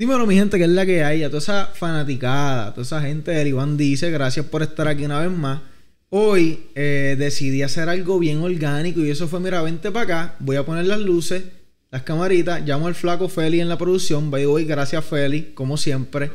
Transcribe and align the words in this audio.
Dímelo, 0.00 0.26
mi 0.26 0.34
gente, 0.34 0.56
que 0.56 0.64
es 0.64 0.70
la 0.70 0.86
que 0.86 1.04
hay. 1.04 1.24
A 1.24 1.28
toda 1.28 1.40
esa 1.40 1.66
fanaticada, 1.74 2.68
a 2.68 2.70
toda 2.70 2.84
esa 2.84 3.02
gente 3.02 3.32
del 3.32 3.48
Iván 3.48 3.76
dice, 3.76 4.10
gracias 4.10 4.46
por 4.46 4.62
estar 4.62 4.88
aquí 4.88 5.04
una 5.04 5.20
vez 5.20 5.30
más. 5.30 5.60
Hoy 6.08 6.68
eh, 6.74 7.16
decidí 7.18 7.60
hacer 7.60 7.90
algo 7.90 8.18
bien 8.18 8.38
orgánico 8.38 9.00
y 9.00 9.10
eso 9.10 9.28
fue, 9.28 9.40
mira, 9.40 9.60
vente 9.60 9.90
para 9.90 10.04
acá, 10.04 10.36
voy 10.38 10.56
a 10.56 10.64
poner 10.64 10.86
las 10.86 11.00
luces, 11.00 11.42
las 11.90 12.00
camaritas, 12.00 12.66
llamo 12.66 12.86
al 12.86 12.94
flaco 12.94 13.28
Feli 13.28 13.60
en 13.60 13.68
la 13.68 13.76
producción. 13.76 14.30
By 14.30 14.46
way, 14.46 14.64
gracias 14.64 15.04
Feli, 15.04 15.52
como 15.52 15.76
siempre, 15.76 16.30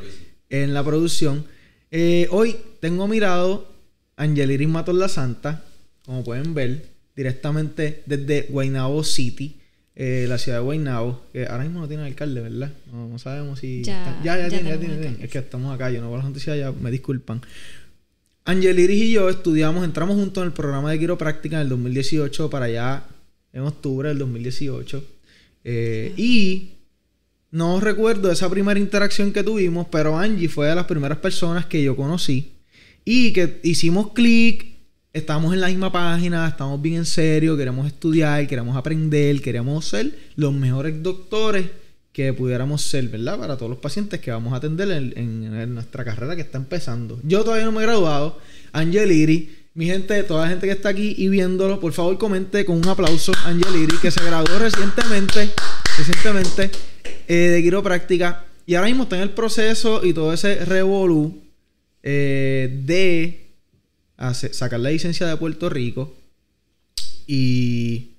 en 0.48 0.76
la 0.76 0.84
producción. 0.84 1.44
Eh, 1.90 2.28
hoy 2.30 2.56
tengo 2.82 3.08
mirado 3.08 3.68
Angeliris 4.16 4.70
Matos 4.70 4.94
la 4.94 5.10
Santa, 5.10 5.64
como 6.06 6.24
pueden 6.24 6.54
ver, 6.54 6.86
directamente 7.16 8.04
desde 8.06 8.44
Guaynabo 8.48 9.04
City. 9.04 9.60
Eh, 9.98 10.26
la 10.28 10.38
ciudad 10.38 10.58
de 10.58 10.64
Guaynabo, 10.64 11.22
que 11.32 11.46
ahora 11.46 11.64
mismo 11.64 11.80
no 11.80 11.88
tiene 11.88 12.04
alcalde, 12.04 12.42
¿verdad? 12.42 12.70
No, 12.92 13.18
sabemos 13.18 13.60
si... 13.60 13.82
Ya, 13.84 14.20
ya, 14.24 14.38
ya, 14.38 14.44
ya 14.44 14.50
tiene, 14.50 14.70
ya 14.72 14.80
tiene. 14.80 15.18
Es 15.22 15.30
que 15.30 15.38
estamos 15.38 15.74
acá, 15.74 15.90
yo 15.90 16.02
no 16.02 16.10
veo 16.10 16.18
las 16.18 16.26
noticias 16.26 16.58
ya, 16.58 16.72
me 16.74 16.92
disculpan. 16.92 17.42
Angeliris 18.44 19.02
y 19.04 19.12
yo 19.14 19.30
estudiamos, 19.30 19.86
entramos 19.86 20.18
juntos 20.18 20.42
en 20.42 20.48
el 20.48 20.54
programa 20.54 20.92
de 20.92 21.00
quiropráctica 21.00 21.56
en 21.56 21.62
el 21.64 21.70
2018 21.70 22.50
para 22.50 22.66
allá 22.66 23.04
en 23.54 23.62
octubre 23.62 24.10
del 24.10 24.20
2018. 24.20 25.04
Eh, 25.64 26.14
y 26.18 26.72
no 27.52 27.80
recuerdo 27.80 28.30
esa 28.32 28.50
primera 28.50 28.80
interacción 28.80 29.32
que 29.32 29.44
tuvimos, 29.44 29.88
pero 29.90 30.18
Angie 30.18 30.50
fue 30.50 30.68
de 30.68 30.76
las 30.76 30.86
primeras 30.86 31.20
personas 31.20 31.66
que 31.66 31.82
yo 31.82 31.96
conocí 31.96 32.52
y 33.06 33.32
que 33.32 33.62
hicimos 33.64 34.12
clic, 34.12 34.75
estamos 35.16 35.54
en 35.54 35.62
la 35.62 35.68
misma 35.68 35.90
página, 35.94 36.46
estamos 36.46 36.82
bien 36.82 36.98
en 36.98 37.06
serio, 37.06 37.56
queremos 37.56 37.88
estudiar, 37.88 38.46
queremos 38.48 38.76
aprender, 38.76 39.42
queremos 39.42 39.86
ser 39.86 40.12
los 40.36 40.54
mejores 40.54 41.02
doctores 41.02 41.68
que 42.12 42.34
pudiéramos 42.34 42.82
ser, 42.82 43.08
¿verdad? 43.08 43.40
Para 43.40 43.56
todos 43.56 43.70
los 43.70 43.80
pacientes 43.80 44.20
que 44.20 44.30
vamos 44.30 44.52
a 44.52 44.58
atender 44.58 44.92
en, 44.92 45.74
nuestra 45.74 46.04
carrera 46.04 46.36
que 46.36 46.42
está 46.42 46.58
empezando. 46.58 47.18
Yo 47.24 47.46
todavía 47.46 47.66
no 47.66 47.72
me 47.72 47.80
he 47.80 47.86
graduado. 47.86 48.40
Angeliri, 48.74 49.56
mi 49.74 49.86
gente, 49.86 50.22
toda 50.24 50.44
la 50.44 50.50
gente 50.50 50.68
que 50.68 50.74
está 50.74 50.90
aquí 50.90 51.16
y 51.18 51.30
viéndolo, 51.30 51.80
por 51.80 51.94
favor 51.94 52.18
comente 52.18 52.66
con 52.66 52.76
un 52.76 52.88
aplauso 52.90 53.32
a 53.46 53.50
Angeliri, 53.50 53.98
que 54.02 54.12
se 54.12 54.22
graduó 54.22 54.60
recientemente, 54.60 55.50
recientemente 55.98 56.72
eh, 57.30 57.34
de 57.36 57.64
quiropráctica. 57.64 58.44
Y 58.66 58.76
ahora 58.76 58.90
mismo 58.90 59.04
está 59.04 59.16
en 59.16 59.22
el 59.22 59.30
proceso 59.30 60.02
y 60.04 60.12
todo 60.12 60.34
ese 60.34 60.66
revolú 60.66 61.42
eh, 62.04 62.82
de 62.84 63.45
hacer- 64.18 64.54
sacar 64.54 64.80
la 64.80 64.90
licencia 64.92 65.28
de 65.28 65.38
Puerto 65.38 65.70
Rico 65.70 66.14
y 67.28 68.12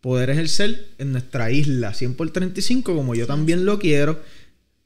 poder 0.00 0.30
ejercer 0.30 0.88
en 0.98 1.12
nuestra 1.12 1.50
isla 1.50 1.92
100 1.94 2.14
por 2.14 2.30
35 2.30 2.94
como 2.94 3.14
yo 3.14 3.26
también 3.26 3.64
lo 3.64 3.78
quiero. 3.78 4.20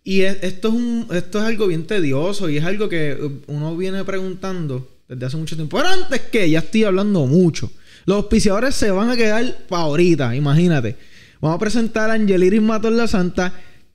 Y 0.05 0.23
es- 0.23 0.39
esto 0.43 0.69
es 0.69 0.75
un 0.75 1.07
esto 1.13 1.39
es 1.39 1.45
algo 1.45 1.67
bien 1.69 1.87
tedioso 1.87 2.49
y 2.49 2.57
es 2.57 2.65
algo 2.65 2.89
que 2.89 3.13
eh, 3.13 3.31
uno 3.47 3.77
viene 3.77 4.03
preguntando 4.05 4.89
desde 5.09 5.27
hace 5.27 5.37
mucho 5.37 5.55
tiempo. 5.57 5.77
Pero 5.77 5.89
antes 5.91 6.21
que 6.23 6.49
ya 6.51 6.61
estoy 6.61 6.85
hablando 6.85 7.27
mucho. 7.27 7.71
Los 8.05 8.17
auspiciadores 8.17 8.75
se 8.75 8.91
van 8.91 9.11
a 9.11 9.17
quedar 9.17 9.59
para 9.69 9.83
ahorita 9.83 10.35
imagínate. 10.35 10.97
Vamos 11.41 11.57
a 11.57 11.61
presentar 11.61 12.11
a 12.11 12.15
Angeliris 12.15 12.61
Matos 12.63 12.93
la 12.93 13.07
Santa. 13.07 13.53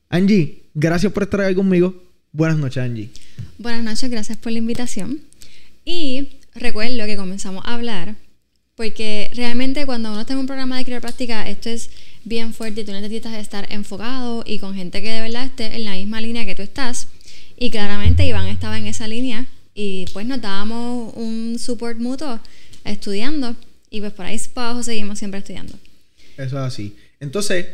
Angie 0.10 0.64
gracias 0.74 1.12
por 1.12 1.24
estar 1.24 1.42
aquí 1.42 1.56
conmigo. 1.56 2.04
Buenas 2.32 2.58
noches 2.58 2.78
Angie. 2.84 3.10
Buenas 3.58 3.84
noches, 3.84 4.10
gracias 4.10 4.38
por 4.38 4.52
la 4.54 4.60
invitación. 4.60 5.20
Y 5.90 6.28
recuerdo 6.54 7.06
que 7.06 7.16
comenzamos 7.16 7.64
a 7.66 7.74
hablar, 7.74 8.16
porque 8.76 9.32
realmente 9.34 9.86
cuando 9.86 10.12
uno 10.12 10.20
está 10.20 10.34
en 10.34 10.40
un 10.40 10.46
programa 10.46 10.78
de 10.78 10.84
quiropráctica, 10.84 11.48
esto 11.48 11.70
es 11.70 11.90
bien 12.26 12.54
fuerte 12.54 12.82
y 12.82 12.84
tú 12.84 12.92
necesitas 12.92 13.34
estar 13.36 13.72
enfocado 13.72 14.44
y 14.46 14.60
con 14.60 14.76
gente 14.76 15.02
que 15.02 15.10
de 15.10 15.22
verdad 15.22 15.46
esté 15.46 15.78
en 15.78 15.86
la 15.86 15.94
misma 15.94 16.20
línea 16.20 16.46
que 16.46 16.56
tú 16.56 16.62
estás. 16.62 17.08
Y 17.58 17.72
claramente 17.72 18.26
Iván 18.28 18.48
estaba 18.48 18.78
en 18.78 18.86
esa 18.86 19.08
línea 19.08 19.46
y 19.74 20.08
pues 20.12 20.26
nos 20.26 20.42
dábamos 20.42 21.14
un 21.16 21.58
support 21.58 21.98
mutuo 22.00 22.42
estudiando 22.84 23.56
y 23.90 24.02
pues 24.02 24.12
por 24.12 24.26
ahí 24.26 24.38
para 24.54 24.72
abajo 24.72 24.84
seguimos 24.84 25.20
siempre 25.20 25.40
estudiando. 25.40 25.80
Eso 26.36 26.58
es 26.58 26.64
así. 26.66 26.98
Entonces, 27.22 27.66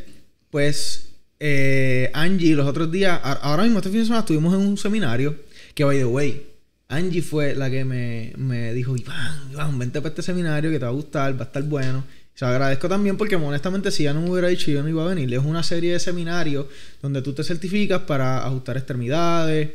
pues, 0.52 1.10
eh, 1.40 2.12
Angie, 2.14 2.54
los 2.54 2.68
otros 2.68 2.92
días, 2.92 3.20
ahora 3.24 3.64
mismo 3.64 3.80
este 3.80 3.90
fin 3.90 4.02
de 4.02 4.06
semana 4.06 4.20
estuvimos 4.20 4.54
en 4.54 4.60
un 4.60 4.78
seminario 4.78 5.36
que, 5.74 5.84
by 5.84 5.98
the 5.98 6.06
way, 6.06 6.53
Angie 6.94 7.22
fue 7.22 7.56
la 7.56 7.70
que 7.70 7.86
me, 7.86 8.34
me 8.38 8.74
dijo, 8.74 8.96
Iván, 8.96 9.52
Iván, 9.52 9.80
vente 9.80 10.00
para 10.02 10.10
este 10.10 10.22
seminario 10.22 10.72
que 10.72 10.80
te 10.80 10.86
va 10.86 10.92
a 10.92 10.94
gustar, 10.94 11.36
va 11.36 11.44
a 11.44 11.48
estar 11.48 11.64
bueno. 11.64 12.04
Y 12.36 12.40
se 12.40 12.46
lo 12.46 12.52
agradezco 12.52 12.90
también 12.90 13.18
porque 13.18 13.36
honestamente 13.36 13.92
si 13.92 14.04
ya 14.04 14.14
no 14.14 14.22
me 14.22 14.32
hubiera 14.32 14.48
dicho 14.48 14.72
yo 14.72 14.82
no 14.82 14.90
iba 14.90 15.04
a 15.04 15.08
venir. 15.08 15.34
Es 15.34 15.44
una 15.44 15.64
serie 15.64 15.94
de 15.94 16.00
seminarios 16.00 16.66
donde 17.02 17.22
tú 17.22 17.34
te 17.34 17.44
certificas 17.44 18.02
para 18.02 18.46
ajustar 18.46 18.78
extremidades, 18.78 19.70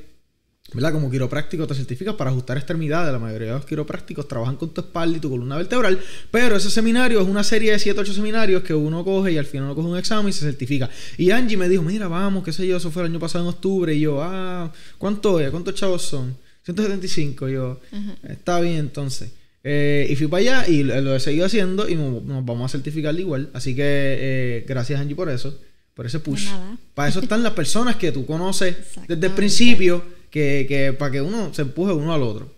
¿verdad? 0.75 0.93
Como 0.93 1.11
quiropráctico 1.11 1.67
te 1.67 1.75
certificas 1.75 2.15
para 2.15 2.31
ajustar 2.31 2.57
extremidades. 2.57 3.13
La 3.13 3.19
mayoría 3.19 3.49
de 3.49 3.55
los 3.55 3.65
quiroprácticos 3.65 4.27
trabajan 4.27 4.57
con 4.57 4.75
tu 4.75 4.81
espalda 4.81 5.17
y 5.17 5.21
tu 5.21 5.31
columna 5.31 5.57
vertebral. 5.57 5.99
Pero 6.31 6.57
ese 6.57 6.71
seminario 6.71 7.21
es 7.21 7.27
una 7.27 7.45
serie 7.45 7.73
de 7.73 7.79
7 7.79 7.99
8 8.01 8.13
seminarios 8.13 8.63
que 8.63 8.75
uno 8.75 9.05
coge 9.05 9.33
y 9.33 9.39
al 9.39 9.47
final 9.47 9.67
uno 9.67 9.75
coge 9.75 9.89
un 9.89 9.99
examen 9.99 10.29
y 10.29 10.33
se 10.33 10.45
certifica. 10.45 10.91
Y 11.17 11.31
Angie 11.31 11.57
me 11.57 11.69
dijo, 11.69 11.83
mira, 11.83 12.09
vamos, 12.09 12.45
qué 12.45 12.53
sé 12.53 12.67
yo, 12.67 12.77
eso 12.77 12.91
fue 12.91 13.03
el 13.03 13.11
año 13.11 13.21
pasado 13.21 13.45
en 13.45 13.51
octubre. 13.51 13.95
Y 13.95 14.01
yo, 14.01 14.23
ah, 14.23 14.71
¿cuánto 14.99 15.41
es? 15.41 15.51
¿Cuántos 15.51 15.75
chavos 15.75 16.03
son? 16.03 16.48
175. 16.75 17.49
Y 17.49 17.53
yo, 17.53 17.81
está 18.29 18.61
bien 18.61 18.77
entonces. 18.77 19.31
Eh, 19.65 20.07
y 20.09 20.17
fui 20.17 20.29
para 20.29 20.41
allá 20.41 20.69
y 20.69 20.83
lo 20.85 21.15
he 21.15 21.21
seguido 21.21 21.47
haciendo 21.47 21.89
y 21.89 21.95
nos, 21.95 22.25
vamos 22.45 22.65
a 22.65 22.69
certificar 22.77 23.19
igual. 23.19 23.51
Así 23.53 23.75
que 23.75 23.83
eh, 23.85 24.65
gracias 24.67 25.01
Angie 25.01 25.15
por 25.17 25.29
eso, 25.31 25.59
por 25.95 26.07
ese 26.07 26.21
push. 26.21 26.45
Nada. 26.47 26.79
Para 26.95 27.09
eso 27.09 27.21
están 27.21 27.43
las 27.43 27.53
personas 27.53 27.97
que 27.97 28.13
tú 28.13 28.25
conoces 28.25 28.77
desde 29.09 29.27
el 29.27 29.33
principio, 29.33 30.03
que, 30.31 30.65
que 30.69 30.93
para 30.93 31.13
que 31.13 31.21
uno 31.21 31.53
se 31.53 31.63
empuje 31.63 31.93
uno 31.93 32.15
al 32.15 32.23
otro. 32.23 32.55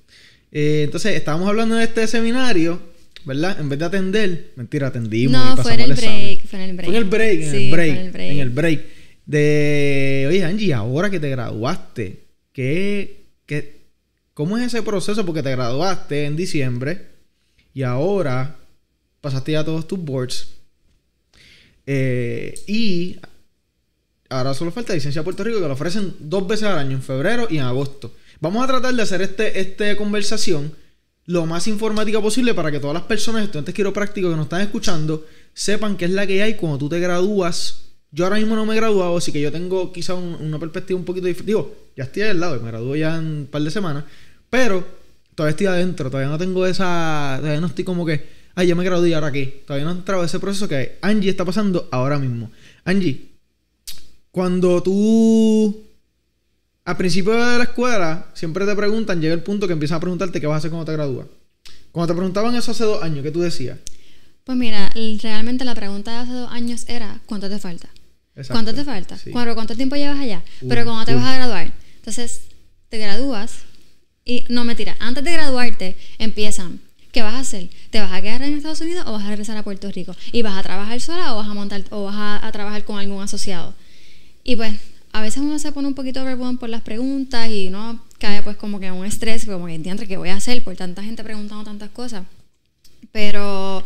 Eh, 0.52 0.82
entonces, 0.84 1.14
estábamos 1.16 1.48
hablando 1.48 1.76
de 1.76 1.84
este 1.84 2.06
seminario, 2.06 2.80
¿verdad? 3.24 3.58
En 3.60 3.68
vez 3.68 3.78
de 3.78 3.84
atender, 3.84 4.52
mentira, 4.56 4.88
atendimos. 4.88 5.32
y 5.32 5.36
No, 5.36 5.56
pasamos 5.56 5.62
fue 5.62 5.74
en 5.74 5.80
el 5.80 5.94
break, 5.94 6.46
fue 6.46 6.64
en 6.64 6.70
el 6.70 6.76
break. 6.76 6.86
Fue 6.86 6.96
en 6.96 7.02
el 7.02 7.08
break, 7.08 7.40
en 7.40 7.50
Sí, 7.50 7.56
el 7.56 7.70
break, 7.70 7.90
en 7.90 7.96
el 7.98 8.10
break. 8.10 8.30
en 8.30 8.38
el 8.40 8.50
break. 8.50 8.80
De, 9.26 10.26
oye, 10.28 10.44
Angie, 10.44 10.74
ahora 10.74 11.08
que 11.08 11.20
te 11.20 11.30
graduaste, 11.30 12.24
¿qué, 12.52 13.26
qué, 13.46 13.79
¿cómo 14.40 14.56
es 14.56 14.68
ese 14.68 14.82
proceso? 14.82 15.26
Porque 15.26 15.42
te 15.42 15.50
graduaste 15.50 16.24
en 16.24 16.34
diciembre 16.34 17.08
y 17.74 17.82
ahora 17.82 18.56
pasaste 19.20 19.52
ya 19.52 19.62
todos 19.62 19.86
tus 19.86 19.98
boards. 20.02 20.54
Eh, 21.86 22.54
y 22.66 23.16
ahora 24.30 24.54
solo 24.54 24.72
falta 24.72 24.94
licencia 24.94 25.20
de 25.20 25.24
Puerto 25.24 25.44
Rico 25.44 25.60
que 25.60 25.66
lo 25.66 25.74
ofrecen 25.74 26.14
dos 26.20 26.46
veces 26.46 26.68
al 26.68 26.78
año, 26.78 26.92
en 26.92 27.02
febrero 27.02 27.48
y 27.50 27.58
en 27.58 27.64
agosto. 27.64 28.14
Vamos 28.40 28.64
a 28.64 28.66
tratar 28.66 28.94
de 28.94 29.02
hacer 29.02 29.20
este, 29.20 29.60
este 29.60 29.94
conversación 29.96 30.72
lo 31.26 31.44
más 31.44 31.66
informática 31.68 32.18
posible 32.22 32.54
para 32.54 32.70
que 32.72 32.80
todas 32.80 32.94
las 32.94 33.02
personas, 33.02 33.42
estudiantes 33.44 33.74
quiroprácticos 33.74 34.30
que 34.30 34.36
nos 34.36 34.46
están 34.46 34.62
escuchando, 34.62 35.26
sepan 35.52 35.98
qué 35.98 36.06
es 36.06 36.12
la 36.12 36.26
que 36.26 36.42
hay 36.42 36.54
cuando 36.54 36.78
tú 36.78 36.88
te 36.88 36.98
gradúas. 36.98 37.88
Yo 38.10 38.24
ahora 38.24 38.36
mismo 38.38 38.56
no 38.56 38.64
me 38.64 38.72
he 38.72 38.76
graduado, 38.76 39.18
así 39.18 39.30
que 39.32 39.40
yo 39.42 39.52
tengo 39.52 39.92
quizá 39.92 40.14
un- 40.14 40.34
una 40.40 40.58
perspectiva 40.58 40.98
un 40.98 41.04
poquito 41.04 41.26
diferente. 41.26 41.50
Digo, 41.52 41.76
ya 41.94 42.04
estoy 42.04 42.22
al 42.22 42.40
lado, 42.40 42.58
me 42.58 42.70
gradúo 42.70 42.96
ya 42.96 43.16
en 43.16 43.24
un 43.26 43.46
par 43.50 43.60
de 43.62 43.70
semanas, 43.70 44.04
pero 44.50 44.84
todavía 45.34 45.52
estoy 45.52 45.66
adentro, 45.66 46.10
todavía 46.10 46.30
no 46.30 46.38
tengo 46.38 46.66
esa. 46.66 47.36
Todavía 47.38 47.60
no 47.60 47.68
estoy 47.68 47.84
como 47.84 48.04
que, 48.04 48.28
ay, 48.56 48.66
ya 48.66 48.74
me 48.74 48.84
gradué 48.84 49.08
y 49.10 49.12
ahora 49.14 49.32
qué. 49.32 49.62
Todavía 49.66 49.86
no 49.86 49.92
he 49.92 49.94
entrado 49.94 50.24
ese 50.24 50.38
proceso 50.40 50.68
que 50.68 50.98
Angie 51.00 51.30
está 51.30 51.44
pasando 51.44 51.88
ahora 51.92 52.18
mismo. 52.18 52.50
Angie, 52.84 53.28
cuando 54.30 54.82
tú 54.82 55.86
al 56.84 56.96
principio 56.96 57.32
de 57.32 57.58
la 57.58 57.64
escuela 57.64 58.26
siempre 58.34 58.66
te 58.66 58.74
preguntan, 58.74 59.20
llega 59.20 59.34
el 59.34 59.42
punto 59.42 59.66
que 59.66 59.72
empiezan 59.74 59.98
a 59.98 60.00
preguntarte 60.00 60.40
qué 60.40 60.46
vas 60.46 60.56
a 60.56 60.58
hacer 60.58 60.70
cuando 60.70 60.86
te 60.86 60.92
gradúas. 60.92 61.26
Cuando 61.92 62.12
te 62.12 62.16
preguntaban 62.16 62.54
eso 62.54 62.72
hace 62.72 62.84
dos 62.84 63.02
años, 63.02 63.22
¿qué 63.22 63.30
tú 63.30 63.40
decías? 63.40 63.78
Pues 64.44 64.58
mira, 64.58 64.90
realmente 65.22 65.64
la 65.64 65.74
pregunta 65.74 66.10
de 66.10 66.16
hace 66.18 66.32
dos 66.32 66.50
años 66.50 66.84
era 66.88 67.20
¿cuánto 67.26 67.48
te 67.48 67.58
falta? 67.58 67.88
Exacto. 68.34 68.54
¿Cuánto 68.54 68.74
te 68.74 68.84
falta? 68.84 69.18
Sí. 69.18 69.30
¿Cuánto, 69.30 69.54
cuánto 69.54 69.76
tiempo 69.76 69.96
llevas 69.96 70.18
allá? 70.18 70.42
Pero 70.68 70.84
¿cuándo 70.84 71.04
te 71.04 71.14
vas 71.14 71.24
a 71.24 71.36
graduar? 71.36 71.72
Entonces, 71.96 72.42
te 72.88 72.98
gradúas 72.98 73.52
y 74.24 74.44
no 74.48 74.64
mentira, 74.64 74.96
antes 75.00 75.24
de 75.24 75.32
graduarte 75.32 75.96
empiezan 76.18 76.80
¿Qué 77.12 77.22
vas 77.22 77.34
a 77.34 77.40
hacer? 77.40 77.68
¿Te 77.90 78.00
vas 78.00 78.12
a 78.12 78.22
quedar 78.22 78.42
en 78.42 78.54
Estados 78.54 78.80
Unidos 78.80 79.04
o 79.08 79.12
vas 79.12 79.24
a 79.24 79.30
regresar 79.30 79.56
a 79.56 79.64
Puerto 79.64 79.90
Rico? 79.90 80.14
¿Y 80.30 80.42
vas 80.42 80.56
a 80.56 80.62
trabajar 80.62 81.00
sola 81.00 81.34
o 81.34 81.38
vas 81.38 81.48
a 81.48 81.54
montar 81.54 81.82
o 81.90 82.04
vas 82.04 82.40
a 82.42 82.52
trabajar 82.52 82.84
con 82.84 83.00
algún 83.00 83.20
asociado? 83.20 83.74
Y 84.44 84.54
pues 84.54 84.78
a 85.12 85.20
veces 85.20 85.42
uno 85.42 85.58
se 85.58 85.72
pone 85.72 85.88
un 85.88 85.94
poquito 85.94 86.22
overwhelmed 86.22 86.60
por 86.60 86.68
las 86.68 86.82
preguntas 86.82 87.48
y 87.50 87.66
uno 87.66 88.00
cae 88.18 88.42
pues 88.42 88.56
como 88.56 88.78
que 88.78 88.86
en 88.86 88.92
un 88.92 89.04
estrés, 89.04 89.44
como 89.44 89.66
que 89.66 89.74
entiende 89.74 90.06
qué 90.06 90.18
voy 90.18 90.28
a 90.28 90.36
hacer 90.36 90.62
por 90.62 90.76
tanta 90.76 91.02
gente 91.02 91.24
preguntando 91.24 91.64
tantas 91.64 91.90
cosas. 91.90 92.24
Pero 93.10 93.82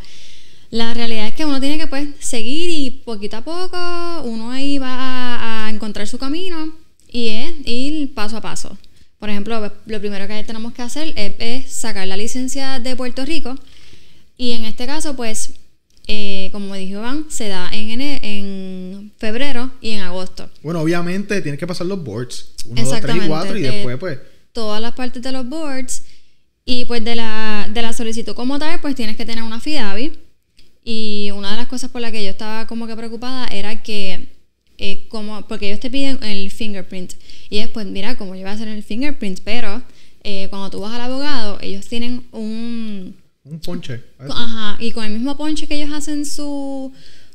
la 0.70 0.92
realidad 0.92 1.28
es 1.28 1.34
que 1.34 1.46
uno 1.46 1.60
tiene 1.60 1.78
que 1.78 1.86
pues 1.86 2.08
seguir 2.18 2.68
y 2.68 2.90
poquito 2.90 3.38
a 3.38 3.40
poco 3.40 4.28
uno 4.28 4.50
ahí 4.50 4.76
va 4.76 4.96
a, 4.96 5.66
a 5.66 5.70
encontrar 5.70 6.06
su 6.06 6.18
camino 6.18 6.74
y 7.10 7.28
es 7.28 7.54
ir 7.64 8.12
paso 8.12 8.36
a 8.36 8.42
paso. 8.42 8.76
Por 9.24 9.30
ejemplo, 9.30 9.72
lo 9.86 10.00
primero 10.00 10.28
que 10.28 10.44
tenemos 10.44 10.74
que 10.74 10.82
hacer 10.82 11.14
es, 11.16 11.32
es 11.38 11.72
sacar 11.72 12.06
la 12.06 12.14
licencia 12.14 12.78
de 12.78 12.94
Puerto 12.94 13.24
Rico 13.24 13.54
y 14.36 14.52
en 14.52 14.66
este 14.66 14.84
caso 14.84 15.16
pues 15.16 15.54
eh, 16.06 16.50
como 16.52 16.74
dijo 16.74 16.98
Iván, 16.98 17.24
se 17.30 17.48
da 17.48 17.70
en, 17.72 18.02
en 18.02 19.12
febrero 19.16 19.70
y 19.80 19.92
en 19.92 20.02
agosto. 20.02 20.50
Bueno, 20.62 20.82
obviamente 20.82 21.40
tienes 21.40 21.58
que 21.58 21.66
pasar 21.66 21.86
los 21.86 22.04
boards. 22.04 22.50
Uno, 22.66 22.84
dos, 22.84 23.00
tres 23.00 23.16
y 23.16 23.26
cuatro. 23.26 23.56
Y 23.56 23.64
eh, 23.64 23.70
después, 23.70 23.96
pues. 23.96 24.18
Todas 24.52 24.82
las 24.82 24.92
partes 24.92 25.22
de 25.22 25.32
los 25.32 25.48
boards. 25.48 26.02
Y 26.66 26.84
pues 26.84 27.02
de 27.02 27.14
la, 27.14 27.70
de 27.72 27.80
la 27.80 27.94
solicitud 27.94 28.34
como 28.34 28.58
tal, 28.58 28.78
pues 28.82 28.94
tienes 28.94 29.16
que 29.16 29.24
tener 29.24 29.42
una 29.42 29.58
FIDAVI. 29.58 30.18
Y 30.84 31.30
una 31.34 31.52
de 31.52 31.56
las 31.56 31.68
cosas 31.68 31.88
por 31.88 32.02
las 32.02 32.12
que 32.12 32.22
yo 32.22 32.28
estaba 32.28 32.66
como 32.66 32.86
que 32.86 32.94
preocupada 32.94 33.46
era 33.46 33.82
que, 33.82 34.34
eh, 34.78 35.06
como, 35.08 35.42
porque 35.46 35.68
ellos 35.68 35.80
te 35.80 35.90
piden 35.90 36.22
el 36.22 36.50
fingerprint. 36.50 37.12
Y 37.50 37.58
después, 37.58 37.86
mira, 37.86 38.16
como 38.16 38.34
yo 38.34 38.42
voy 38.42 38.50
a 38.50 38.52
hacer 38.52 38.68
el 38.68 38.82
fingerprint, 38.82 39.40
pero 39.44 39.82
eh, 40.24 40.48
cuando 40.50 40.70
tú 40.70 40.80
vas 40.80 40.92
al 40.94 41.00
abogado, 41.02 41.58
ellos 41.60 41.86
tienen 41.86 42.24
un... 42.32 43.16
Un 43.44 43.60
ponche. 43.60 44.00
Ajá, 44.18 44.76
y 44.80 44.92
con 44.92 45.04
el 45.04 45.12
mismo 45.12 45.36
ponche 45.36 45.66
que 45.66 45.74
ellos 45.76 45.92
hacen 45.92 46.24
su... 46.26 46.92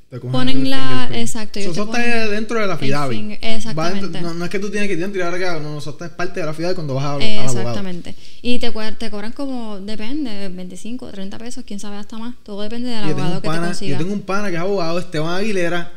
Te 0.09 0.19
Ponen 0.19 0.61
el 0.63 0.69
la- 0.71 0.77
fingerprint. 0.79 1.21
exacto, 1.21 1.59
Eso 1.59 1.83
está 1.83 2.27
dentro 2.29 2.59
de 2.59 2.65
la 2.65 2.79
FIDAVI. 2.79 3.37
exactamente. 3.41 4.07
dentro- 4.07 4.21
no, 4.21 4.33
no 4.33 4.43
es 4.45 4.49
que 4.49 4.57
tú 4.57 4.71
tienes 4.71 4.89
que 4.89 4.95
ir 4.95 5.11
que 5.11 5.45
hago, 5.45 5.59
no, 5.59 5.77
eso 5.77 5.91
está- 5.91 6.07
es 6.07 6.11
parte 6.13 6.39
de 6.39 6.47
la 6.47 6.53
FIDAVI 6.55 6.73
cuando 6.73 6.95
vas 6.95 7.05
a, 7.05 7.13
al 7.13 7.21
abogado. 7.21 7.59
Exactamente. 7.59 8.15
Y 8.41 8.57
te, 8.57 8.71
te 8.97 9.11
cobran 9.11 9.33
como, 9.33 9.79
depende, 9.79 10.49
25, 10.49 11.11
30 11.11 11.37
pesos, 11.37 11.63
quién 11.63 11.79
sabe 11.79 11.97
hasta 11.97 12.17
más. 12.17 12.33
Todo 12.41 12.63
depende 12.63 12.89
del 12.89 13.03
Yo 13.05 13.11
abogado 13.11 13.41
que 13.43 13.49
te 13.49 13.57
consiga. 13.57 13.91
yo 13.91 13.97
tengo 13.99 14.13
un 14.13 14.21
pana 14.21 14.49
que 14.49 14.55
es 14.55 14.61
abogado, 14.61 14.97
Esteban 14.97 15.35
Aguilera. 15.35 15.93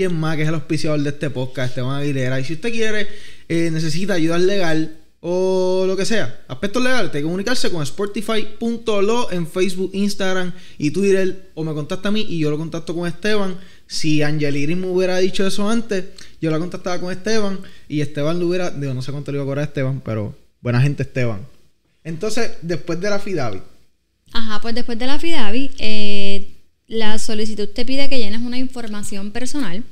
¿Quién 0.00 0.18
más 0.18 0.34
que 0.36 0.44
es 0.44 0.48
el 0.48 0.54
auspiciador 0.54 0.98
de 1.02 1.10
este 1.10 1.28
podcast? 1.28 1.68
Esteban 1.68 2.00
Aguilera. 2.00 2.40
Y 2.40 2.44
si 2.46 2.54
usted 2.54 2.72
quiere, 2.72 3.06
eh, 3.50 3.68
necesita 3.70 4.14
ayuda 4.14 4.38
legal 4.38 4.96
o 5.20 5.84
lo 5.86 5.94
que 5.94 6.06
sea, 6.06 6.40
aspectos 6.48 6.82
legales, 6.82 7.12
te 7.12 7.22
comunicarse 7.22 7.70
con 7.70 7.84
Sportify.lo 7.84 9.30
en 9.30 9.46
Facebook, 9.46 9.90
Instagram 9.92 10.54
y 10.78 10.90
Twitter. 10.90 11.50
O 11.52 11.64
me 11.64 11.74
contacta 11.74 12.08
a 12.08 12.12
mí 12.12 12.24
y 12.26 12.38
yo 12.38 12.50
lo 12.50 12.56
contacto 12.56 12.94
con 12.94 13.06
Esteban. 13.06 13.58
Si 13.86 14.22
Angeliris 14.22 14.74
me 14.74 14.86
hubiera 14.86 15.18
dicho 15.18 15.46
eso 15.46 15.68
antes, 15.68 16.06
yo 16.40 16.50
la 16.50 16.58
contactaba 16.58 16.98
con 16.98 17.12
Esteban 17.12 17.58
y 17.86 18.00
Esteban 18.00 18.40
lo 18.40 18.46
hubiera. 18.46 18.70
Digo, 18.70 18.94
no 18.94 19.02
sé 19.02 19.12
cuánto 19.12 19.32
le 19.32 19.36
iba 19.36 19.42
a 19.42 19.46
cobrar 19.48 19.64
a 19.64 19.66
Esteban, 19.66 20.00
pero 20.02 20.34
buena 20.62 20.80
gente 20.80 21.02
Esteban. 21.02 21.46
Entonces, 22.04 22.52
después 22.62 22.98
de 23.02 23.10
la 23.10 23.18
FIDAVI, 23.18 23.60
Ajá, 24.32 24.60
pues 24.62 24.74
después 24.74 24.98
de 24.98 25.06
la 25.06 25.18
FIDAVI, 25.18 25.70
eh, 25.78 26.59
la 26.90 27.20
solicitud 27.20 27.68
te 27.68 27.84
pide 27.84 28.08
que 28.08 28.18
llenes 28.18 28.40
una 28.40 28.58
información 28.58 29.30
personal, 29.30 29.84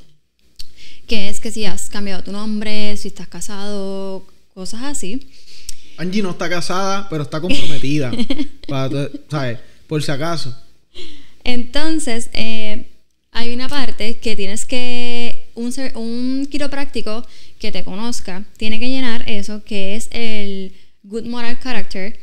que 1.07 1.29
es 1.29 1.39
que 1.39 1.53
si 1.53 1.65
has 1.65 1.89
cambiado 1.89 2.25
tu 2.25 2.33
nombre, 2.33 2.97
si 2.97 3.09
estás 3.09 3.29
casado, 3.29 4.27
cosas 4.53 4.83
así. 4.83 5.31
Angie 5.97 6.23
no 6.23 6.31
está 6.31 6.49
casada, 6.49 7.09
pero 7.09 7.23
está 7.23 7.41
comprometida. 7.41 8.11
para, 8.69 9.09
¿sabes? 9.31 9.61
Por 9.87 10.03
si 10.03 10.11
acaso. 10.11 10.61
Entonces, 11.45 12.31
eh, 12.33 12.89
hay 13.31 13.55
una 13.55 13.69
parte 13.69 14.19
que 14.19 14.35
tienes 14.35 14.67
que, 14.67 15.51
un, 15.55 15.73
un 15.95 16.49
quiropráctico 16.51 17.25
que 17.61 17.71
te 17.71 17.85
conozca, 17.85 18.45
tiene 18.57 18.81
que 18.81 18.89
llenar 18.89 19.23
eso, 19.31 19.63
que 19.63 19.95
es 19.95 20.09
el 20.11 20.75
Good 21.05 21.27
Moral 21.27 21.61
Character, 21.61 22.19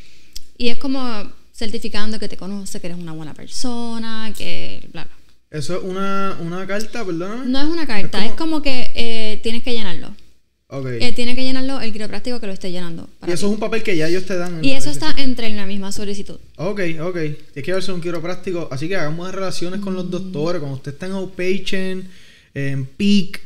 y 0.58 0.68
es 0.68 0.78
como 0.78 1.32
certificando 1.56 2.20
que 2.20 2.28
te 2.28 2.38
conoce, 2.38 2.82
que 2.82 2.88
eres 2.88 3.00
una 3.00 3.14
buena 3.14 3.34
persona, 3.34 4.34
que 4.38 4.88
bla, 4.92 5.06
bla. 5.06 5.14
Eso 5.52 5.78
es 5.78 5.84
una, 5.84 6.38
una 6.42 6.68
carta, 6.68 7.06
perdóname. 7.06 7.46
No 7.46 7.60
es 7.62 7.68
una 7.68 7.88
carta, 7.88 8.24
Es 8.26 8.32
es 8.32 8.36
como- 8.38 8.62
que 8.62 8.92
eh, 8.96 9.40
tienes 9.42 9.64
que 9.64 9.72
llenarlo. 9.74 10.14
Ok. 10.68 10.88
Eh, 11.00 11.14
tiene 11.14 11.36
que 11.36 11.44
llenarlo 11.44 11.80
el 11.80 11.94
quiropráctico 11.94 12.40
que 12.42 12.48
lo 12.48 12.54
esté 12.54 12.72
llenando. 12.72 13.08
para 13.20 13.32
y 13.32 13.36
eso 13.36 13.46
ti. 13.46 13.52
es 13.52 13.54
un 13.54 13.60
papel 13.60 13.84
que 13.84 13.96
ya 13.96 14.08
ellos 14.10 14.26
te 14.26 14.36
dan. 14.36 14.66
Y 14.66 14.72
eso 14.72 14.90
está 14.90 15.14
entre 15.18 15.50
la 15.52 15.66
misma 15.66 15.92
solicitud. 15.94 16.38
Ok, 16.58 16.82
ok. 17.00 17.14
Tienes 17.14 17.64
que 17.64 17.72
verse 17.74 17.94
un 17.94 18.02
quiropráctico. 18.02 18.68
Así 18.72 18.88
que 18.90 18.96
hagamos 18.98 19.18
buenas 19.18 19.36
relaciones 19.36 19.80
con 19.80 19.94
los 19.96 20.10
doctores. 20.10 20.60
Cuando 20.60 20.76
usted 20.78 20.92
está 20.94 21.06
en 21.06 21.12
outpatient, 21.14 22.06
en 22.56 22.86
peak, 22.88 23.42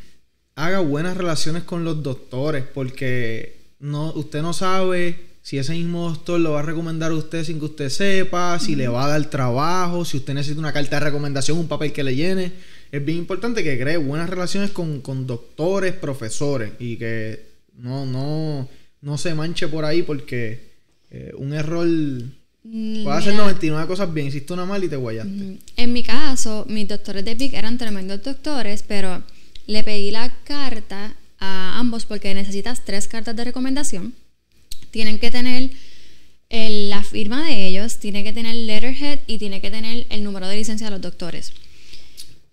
haga 0.55 0.79
buenas 0.79 1.15
relaciones 1.17 1.63
con 1.63 1.83
los 1.83 2.01
doctores. 2.01 2.63
Porque 2.73 3.57
no, 3.81 4.13
usted 4.13 4.41
no 4.41 4.53
sabe 4.53 5.28
si 5.49 5.57
ese 5.57 5.73
mismo 5.73 6.09
doctor 6.09 6.39
lo 6.39 6.51
va 6.51 6.59
a 6.59 6.61
recomendar 6.61 7.11
a 7.11 7.15
usted 7.15 7.43
sin 7.43 7.57
que 7.57 7.65
usted 7.65 7.89
sepa, 7.89 8.59
si 8.59 8.75
le 8.75 8.87
va 8.87 9.05
a 9.05 9.07
dar 9.07 9.25
trabajo, 9.31 10.05
si 10.05 10.17
usted 10.17 10.35
necesita 10.35 10.59
una 10.59 10.71
carta 10.71 10.99
de 10.99 11.05
recomendación, 11.05 11.57
un 11.57 11.67
papel 11.67 11.91
que 11.91 12.03
le 12.03 12.15
llene. 12.15 12.51
Es 12.91 13.03
bien 13.03 13.17
importante 13.17 13.63
que 13.63 13.79
cree 13.79 13.97
buenas 13.97 14.29
relaciones 14.29 14.69
con, 14.69 15.01
con 15.01 15.25
doctores, 15.25 15.93
profesores 15.93 16.73
y 16.77 16.97
que 16.97 17.47
no, 17.79 18.05
no, 18.05 18.69
no 19.01 19.17
se 19.17 19.33
manche 19.33 19.67
por 19.67 19.85
ahí 19.85 20.03
porque 20.03 20.69
eh, 21.09 21.31
un 21.35 21.53
error 21.53 21.87
Mm, 22.63 23.03
Puedes 23.03 23.21
hacer 23.21 23.33
mira, 23.33 23.45
99 23.45 23.87
cosas 23.87 24.13
bien, 24.13 24.27
hiciste 24.27 24.53
una 24.53 24.65
mal 24.65 24.83
y 24.83 24.89
te 24.89 24.97
guayaste. 24.97 25.57
En 25.77 25.93
mi 25.93 26.03
caso, 26.03 26.65
mis 26.67 26.87
doctores 26.87 27.25
de 27.25 27.35
PIC 27.35 27.53
eran 27.53 27.77
tremendos 27.79 28.21
doctores, 28.21 28.83
pero 28.87 29.23
le 29.65 29.83
pedí 29.83 30.11
la 30.11 30.31
carta 30.43 31.15
a 31.39 31.79
ambos 31.79 32.05
porque 32.05 32.33
necesitas 32.35 32.83
tres 32.83 33.07
cartas 33.07 33.35
de 33.35 33.45
recomendación. 33.45 34.13
Tienen 34.91 35.19
que 35.19 35.31
tener 35.31 35.69
el- 36.49 36.89
la 36.89 37.03
firma 37.03 37.45
de 37.45 37.67
ellos, 37.67 37.97
tiene 37.99 38.23
que 38.23 38.33
tener 38.33 38.55
el 38.55 38.67
letterhead 38.67 39.19
y 39.27 39.37
tiene 39.37 39.61
que 39.61 39.69
tener 39.71 40.07
el 40.09 40.23
número 40.23 40.47
de 40.47 40.55
licencia 40.57 40.87
de 40.87 40.91
los 40.91 41.01
doctores. 41.01 41.53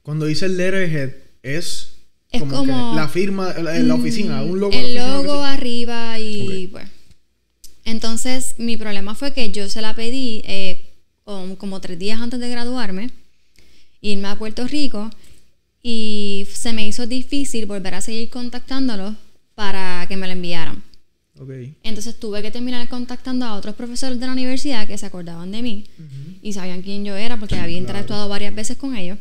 Cuando 0.03 0.27
dice 0.27 0.47
el 0.47 0.57
letterhead, 0.57 1.11
es, 1.43 1.93
Es 2.31 2.41
como, 2.41 2.57
como- 2.57 2.91
que 2.93 2.97
la 2.97 3.09
firma 3.09 3.55
en 3.57 3.89
la 3.89 3.95
oficina, 3.95 4.43
un 4.43 4.61
logo. 4.61 4.73
El 4.73 4.85
oficina, 4.85 5.07
logo 5.17 5.43
arriba 5.43 6.19
y 6.19 6.67
Ok. 6.67 6.71
pues. 6.73 6.89
Entonces, 7.85 8.55
mi 8.59 8.77
problema 8.77 9.15
fue 9.15 9.33
que 9.33 9.51
yo 9.51 9.69
se 9.69 9.81
la 9.81 9.95
pedí 9.95 10.43
eh, 10.45 10.83
como 11.25 11.81
tres 11.81 11.99
días 11.99 12.21
antes 12.21 12.39
de 12.41 12.49
graduarme, 12.49 13.11
irme 14.01 14.29
a 14.29 14.37
Puerto 14.37 14.67
Rico, 14.67 15.11
y 15.83 16.47
se 16.53 16.73
me 16.73 16.87
hizo 16.87 17.07
difícil 17.07 17.67
volver 17.67 17.95
a 17.95 18.01
seguir 18.01 18.29
contactándolos 18.29 19.15
para 19.55 20.05
que 20.09 20.17
me 20.17 20.27
la 20.27 20.33
enviaran. 20.35 20.83
Ok. 21.39 21.51
Entonces 21.83 22.19
tuve 22.19 22.43
que 22.43 22.51
terminar 22.51 22.89
contactando 22.89 23.45
a 23.45 23.55
otros 23.55 23.75
profesores 23.75 24.19
de 24.19 24.27
la 24.27 24.33
universidad 24.33 24.87
que 24.87 24.97
se 24.97 25.07
acordaban 25.07 25.53
de 25.53 25.63
mí 25.63 25.85
y 26.43 26.53
sabían 26.53 26.83
quién 26.83 27.05
yo 27.05 27.17
era 27.17 27.39
porque 27.39 27.57
había 27.57 27.77
interactuado 27.77 28.29
varias 28.29 28.55
veces 28.55 28.77
con 28.77 28.97
ellos 28.97 29.19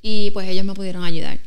y 0.00 0.30
pues 0.32 0.48
ellos 0.48 0.64
me 0.64 0.74
pudieron 0.74 1.04
ayudar. 1.04 1.38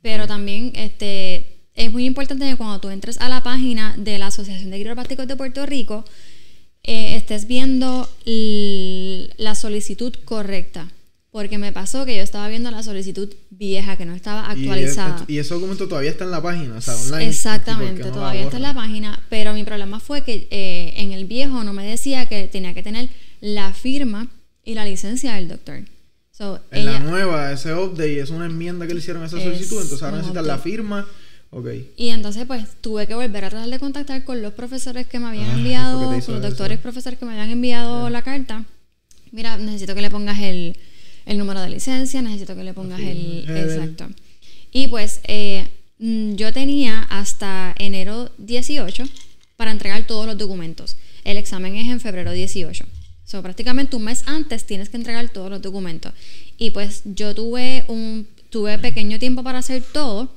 Pero 0.00 0.26
también 0.26 0.72
este, 0.74 1.58
es 1.74 1.92
muy 1.92 2.06
importante 2.06 2.48
que 2.48 2.56
cuando 2.56 2.80
tú 2.80 2.90
entres 2.90 3.20
a 3.20 3.28
la 3.28 3.42
página 3.42 3.94
de 3.96 4.18
la 4.18 4.26
Asociación 4.26 4.70
de 4.70 4.78
Quiroprácticos 4.78 5.26
de 5.26 5.36
Puerto 5.36 5.66
Rico 5.66 6.04
eh, 6.82 7.16
estés 7.16 7.46
viendo 7.46 8.08
la 9.36 9.54
solicitud 9.54 10.14
correcta. 10.24 10.90
Porque 11.32 11.56
me 11.56 11.72
pasó 11.72 12.04
que 12.04 12.14
yo 12.14 12.22
estaba 12.22 12.46
viendo 12.48 12.70
la 12.70 12.82
solicitud 12.82 13.28
vieja, 13.50 13.96
que 13.96 14.04
no 14.04 14.14
estaba 14.14 14.50
actualizada. 14.50 15.24
y 15.26 15.38
ese 15.38 15.54
documento 15.54 15.88
todavía 15.88 16.10
está 16.10 16.24
en 16.24 16.30
la 16.30 16.42
página, 16.42 16.76
o 16.76 16.80
sea, 16.82 16.94
online. 16.94 17.26
Exactamente, 17.28 17.92
¿Y 17.92 17.96
por 17.96 18.02
qué 18.04 18.08
no 18.10 18.14
todavía 18.16 18.42
está 18.42 18.56
en 18.58 18.62
la 18.62 18.74
página, 18.74 19.18
pero 19.30 19.54
mi 19.54 19.64
problema 19.64 19.98
fue 19.98 20.20
que 20.22 20.46
eh, 20.50 20.92
en 20.98 21.12
el 21.12 21.24
viejo 21.24 21.64
no 21.64 21.72
me 21.72 21.84
decía 21.86 22.26
que 22.26 22.48
tenía 22.48 22.74
que 22.74 22.82
tener 22.82 23.08
la 23.40 23.72
firma 23.72 24.28
y 24.62 24.74
la 24.74 24.84
licencia 24.84 25.34
del 25.34 25.48
doctor. 25.48 25.80
So, 26.32 26.60
En 26.70 26.84
la 26.84 26.98
nueva, 26.98 27.50
ese 27.52 27.74
update 27.74 28.20
es 28.20 28.28
una 28.30 28.44
enmienda 28.46 28.86
que 28.86 28.92
le 28.92 29.00
hicieron 29.00 29.22
a 29.22 29.26
esa 29.26 29.40
solicitud, 29.40 29.78
Es 29.78 29.82
entonces 29.84 30.02
ahora 30.02 30.18
necesitan 30.18 30.46
la 30.46 30.58
firma. 30.58 31.06
Ok. 31.54 31.66
y 31.98 32.08
entonces 32.08 32.46
pues 32.46 32.64
tuve 32.80 33.06
que 33.06 33.14
volver 33.14 33.44
a 33.44 33.50
tratar 33.50 33.68
de 33.68 33.78
contactar 33.78 34.24
con 34.24 34.40
los 34.40 34.54
profesores 34.54 35.06
que 35.06 35.18
me 35.18 35.28
habían 35.28 35.50
Ah, 35.50 35.54
enviado, 35.54 36.00
¿por 36.04 36.14
qué 36.14 36.20
te 36.20 36.24
con 36.26 36.34
los 36.36 36.42
eso? 36.44 36.48
doctores 36.50 36.78
profesores 36.78 37.18
que 37.18 37.24
me 37.26 37.32
habían 37.32 37.50
enviado 37.50 38.08
la 38.10 38.22
carta. 38.22 38.64
Mira, 39.32 39.58
necesito 39.58 39.94
que 39.94 40.00
le 40.00 40.08
pongas 40.10 40.38
el, 40.40 40.78
el 41.26 41.38
número 41.38 41.60
de 41.60 41.70
licencia, 41.70 42.22
necesito 42.22 42.54
que 42.56 42.64
le 42.64 42.74
pongas 42.74 43.00
el... 43.00 43.44
Exacto. 43.48 44.08
Y 44.72 44.88
pues 44.88 45.20
eh, 45.24 45.68
mm, 45.98 46.34
yo 46.34 46.52
tenía 46.52 47.02
hasta 47.10 47.74
enero 47.78 48.30
18 48.38 49.04
para 49.56 49.70
entregar 49.70 50.06
todos 50.06 50.26
los 50.26 50.38
documentos. 50.38 50.96
El 51.24 51.36
examen 51.36 51.76
es 51.76 51.88
en 51.88 52.00
febrero 52.00 52.32
18. 52.32 52.84
So, 53.24 53.42
prácticamente 53.42 53.96
un 53.96 54.04
mes 54.04 54.24
antes 54.26 54.64
tienes 54.64 54.88
que 54.88 54.96
entregar 54.96 55.28
todos 55.30 55.50
los 55.50 55.62
documentos. 55.62 56.12
Y 56.58 56.70
pues 56.70 57.02
yo 57.04 57.34
tuve 57.34 57.84
un 57.88 58.26
tuve 58.50 58.78
pequeño 58.78 59.18
tiempo 59.18 59.42
para 59.42 59.58
hacer 59.58 59.82
todo 59.82 60.30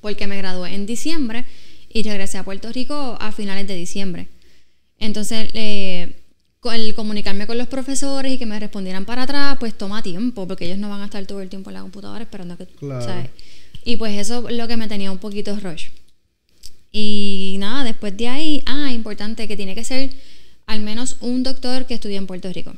porque 0.00 0.26
me 0.26 0.36
gradué 0.36 0.74
en 0.74 0.86
diciembre 0.86 1.44
y 1.88 2.02
regresé 2.02 2.38
a 2.38 2.44
Puerto 2.44 2.72
Rico 2.72 3.16
a 3.20 3.32
finales 3.32 3.68
de 3.68 3.76
diciembre. 3.76 4.28
Entonces, 4.98 5.50
eh, 5.54 6.21
el 6.70 6.94
comunicarme 6.94 7.46
con 7.46 7.58
los 7.58 7.66
profesores 7.66 8.32
y 8.32 8.38
que 8.38 8.46
me 8.46 8.58
respondieran 8.60 9.04
para 9.04 9.22
atrás, 9.22 9.56
pues 9.58 9.74
toma 9.74 10.02
tiempo, 10.02 10.46
porque 10.46 10.66
ellos 10.66 10.78
no 10.78 10.88
van 10.88 11.00
a 11.00 11.06
estar 11.06 11.24
todo 11.26 11.40
el 11.40 11.48
tiempo 11.48 11.70
en 11.70 11.74
la 11.74 11.80
computadora 11.80 12.22
esperando 12.22 12.54
a 12.54 12.56
que... 12.56 12.66
Claro. 12.66 13.04
¿sabes? 13.04 13.30
Y 13.84 13.96
pues 13.96 14.16
eso 14.18 14.48
es 14.48 14.56
lo 14.56 14.68
que 14.68 14.76
me 14.76 14.86
tenía 14.86 15.10
un 15.10 15.18
poquito 15.18 15.58
rush. 15.58 15.88
Y 16.92 17.56
nada, 17.58 17.84
después 17.84 18.16
de 18.16 18.28
ahí, 18.28 18.62
ah, 18.66 18.92
importante 18.92 19.48
que 19.48 19.56
tiene 19.56 19.74
que 19.74 19.82
ser 19.82 20.10
al 20.66 20.80
menos 20.80 21.16
un 21.20 21.42
doctor 21.42 21.86
que 21.86 21.94
estudie 21.94 22.16
en 22.16 22.26
Puerto 22.26 22.52
Rico. 22.52 22.74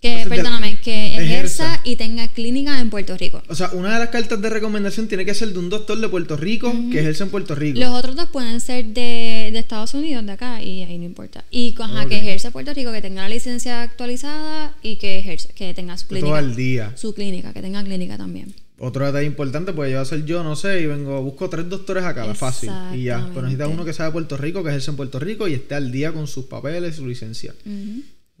Que, 0.00 0.22
Entonces, 0.22 0.38
perdóname, 0.42 0.78
que 0.80 1.14
ejerza, 1.16 1.64
ejerza. 1.74 1.80
y 1.84 1.96
tenga 1.96 2.28
clínica 2.28 2.78
en 2.80 2.90
Puerto 2.90 3.16
Rico. 3.16 3.42
O 3.48 3.54
sea, 3.54 3.70
una 3.72 3.94
de 3.94 3.98
las 4.00 4.10
cartas 4.10 4.40
de 4.42 4.50
recomendación 4.50 5.08
tiene 5.08 5.24
que 5.24 5.32
ser 5.34 5.48
de 5.54 5.58
un 5.58 5.70
doctor 5.70 5.98
de 5.98 6.06
Puerto 6.08 6.36
Rico 6.36 6.70
que 6.92 7.00
ejerce 7.00 7.22
en 7.24 7.30
Puerto 7.30 7.54
Rico. 7.54 7.80
Los 7.80 7.88
otros 7.94 8.14
dos 8.14 8.28
pueden 8.28 8.60
ser 8.60 8.84
de, 8.86 9.48
de 9.52 9.58
Estados 9.58 9.94
Unidos, 9.94 10.24
de 10.26 10.32
acá, 10.32 10.62
y 10.62 10.82
ahí 10.82 10.98
no 10.98 11.04
importa. 11.04 11.44
Y 11.50 11.74
ajá, 11.80 12.02
Ok. 12.02 12.08
que 12.10 12.18
ejerce 12.18 12.48
en 12.48 12.52
Puerto 12.52 12.74
Rico, 12.74 12.92
que 12.92 13.00
tenga 13.00 13.22
la 13.22 13.30
licencia 13.30 13.80
actualizada 13.82 14.76
y 14.82 14.96
que 14.96 15.18
ejerce, 15.18 15.48
que 15.54 15.72
tenga 15.72 15.96
su 15.96 16.06
Todo 16.08 16.18
clínica. 16.18 16.38
al 16.38 16.54
día. 16.56 16.92
Su 16.94 17.14
clínica, 17.14 17.54
que 17.54 17.62
tenga 17.62 17.82
clínica 17.82 18.18
también. 18.18 18.54
Otro 18.78 19.06
detalle 19.06 19.24
importante, 19.26 19.72
pues 19.72 19.90
yo 19.90 19.96
voy 19.96 20.02
a 20.02 20.04
ser 20.04 20.26
yo, 20.26 20.44
no 20.44 20.54
sé, 20.56 20.82
y 20.82 20.86
vengo, 20.86 21.22
busco 21.22 21.48
tres 21.48 21.66
doctores 21.70 22.04
acá, 22.04 22.34
fácil. 22.34 22.70
Y 22.94 23.04
ya. 23.04 23.26
Pero 23.30 23.42
necesitas 23.46 23.70
uno 23.72 23.86
que 23.86 23.94
sea 23.94 24.04
de 24.04 24.12
Puerto 24.12 24.36
Rico, 24.36 24.62
que 24.62 24.68
ejerce 24.68 24.90
en 24.90 24.98
Puerto 24.98 25.18
Rico 25.18 25.48
y 25.48 25.54
esté 25.54 25.74
al 25.74 25.90
día 25.90 26.12
con 26.12 26.26
sus 26.26 26.44
papeles, 26.44 26.96
su 26.96 27.06
licencia. 27.06 27.54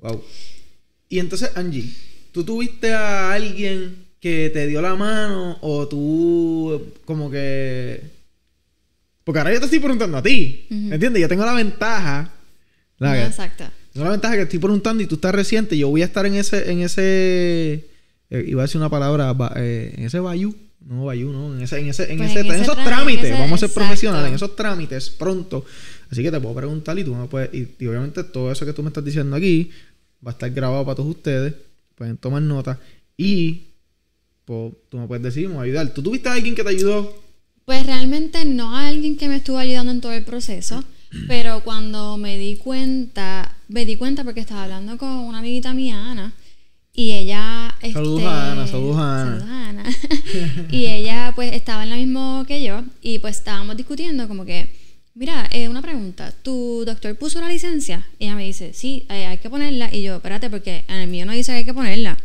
Wow. 0.00 0.22
Y 1.08 1.18
entonces, 1.18 1.50
Angie, 1.54 1.88
¿tú 2.32 2.44
tuviste 2.44 2.92
a 2.92 3.32
alguien 3.32 4.06
que 4.20 4.50
te 4.52 4.66
dio 4.66 4.80
la 4.82 4.94
mano 4.96 5.58
o 5.60 5.86
tú 5.86 6.82
como 7.04 7.30
que... 7.30 8.00
Porque 9.24 9.38
ahora 9.40 9.52
yo 9.52 9.58
te 9.58 9.64
estoy 9.66 9.80
preguntando 9.80 10.16
a 10.18 10.22
ti, 10.22 10.66
Ujú. 10.70 10.92
¿entiendes? 10.94 11.20
Yo 11.22 11.28
tengo 11.28 11.44
la 11.44 11.52
ventaja... 11.54 12.32
la 12.98 13.14
No, 13.14 13.20
exacto. 13.26 13.64
tengo 13.92 14.04
la 14.04 14.12
ventaja 14.12 14.34
que 14.36 14.42
estoy 14.42 14.58
preguntando 14.58 15.02
y 15.02 15.06
tú 15.06 15.16
estás 15.16 15.34
reciente. 15.34 15.76
Yo 15.76 15.88
voy 15.88 16.02
a 16.02 16.06
estar 16.06 16.26
en 16.26 16.34
ese... 16.34 16.70
En 16.70 16.80
ese 16.80 17.88
eh, 18.30 18.44
iba 18.48 18.62
a 18.62 18.66
decir 18.66 18.80
una 18.80 18.90
palabra... 18.90 19.34
eh, 19.56 19.94
en 19.96 20.04
ese 20.04 20.18
bayou. 20.20 20.54
No, 20.84 21.06
bayou, 21.06 21.32
no. 21.32 21.54
En, 21.56 21.62
ese, 21.62 21.78
en, 21.80 21.88
ese, 21.88 22.10
en, 22.12 22.18
Pues 22.18 22.30
ese- 22.30 22.40
en 22.40 22.46
en 22.52 22.62
esos 22.62 22.84
trámites. 22.84 23.24
ese- 23.24 23.32
vamos 23.40 23.62
a 23.62 23.66
ser 23.66 23.74
profesionales. 23.74 24.28
En 24.28 24.34
esos 24.34 24.54
trámites 24.56 25.10
pronto. 25.10 25.64
Así 26.10 26.22
que 26.22 26.30
te 26.30 26.38
puedo 26.40 26.54
preguntar 26.54 26.96
y 26.98 27.04
tú 27.04 27.14
me 27.14 27.26
puedes... 27.26 27.52
Y, 27.52 27.74
y 27.80 27.86
obviamente 27.88 28.22
todo 28.24 28.52
eso 28.52 28.64
que 28.64 28.72
tú 28.72 28.82
me 28.82 28.88
estás 28.88 29.04
diciendo 29.04 29.34
aquí 29.36 29.70
va 30.24 30.30
a 30.30 30.32
estar 30.32 30.50
grabado 30.50 30.84
para 30.84 30.96
todos 30.96 31.10
ustedes. 31.10 31.54
Pueden 31.94 32.16
tomar 32.16 32.42
nota. 32.42 32.78
Y... 33.16 33.62
Pues, 34.44 34.74
tú 34.88 34.98
me 34.98 35.08
puedes 35.08 35.24
decir, 35.24 35.48
me 35.48 35.58
ayudar. 35.58 35.92
¿Tú 35.92 36.02
tuviste 36.02 36.28
a 36.28 36.34
alguien 36.34 36.54
que 36.54 36.62
te 36.62 36.70
ayudó? 36.70 37.12
Pues 37.66 37.84
realmente 37.84 38.44
no 38.44 38.76
a 38.76 38.86
alguien 38.86 39.16
que 39.16 39.28
me 39.28 39.36
estuvo 39.36 39.58
ayudando 39.58 39.90
en 39.90 40.00
todo 40.00 40.12
el 40.12 40.22
proceso, 40.22 40.84
pero 41.28 41.64
cuando 41.64 42.16
me 42.16 42.38
di 42.38 42.56
cuenta, 42.56 43.56
me 43.66 43.84
di 43.84 43.96
cuenta 43.96 44.22
porque 44.22 44.38
estaba 44.38 44.62
hablando 44.62 44.96
con 44.98 45.08
una 45.08 45.38
amiguita 45.38 45.74
mía, 45.74 46.12
Ana, 46.12 46.32
y 46.94 47.10
ella... 47.10 47.74
Saludos 47.92 48.20
este, 48.20 48.28
a 48.28 48.52
Ana, 48.52 48.66
saludos 48.68 48.96
a 48.98 49.22
Ana. 49.22 49.40
saludos 49.40 49.48
a 49.50 49.68
Ana. 49.68 49.84
y 50.70 50.86
ella 50.86 51.32
pues 51.34 51.52
estaba 51.52 51.82
en 51.82 51.90
lo 51.90 51.96
mismo 51.96 52.44
que 52.46 52.62
yo 52.62 52.84
y 53.02 53.18
pues 53.18 53.38
estábamos 53.38 53.76
discutiendo 53.76 54.28
como 54.28 54.44
que, 54.44 54.72
mira, 55.16 55.48
eh, 55.50 55.68
una 55.68 55.82
pregunta, 55.82 56.30
¿tu 56.42 56.84
doctor 56.86 57.16
puso 57.16 57.40
la 57.40 57.48
licencia? 57.48 58.06
Y 58.18 58.26
ella 58.26 58.36
me 58.36 58.44
dice, 58.44 58.72
sí, 58.72 59.04
eh, 59.10 59.26
hay 59.26 59.38
que 59.38 59.50
ponerla. 59.50 59.92
Y 59.92 60.02
yo, 60.02 60.16
espérate, 60.16 60.48
porque 60.50 60.84
en 60.88 60.96
el 60.96 61.08
mío 61.08 61.26
no 61.26 61.32
dice 61.32 61.50
que 61.52 61.58
hay 61.58 61.64
que 61.64 61.74
ponerla. 61.74 62.16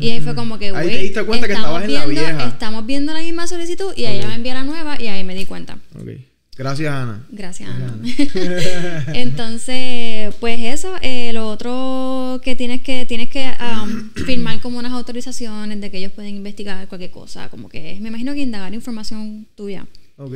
Y 0.00 0.10
ahí 0.10 0.20
fue 0.20 0.34
como 0.34 0.58
que, 0.58 0.72
Mm. 0.72 0.76
Ahí 0.76 0.84
güey, 0.86 0.96
te 0.96 1.02
diste 1.02 1.22
cuenta 1.24 1.46
que 1.46 1.52
estabas 1.52 1.84
en 1.84 1.94
la 1.94 2.06
viendo- 2.06 2.20
vieja. 2.34 2.48
Estamos 2.48 2.84
viendo 2.86 3.12
la 3.12 3.20
misma 3.20 3.46
solicitud 3.46 3.92
y 3.96 4.04
Ok. 4.04 4.10
ella 4.10 4.26
me 4.26 4.34
envía 4.34 4.54
la 4.54 4.64
nueva 4.64 5.00
y 5.00 5.06
ahí 5.06 5.22
me 5.22 5.34
di 5.36 5.44
cuenta. 5.44 5.78
Ok. 5.94 6.08
Gracias, 6.56 6.92
Ana. 6.92 7.24
Gracias, 7.30 7.70
Ana. 7.70 7.98
Entonces, 9.14 10.34
pues 10.40 10.60
eso, 10.60 10.94
eh, 11.00 11.32
lo 11.32 11.48
otro 11.48 12.40
que 12.44 12.54
tienes 12.56 12.82
que 12.82 13.06
tienes 13.06 13.28
que 13.30 13.50
um, 13.82 14.10
firmar 14.26 14.60
como 14.60 14.78
unas 14.78 14.92
autorizaciones 14.92 15.80
de 15.80 15.90
que 15.90 15.98
ellos 15.98 16.12
pueden 16.12 16.36
investigar 16.36 16.86
cualquier 16.88 17.10
cosa, 17.10 17.48
como 17.48 17.68
que 17.68 17.96
me 18.00 18.08
imagino 18.08 18.34
que 18.34 18.40
indagar 18.40 18.74
información 18.74 19.46
tuya. 19.54 19.86
Ok. 20.16 20.34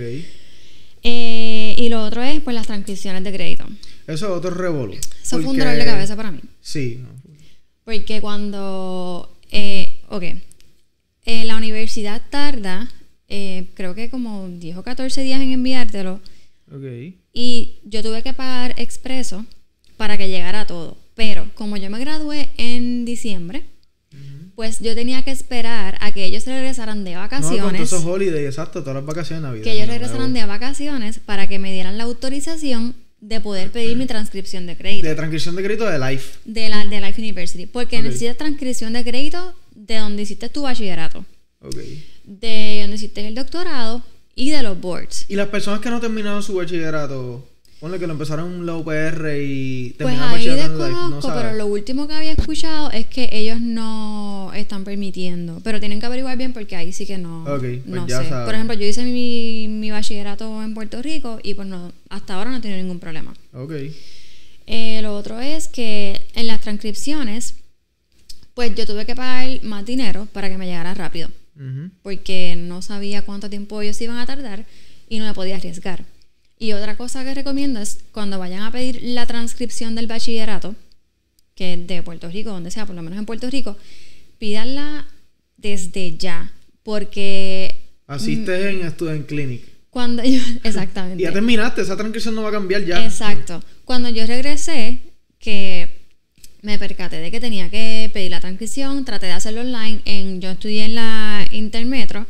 Eh, 1.04 1.76
y 1.78 1.88
lo 1.90 2.02
otro 2.02 2.22
es 2.22 2.40
pues 2.40 2.56
las 2.56 2.66
transcripciones 2.66 3.22
de 3.22 3.32
crédito. 3.32 3.64
Eso 4.06 4.26
es 4.26 4.32
otro 4.32 4.50
revolú. 4.50 4.94
Eso 4.94 5.40
fue 5.40 5.50
un 5.50 5.58
dolor 5.58 5.76
de 5.76 5.84
cabeza 5.84 6.16
para 6.16 6.30
mí. 6.30 6.40
Sí. 6.60 7.00
Porque 7.84 8.20
cuando, 8.20 9.38
eh, 9.50 10.00
ok, 10.08 10.22
eh, 11.26 11.44
la 11.44 11.56
universidad 11.56 12.22
tarda, 12.30 12.90
eh, 13.28 13.68
creo 13.74 13.94
que 13.94 14.10
como 14.10 14.48
10 14.48 14.78
o 14.78 14.82
14 14.82 15.22
días 15.22 15.40
en 15.40 15.52
enviártelo. 15.52 16.20
Ok. 16.70 17.14
Y 17.32 17.76
yo 17.84 18.02
tuve 18.02 18.22
que 18.22 18.32
pagar 18.32 18.74
expreso 18.78 19.44
para 19.96 20.16
que 20.16 20.28
llegara 20.28 20.66
todo. 20.66 20.96
Pero 21.14 21.48
como 21.54 21.76
yo 21.76 21.90
me 21.90 21.98
gradué 21.98 22.50
en 22.56 23.04
diciembre, 23.04 23.64
pues 24.54 24.78
yo 24.80 24.94
tenía 24.94 25.22
que 25.22 25.30
esperar 25.30 25.98
a 26.00 26.12
que 26.12 26.24
ellos 26.24 26.46
regresaran 26.46 27.02
de 27.04 27.12
No, 27.14 27.16
con 27.20 27.28
vacaciones. 27.28 27.62
todos 27.88 27.92
esos 27.92 28.04
holidays, 28.04 28.46
exacto, 28.46 28.80
todas 28.80 28.96
las 28.96 29.04
vacaciones 29.06 29.42
de 29.42 29.48
Navidad. 29.48 29.64
que 29.64 29.72
ellos 29.72 29.88
regresaran 29.88 30.32
de 30.32 30.44
vacaciones 30.46 31.18
para 31.18 31.48
que 31.48 31.58
me 31.58 31.72
dieran 31.72 31.98
la 31.98 32.04
autorización 32.04 32.94
de 33.20 33.40
poder 33.40 33.70
pedir 33.70 33.96
mi 33.96 34.06
transcripción 34.06 34.66
de 34.66 34.76
crédito. 34.76 35.08
De 35.08 35.14
transcripción 35.14 35.56
de 35.56 35.62
crédito 35.64 35.86
de 35.86 35.98
Life. 35.98 36.38
de 36.44 36.68
la 36.68 36.84
de 36.84 37.00
Life 37.00 37.20
University. 37.20 37.66
Porque 37.66 38.02
necesitas 38.02 38.36
transcripción 38.36 38.92
de 38.92 39.02
crédito 39.02 39.54
de 39.74 39.96
donde 39.96 40.22
hiciste 40.22 40.48
tu 40.50 40.62
bachillerato, 40.62 41.24
Ok. 41.60 41.76
de 42.24 42.78
donde 42.82 42.96
hiciste 42.96 43.26
el 43.26 43.34
doctorado 43.34 44.02
y 44.36 44.50
de 44.50 44.62
los 44.62 44.78
boards. 44.80 45.24
Y 45.28 45.36
las 45.36 45.48
personas 45.48 45.80
que 45.80 45.88
no 45.90 46.00
terminaron 46.00 46.42
su 46.42 46.54
bachillerato, 46.54 47.48
ponle 47.80 47.98
que 47.98 48.06
lo 48.06 48.12
empezaron 48.14 48.52
en 48.54 48.66
la 48.66 48.76
UPR 48.76 49.36
y 49.42 49.94
Pues 49.98 50.18
ahí 50.18 50.46
no 50.46 50.54
desconozco, 50.54 51.32
pero 51.34 51.52
lo 51.54 51.66
último 51.66 52.06
que 52.08 52.14
había 52.14 52.32
escuchado 52.32 52.90
es 52.90 53.06
que 53.06 53.28
ellos 53.32 53.60
no 53.60 54.52
están 54.54 54.84
permitiendo. 54.84 55.60
Pero 55.62 55.80
tienen 55.80 56.00
que 56.00 56.06
averiguar 56.06 56.36
bien 56.38 56.52
porque 56.52 56.76
ahí 56.76 56.92
sí 56.92 57.06
que 57.06 57.18
no, 57.18 57.42
Ok, 57.44 57.60
pues 57.60 57.86
no 57.86 58.06
ya 58.06 58.22
sé. 58.22 58.28
saben. 58.30 58.46
Por 58.46 58.54
ejemplo, 58.54 58.74
yo 58.76 58.86
hice 58.86 59.04
mi, 59.04 59.66
mi 59.68 59.90
bachillerato 59.90 60.62
en 60.62 60.72
Puerto 60.74 61.02
Rico 61.02 61.38
y 61.42 61.54
pues 61.54 61.68
no, 61.68 61.92
hasta 62.08 62.34
ahora 62.34 62.50
no 62.50 62.56
he 62.56 62.60
tenido 62.60 62.80
ningún 62.80 63.00
problema. 63.00 63.34
Ok. 63.52 63.72
Eh, 64.66 65.00
lo 65.02 65.14
otro 65.16 65.40
es 65.40 65.68
que 65.68 66.26
en 66.34 66.46
las 66.46 66.60
transcripciones, 66.62 67.54
pues 68.54 68.74
yo 68.74 68.86
tuve 68.86 69.04
que 69.04 69.14
pagar 69.14 69.62
más 69.62 69.84
dinero 69.84 70.26
para 70.32 70.48
que 70.48 70.56
me 70.56 70.66
llegara 70.66 70.94
rápido. 70.94 71.28
Ujú. 71.56 71.88
porque 72.02 72.56
no 72.58 72.82
sabía 72.82 73.22
cuánto 73.22 73.48
tiempo 73.48 73.80
ellos 73.80 74.00
iban 74.00 74.18
a 74.18 74.26
tardar 74.26 74.64
y 75.08 75.20
no 75.20 75.24
me 75.26 75.34
podía 75.34 75.54
arriesgar. 75.54 76.04
Y 76.58 76.72
otra 76.72 76.96
cosa 76.96 77.24
que 77.24 77.34
recomiendo 77.34 77.80
es 77.80 77.98
cuando 78.12 78.38
vayan 78.38 78.62
a 78.62 78.70
pedir 78.72 79.00
la 79.02 79.26
transcripción 79.26 79.94
del 79.94 80.06
bachillerato, 80.06 80.74
que 81.54 81.74
es 81.74 81.86
de 81.86 82.02
Puerto 82.02 82.28
Rico, 82.30 82.50
donde 82.50 82.70
sea, 82.70 82.86
por 82.86 82.94
lo 82.94 83.02
menos 83.02 83.18
en 83.18 83.26
Puerto 83.26 83.50
Rico, 83.50 83.76
pídanla 84.38 85.06
desde 85.56 86.16
ya, 86.16 86.52
porque 86.82 87.80
Asistes 88.06 88.66
en, 88.66 88.82
estu- 88.82 89.10
en 89.14 89.22
clinic. 89.24 89.62
cuando 89.90 90.22
yo, 90.22 90.30
Y 90.30 90.60
exactamente, 90.64 91.22
ya 91.22 91.32
terminaste, 91.32 91.82
esa 91.82 91.96
transcripción 91.96 92.34
no 92.34 92.42
va 92.42 92.48
a 92.50 92.52
cambiar 92.52 92.84
ya. 92.84 93.04
exacto, 93.04 93.62
cuando 93.84 94.08
yo 94.10 94.26
regresé, 94.26 95.00
que 95.38 96.02
me 96.62 96.78
percaté 96.78 97.16
de 97.20 97.30
que 97.30 97.40
tenía 97.40 97.68
que 97.70 98.10
pedir 98.12 98.30
la 98.30 98.40
transcripción, 98.40 99.04
traté 99.04 99.26
de 99.26 99.32
hacerlo 99.32 99.60
online, 99.62 100.00
en, 100.06 100.40
yo 100.40 100.50
estudié 100.52 100.86
en 100.86 100.94
la 100.94 101.46
Intermetro 101.52 102.26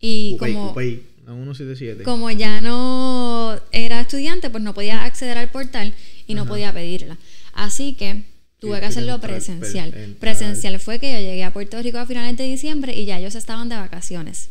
y 0.00 0.32
Cupey, 0.38 0.52
como 0.54 0.68
Cupey, 0.68 1.02
la 1.32 1.54
177. 1.54 2.04
como 2.04 2.30
ya 2.30 2.60
no 2.60 3.58
era 3.72 4.00
estudiante, 4.00 4.50
pues 4.50 4.62
no 4.62 4.74
podía 4.74 5.04
acceder 5.04 5.38
al 5.38 5.50
portal 5.50 5.94
y 6.26 6.34
no 6.34 6.46
podía 6.46 6.72
pedirla. 6.72 7.18
Así 7.52 7.94
que 7.94 8.22
tuve 8.58 8.80
que 8.80 8.86
hacerlo 8.86 9.14
entrar, 9.14 9.32
presencial. 9.32 9.86
entrar. 9.88 10.16
Presencial 10.18 10.78
fue 10.78 10.98
que 10.98 11.12
yo 11.12 11.18
llegué 11.18 11.44
a 11.44 11.52
Puerto 11.52 11.80
Rico 11.82 11.98
a 11.98 12.06
finales 12.06 12.36
de 12.36 12.44
diciembre 12.44 12.94
y 12.94 13.04
ya 13.04 13.18
ellos 13.18 13.34
estaban 13.34 13.68
de 13.68 13.76
vacaciones. 13.76 14.50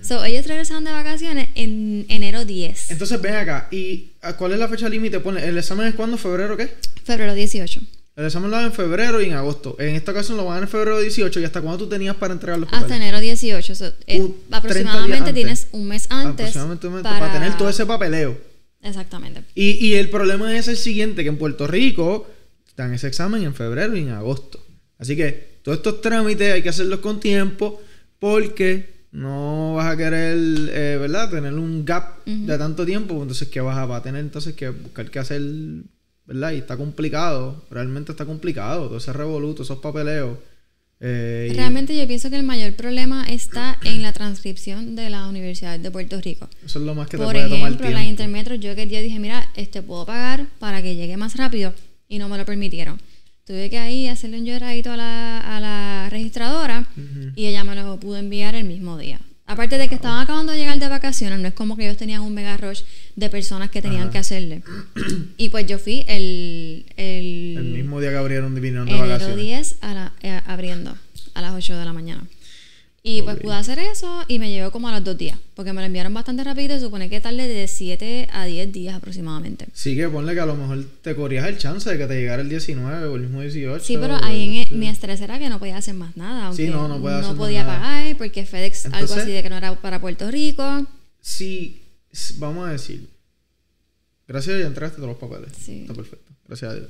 So, 0.00 0.24
ellos 0.24 0.46
regresaron 0.46 0.84
de 0.84 0.90
vacaciones 0.90 1.50
en 1.54 2.06
enero 2.08 2.46
10, 2.46 2.92
Entonces 2.92 3.20
ven 3.20 3.34
acá, 3.34 3.68
¿y 3.70 4.12
a 4.22 4.36
cuál 4.38 4.52
es 4.52 4.58
la 4.58 4.66
fecha 4.66 4.88
límite? 4.88 5.18
¿el 5.18 5.58
examen 5.58 5.86
es 5.86 5.94
cuándo? 5.94 6.16
¿Febrero 6.16 6.56
qué? 6.56 6.70
febrero 7.04 7.34
18. 7.34 7.82
El 8.14 8.26
examen 8.26 8.50
lo 8.50 8.56
dan 8.56 8.66
en 8.66 8.72
febrero 8.72 9.20
y 9.22 9.26
en 9.26 9.32
agosto. 9.32 9.76
En 9.78 9.94
esta 9.94 10.12
ocasión 10.12 10.36
lo 10.36 10.44
van 10.44 10.62
en 10.62 10.68
febrero 10.68 11.00
18 11.00 11.40
y 11.40 11.44
hasta 11.44 11.62
cuándo 11.62 11.84
tú 11.84 11.88
tenías 11.88 12.14
para 12.16 12.34
entregar 12.34 12.58
los 12.58 12.68
papeles. 12.68 12.84
Hasta 12.84 12.96
enero 12.96 13.20
18. 13.20 13.74
So, 13.74 13.92
eh, 14.06 14.20
Un 14.20 14.32
30 14.32 14.34
días 14.48 14.64
aproximadamente 14.64 15.32
tienes 15.32 15.68
un 15.72 15.88
mes 15.88 16.06
antes. 16.10 16.48
Aproximadamente 16.48 16.86
un 16.88 17.02
para... 17.02 17.32
tener 17.32 17.56
todo 17.56 17.70
ese 17.70 17.86
papeleo. 17.86 18.38
Exactamente. 18.82 19.44
Y, 19.54 19.86
y 19.86 19.94
el 19.94 20.10
problema 20.10 20.56
es 20.56 20.68
el 20.68 20.76
siguiente, 20.76 21.22
que 21.22 21.28
en 21.30 21.38
Puerto 21.38 21.66
Rico 21.66 22.26
dan 22.76 22.92
ese 22.92 23.06
examen 23.06 23.42
en 23.44 23.54
febrero 23.54 23.96
y 23.96 24.00
en 24.00 24.10
agosto. 24.10 24.62
Así 24.98 25.16
que 25.16 25.58
todos 25.62 25.78
estos 25.78 26.00
trámites 26.00 26.52
hay 26.52 26.62
que 26.62 26.68
hacerlos 26.68 27.00
con 27.00 27.20
tiempo 27.20 27.80
porque 28.18 28.92
no 29.12 29.74
vas 29.74 29.92
a 29.92 29.96
querer, 29.96 30.36
eh, 30.38 30.96
¿verdad? 31.00 31.30
Tener 31.30 31.54
un 31.54 31.84
gap 31.84 32.24
de 32.24 32.58
tanto 32.58 32.84
tiempo. 32.86 33.20
Entonces, 33.20 33.48
¿qué 33.48 33.60
vas 33.60 33.76
a, 33.76 33.84
vas 33.84 34.00
a 34.00 34.02
tener? 34.02 34.22
Entonces, 34.22 34.54
que 34.54 34.70
buscar 34.70 35.10
qué 35.10 35.18
hacer, 35.18 35.42
¿verdad? 36.26 36.52
Y 36.52 36.58
está 36.58 36.76
complicado. 36.76 37.64
Realmente 37.70 38.12
está 38.12 38.24
complicado. 38.24 38.88
Todo 38.88 38.98
ese 38.98 39.12
revoluto, 39.12 39.62
esos 39.62 39.78
papeleos. 39.78 40.38
Eh, 41.04 41.48
y 41.50 41.54
Realmente 41.54 41.96
yo 41.96 42.06
pienso 42.06 42.30
que 42.30 42.36
el 42.36 42.44
mayor 42.44 42.74
problema 42.74 43.24
está 43.24 43.76
en 43.82 44.02
la 44.02 44.12
transcripción 44.12 44.94
de 44.94 45.10
la 45.10 45.26
Universidad 45.26 45.78
de 45.78 45.90
Puerto 45.90 46.20
Rico. 46.20 46.48
eso 46.64 46.78
es 46.78 46.84
lo 46.84 46.94
más 46.94 47.08
que 47.08 47.16
te 47.16 47.24
Por 47.24 47.32
puede 47.32 47.48
tomar 47.48 47.72
ejemplo, 47.72 47.90
la 47.90 47.96
tiempo. 48.02 48.10
Intermetro, 48.10 48.54
yo 48.54 48.76
que 48.76 48.86
día 48.86 49.02
dije, 49.02 49.18
mira, 49.18 49.50
este 49.56 49.82
puedo 49.82 50.06
pagar 50.06 50.46
para 50.60 50.80
que 50.80 50.94
llegue 50.94 51.16
más 51.16 51.36
rápido 51.36 51.74
y 52.08 52.18
no 52.18 52.28
me 52.28 52.38
lo 52.38 52.44
permitieron. 52.44 53.00
Tuve 53.44 53.68
que 53.68 53.78
ahí 53.78 54.06
hacerle 54.06 54.38
un 54.38 54.44
lloradito 54.44 54.92
a 54.92 54.96
la, 54.96 55.40
a 55.40 55.58
la 55.58 56.08
registradora 56.08 56.86
y 57.34 57.46
ella 57.46 57.64
me 57.64 57.74
lo 57.74 57.98
pudo 57.98 58.18
enviar 58.18 58.54
el 58.54 58.64
mismo 58.64 58.96
día. 58.96 59.18
Aparte 59.46 59.76
de 59.76 59.88
que 59.88 59.94
estaban 59.96 60.20
acabando 60.20 60.52
de 60.52 60.58
llegar 60.58 60.78
de 60.78 60.88
vacaciones, 60.88 61.38
no 61.40 61.48
es 61.48 61.54
como 61.54 61.76
que 61.76 61.84
ellos 61.84 61.96
tenían 61.96 62.22
un 62.22 62.32
mega 62.32 62.56
rush 62.56 62.82
de 63.16 63.28
personas 63.28 63.70
que 63.70 63.82
tenían 63.82 64.08
que 64.10 64.18
hacerle. 64.18 64.62
y 65.36 65.48
pues 65.50 65.66
yo 65.66 65.78
fui 65.78 66.04
el... 66.08 66.86
El, 66.96 67.54
El 67.58 67.64
mismo 67.74 68.00
día 68.00 68.10
que 68.10 68.16
abrieron 68.16 68.54
vinieron 68.54 68.86
de 68.86 68.94
vacaciones. 68.96 69.36
10 69.36 69.76
a 69.82 69.94
la- 69.94 70.12
eh, 70.22 70.40
abriendo 70.46 70.96
a 71.34 71.40
las 71.42 71.52
8 71.54 71.76
de 71.76 71.84
la 71.84 71.92
mañana. 71.92 72.24
Y 73.04 73.22
pues 73.22 73.36
pude 73.40 73.54
hacer 73.54 73.80
eso 73.80 74.22
y 74.28 74.38
me 74.38 74.48
llevó 74.52 74.70
como 74.70 74.86
a 74.88 74.92
los 74.92 75.02
dos 75.02 75.18
días. 75.18 75.36
Porque 75.54 75.72
me 75.72 75.80
lo 75.80 75.86
enviaron 75.86 76.14
bastante 76.14 76.44
rápido 76.44 76.76
y 76.76 76.80
supone 76.80 77.10
que 77.10 77.20
tarde 77.20 77.48
de 77.48 77.66
7 77.66 78.28
a 78.32 78.44
10 78.44 78.72
días 78.72 78.94
aproximadamente. 78.94 79.66
Sí 79.72 79.96
que 79.96 80.08
ponle 80.08 80.34
que 80.34 80.40
a 80.40 80.46
lo 80.46 80.54
mejor 80.54 80.84
te 81.02 81.16
corrías 81.16 81.48
el 81.48 81.58
chance 81.58 81.90
de 81.90 81.98
que 81.98 82.06
te 82.06 82.14
llegara 82.14 82.42
el 82.42 82.48
19 82.48 83.06
o 83.08 83.16
el 83.16 83.22
mismo 83.22 83.40
18. 83.40 83.84
Sí, 83.84 83.96
pero 84.00 84.16
ahí 84.22 84.42
en 84.42 84.54
el- 84.54 84.72
el- 84.74 84.78
mi 84.78 84.86
estrés 84.88 85.20
era 85.20 85.40
que 85.40 85.48
no 85.48 85.58
podía 85.58 85.78
hacer 85.78 85.94
más 85.94 86.16
nada. 86.16 86.46
Aunque 86.46 86.66
Sí, 86.66 86.70
no, 86.70 86.86
no 86.86 86.94
hacer 87.08 87.28
más 87.28 87.34
podía 87.36 87.64
nada. 87.64 87.80
pagar 87.80 88.16
porque 88.18 88.46
FedEx, 88.46 88.86
algo 88.86 89.14
así 89.14 89.32
de 89.32 89.42
que 89.42 89.50
no 89.50 89.56
era 89.56 89.74
para 89.80 90.00
Puerto 90.00 90.30
Rico. 90.30 90.86
Si, 91.20 91.82
s- 92.12 92.34
vamos 92.38 92.68
a 92.68 92.72
decir, 92.72 93.08
gracias 94.28 94.54
a 94.54 94.56
Dios 94.58 94.64
ya 94.64 94.68
entregaste 94.68 94.96
todos 95.02 95.08
los 95.08 95.18
papeles. 95.18 95.50
Sí. 95.60 95.80
Está 95.82 95.94
perfecto, 95.94 96.32
gracias 96.46 96.70
a 96.70 96.74
Dios. 96.76 96.88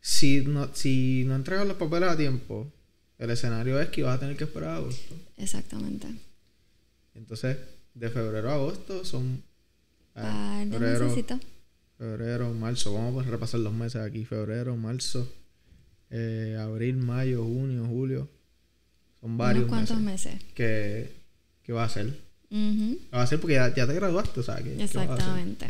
Si 0.00 0.40
no, 0.40 0.68
si 0.74 1.22
no 1.26 1.36
entregas 1.36 1.64
los 1.66 1.76
papeles 1.76 2.08
a 2.10 2.16
tiempo, 2.16 2.72
el 3.18 3.30
escenario 3.30 3.80
es 3.80 3.88
que 3.90 4.02
vas 4.02 4.16
a 4.16 4.20
tener 4.20 4.36
que 4.36 4.44
esperar 4.44 4.70
a 4.70 4.76
agosto. 4.76 5.14
Exactamente. 5.36 6.08
Entonces, 7.14 7.56
de 7.94 8.10
febrero 8.10 8.50
a 8.50 8.54
agosto 8.54 9.04
son... 9.04 9.42
ah, 10.16 10.62
de 10.66 10.70
febrero, 10.72 11.14
febrero, 11.96 12.52
marzo. 12.54 12.92
Vamos 12.94 13.26
a 13.26 13.30
repasar 13.30 13.60
los 13.60 13.72
meses 13.72 14.02
aquí. 14.02 14.24
Febrero, 14.24 14.76
marzo, 14.76 15.32
eh, 16.10 16.56
abril, 16.60 16.96
mayo, 16.96 17.44
junio, 17.44 17.86
julio. 17.86 18.28
Son 19.20 19.36
varios 19.38 19.64
Unos 19.64 19.70
cuantos 19.70 20.00
meses. 20.00 20.34
meses. 20.34 20.48
Que, 20.54 21.12
que 21.62 21.72
va 21.72 21.82
a 21.82 21.86
hacer. 21.86 22.06
Ujú, 22.50 22.98
Va 23.12 23.22
a 23.22 23.26
ser 23.26 23.40
porque 23.40 23.54
ya, 23.54 23.74
ya 23.74 23.86
te 23.86 23.94
graduaste, 23.94 24.40
o 24.40 24.42
sea, 24.42 24.62
que. 24.62 24.82
Exactamente. 24.82 25.66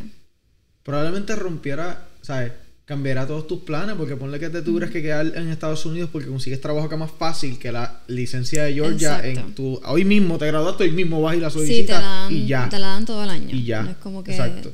Probablemente 0.83 1.35
rompiera, 1.37 2.09
¿sabes? 2.21 2.53
Cambiará 2.87 3.27
todos 3.27 3.47
tus 3.47 3.61
planes 3.61 3.97
porque 3.97 4.15
ponle 4.15 4.39
que 4.39 4.51
te 4.51 4.61
tuvieras 4.61 4.91
que 4.91 5.01
quedar 5.01 5.27
en 5.27 5.49
Estados 5.49 5.87
Unidos 5.87 6.11
porque 6.13 6.29
consigues 6.29 6.61
trabajo 6.61 6.87
acá 6.87 6.99
más 6.99 7.11
fácil 7.11 7.59
que 7.59 7.73
la 7.73 8.03
licencia 8.09 8.65
de 8.65 8.75
Georgia 8.75 9.27
Exacto. 9.27 9.49
en 9.49 9.55
tu 9.55 9.81
hoy 9.87 10.05
mismo 10.05 10.37
te 10.37 10.47
graduaste 10.49 10.85
hoy 10.85 10.91
mismo 10.93 11.23
vas 11.23 11.35
y 11.37 11.41
la 11.41 11.49
solicitas 11.49 12.03
la, 12.03 12.07
dan, 12.09 12.33
y 12.33 12.47
ya 12.47 12.69
te 12.69 12.79
la 12.79 12.89
dan 12.89 13.07
todo 13.07 13.25
el 13.25 13.31
año. 13.31 13.49
y 13.57 13.65
ya 13.65 13.83
No 13.85 13.91
es 13.91 13.97
como 13.97 14.23
que... 14.23 14.33
exacto 14.33 14.71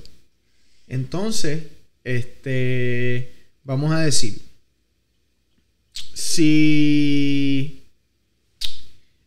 entonces 0.88 1.62
este 2.02 3.32
vamos 3.62 3.92
a 3.92 4.00
decir 4.00 4.42
si 6.14 7.84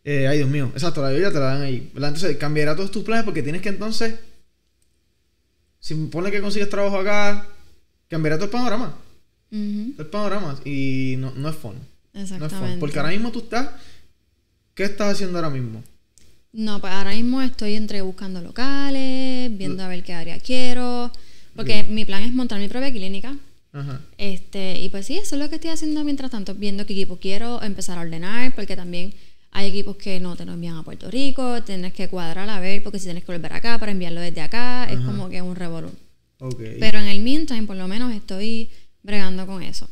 eh, 0.04 0.26
ay 0.28 0.38
Dios 0.38 0.50
mío 0.50 0.70
exacto 0.74 1.00
la 1.02 1.08
Georgia 1.08 1.28
te 1.32 1.38
la 1.38 1.46
dan 1.46 1.62
ahí 1.62 1.90
¿verdad? 1.94 2.10
entonces 2.10 2.36
cambiará 2.36 2.76
todos 2.76 2.90
tus 2.90 3.02
planes 3.04 3.24
porque 3.24 3.42
tienes 3.42 3.62
que 3.62 3.70
entonces 3.70 4.16
si 5.80 5.94
pone 5.94 6.30
que 6.30 6.42
consigues 6.42 6.68
trabajo 6.68 6.98
acá 6.98 7.46
cambiará 8.14 8.36
todo 8.36 8.46
el 8.46 8.50
panorama 8.50 8.96
todo 9.50 10.02
el 10.02 10.06
panorama 10.06 10.60
y 10.64 11.14
no, 11.18 11.32
no 11.36 11.48
es 11.48 11.56
fun 11.56 11.74
no 12.12 12.22
es 12.22 12.28
fun 12.28 12.42
Exactamente. 12.42 12.80
porque 12.80 12.98
ahora 12.98 13.10
mismo 13.10 13.30
tú 13.30 13.40
estás 13.40 13.68
¿qué 14.74 14.84
estás 14.84 15.14
haciendo 15.14 15.38
ahora 15.38 15.50
mismo? 15.50 15.82
No, 16.52 16.80
pues 16.80 16.92
ahora 16.92 17.10
mismo 17.10 17.42
estoy 17.42 17.74
entre 17.74 18.00
buscando 18.02 18.40
locales, 18.40 19.56
viendo 19.56 19.82
a 19.82 19.88
ver 19.88 20.04
qué 20.04 20.12
área 20.12 20.38
quiero. 20.38 21.10
Porque 21.56 21.84
mi 21.84 22.04
plan 22.04 22.22
es 22.22 22.32
montar 22.32 22.60
mi 22.60 22.68
propia 22.68 22.92
clínica. 22.92 23.36
Ajá. 23.72 24.00
Este, 24.18 24.80
y 24.80 24.88
pues 24.88 25.06
sí, 25.06 25.18
eso 25.18 25.34
es 25.34 25.42
lo 25.42 25.48
que 25.48 25.56
estoy 25.56 25.70
haciendo 25.70 26.04
mientras 26.04 26.30
tanto, 26.30 26.54
viendo 26.54 26.86
qué 26.86 26.92
equipo 26.92 27.16
quiero, 27.16 27.60
empezar 27.62 27.98
a 27.98 28.02
ordenar, 28.02 28.54
porque 28.54 28.76
también 28.76 29.14
hay 29.50 29.68
equipos 29.68 29.96
que 29.96 30.20
no 30.20 30.36
te 30.36 30.44
lo 30.44 30.52
envían 30.52 30.76
a 30.76 30.84
Puerto 30.84 31.10
Rico, 31.10 31.62
tienes 31.62 31.92
que 31.92 32.08
cuadrar 32.08 32.48
a 32.48 32.60
ver, 32.60 32.84
porque 32.84 33.00
si 33.00 33.06
tienes 33.06 33.24
que 33.24 33.32
volver 33.32 33.52
acá 33.52 33.78
para 33.78 33.90
enviarlo 33.90 34.20
desde 34.20 34.40
acá, 34.40 34.84
es 34.90 35.00
como 35.00 35.28
que 35.28 35.42
un 35.42 35.56
revolú. 35.56 35.90
Pero 36.38 36.98
en 36.98 37.06
el 37.06 37.20
meantime, 37.20 37.62
por 37.64 37.76
lo 37.76 37.88
menos 37.88 38.12
estoy 38.12 38.68
bregando 39.02 39.46
con 39.46 39.62
eso. 39.62 39.88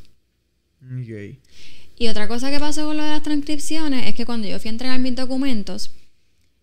Y 1.99 2.09
otra 2.09 2.27
cosa 2.29 2.51
que 2.51 2.59
pasó 2.59 2.87
con 2.87 2.97
lo 2.97 3.05
de 3.05 3.11
las 3.11 3.23
transcripciones 3.23 4.07
es 4.09 4.15
que 4.15 4.27
cuando 4.27 4.49
yo 4.49 4.59
fui 4.59 4.69
a 4.69 4.73
entregar 4.73 4.99
mis 4.99 5.15
documentos, 5.15 5.93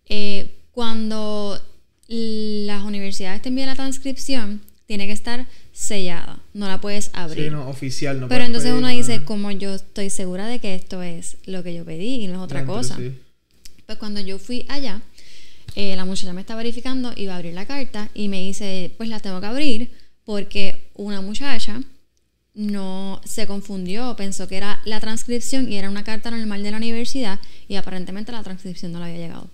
eh, 0.06 0.50
cuando 0.72 1.60
las 2.08 2.82
universidades 2.82 3.40
te 3.42 3.48
envían 3.48 3.68
la 3.68 3.76
transcripción, 3.76 4.60
tiene 4.86 5.06
que 5.06 5.12
estar 5.12 5.46
sellada, 5.72 6.40
no 6.52 6.66
la 6.66 6.80
puedes 6.80 7.10
abrir. 7.12 7.44
Sí, 7.44 7.50
no, 7.50 7.68
oficial, 7.68 8.20
no 8.20 8.28
Pero 8.28 8.44
entonces 8.44 8.72
pedir, 8.72 8.78
uno 8.84 8.88
dice, 8.88 9.24
como 9.24 9.52
yo 9.52 9.76
estoy 9.76 10.10
segura 10.10 10.48
de 10.48 10.58
que 10.58 10.74
esto 10.74 11.02
es 11.02 11.36
lo 11.46 11.62
que 11.62 11.74
yo 11.74 11.84
pedí 11.84 12.24
y 12.24 12.26
no 12.26 12.34
es 12.34 12.40
otra 12.40 12.60
Dentro, 12.60 12.74
cosa. 12.74 12.96
sí. 12.96 13.12
Pues 13.86 13.98
cuando 13.98 14.20
yo 14.20 14.38
fui 14.38 14.66
allá, 14.68 15.00
eh, 15.74 15.94
la 15.96 16.04
muchacha 16.04 16.32
me 16.32 16.40
está 16.40 16.54
verificando 16.56 17.12
y 17.16 17.26
va 17.26 17.34
a 17.34 17.36
abrir 17.36 17.54
la 17.54 17.66
carta 17.66 18.08
y 18.14 18.28
me 18.28 18.40
dice, 18.40 18.92
pues 18.96 19.08
la 19.08 19.20
tengo 19.20 19.40
que 19.40 19.46
abrir 19.46 19.90
porque 20.24 20.90
una 20.94 21.20
muchacha 21.20 21.80
no 22.54 23.20
se 23.24 23.46
confundió, 23.46 24.16
pensó 24.16 24.48
que 24.48 24.56
era 24.56 24.80
la 24.84 25.00
transcripción 25.00 25.70
y 25.72 25.76
era 25.76 25.88
una 25.88 26.04
carta 26.04 26.30
normal 26.30 26.62
de 26.62 26.70
la 26.70 26.76
universidad 26.78 27.38
y 27.68 27.76
aparentemente 27.76 28.32
la 28.32 28.42
transcripción 28.42 28.92
no 28.92 28.98
le 28.98 29.06
había 29.06 29.18
llegado. 29.18 29.48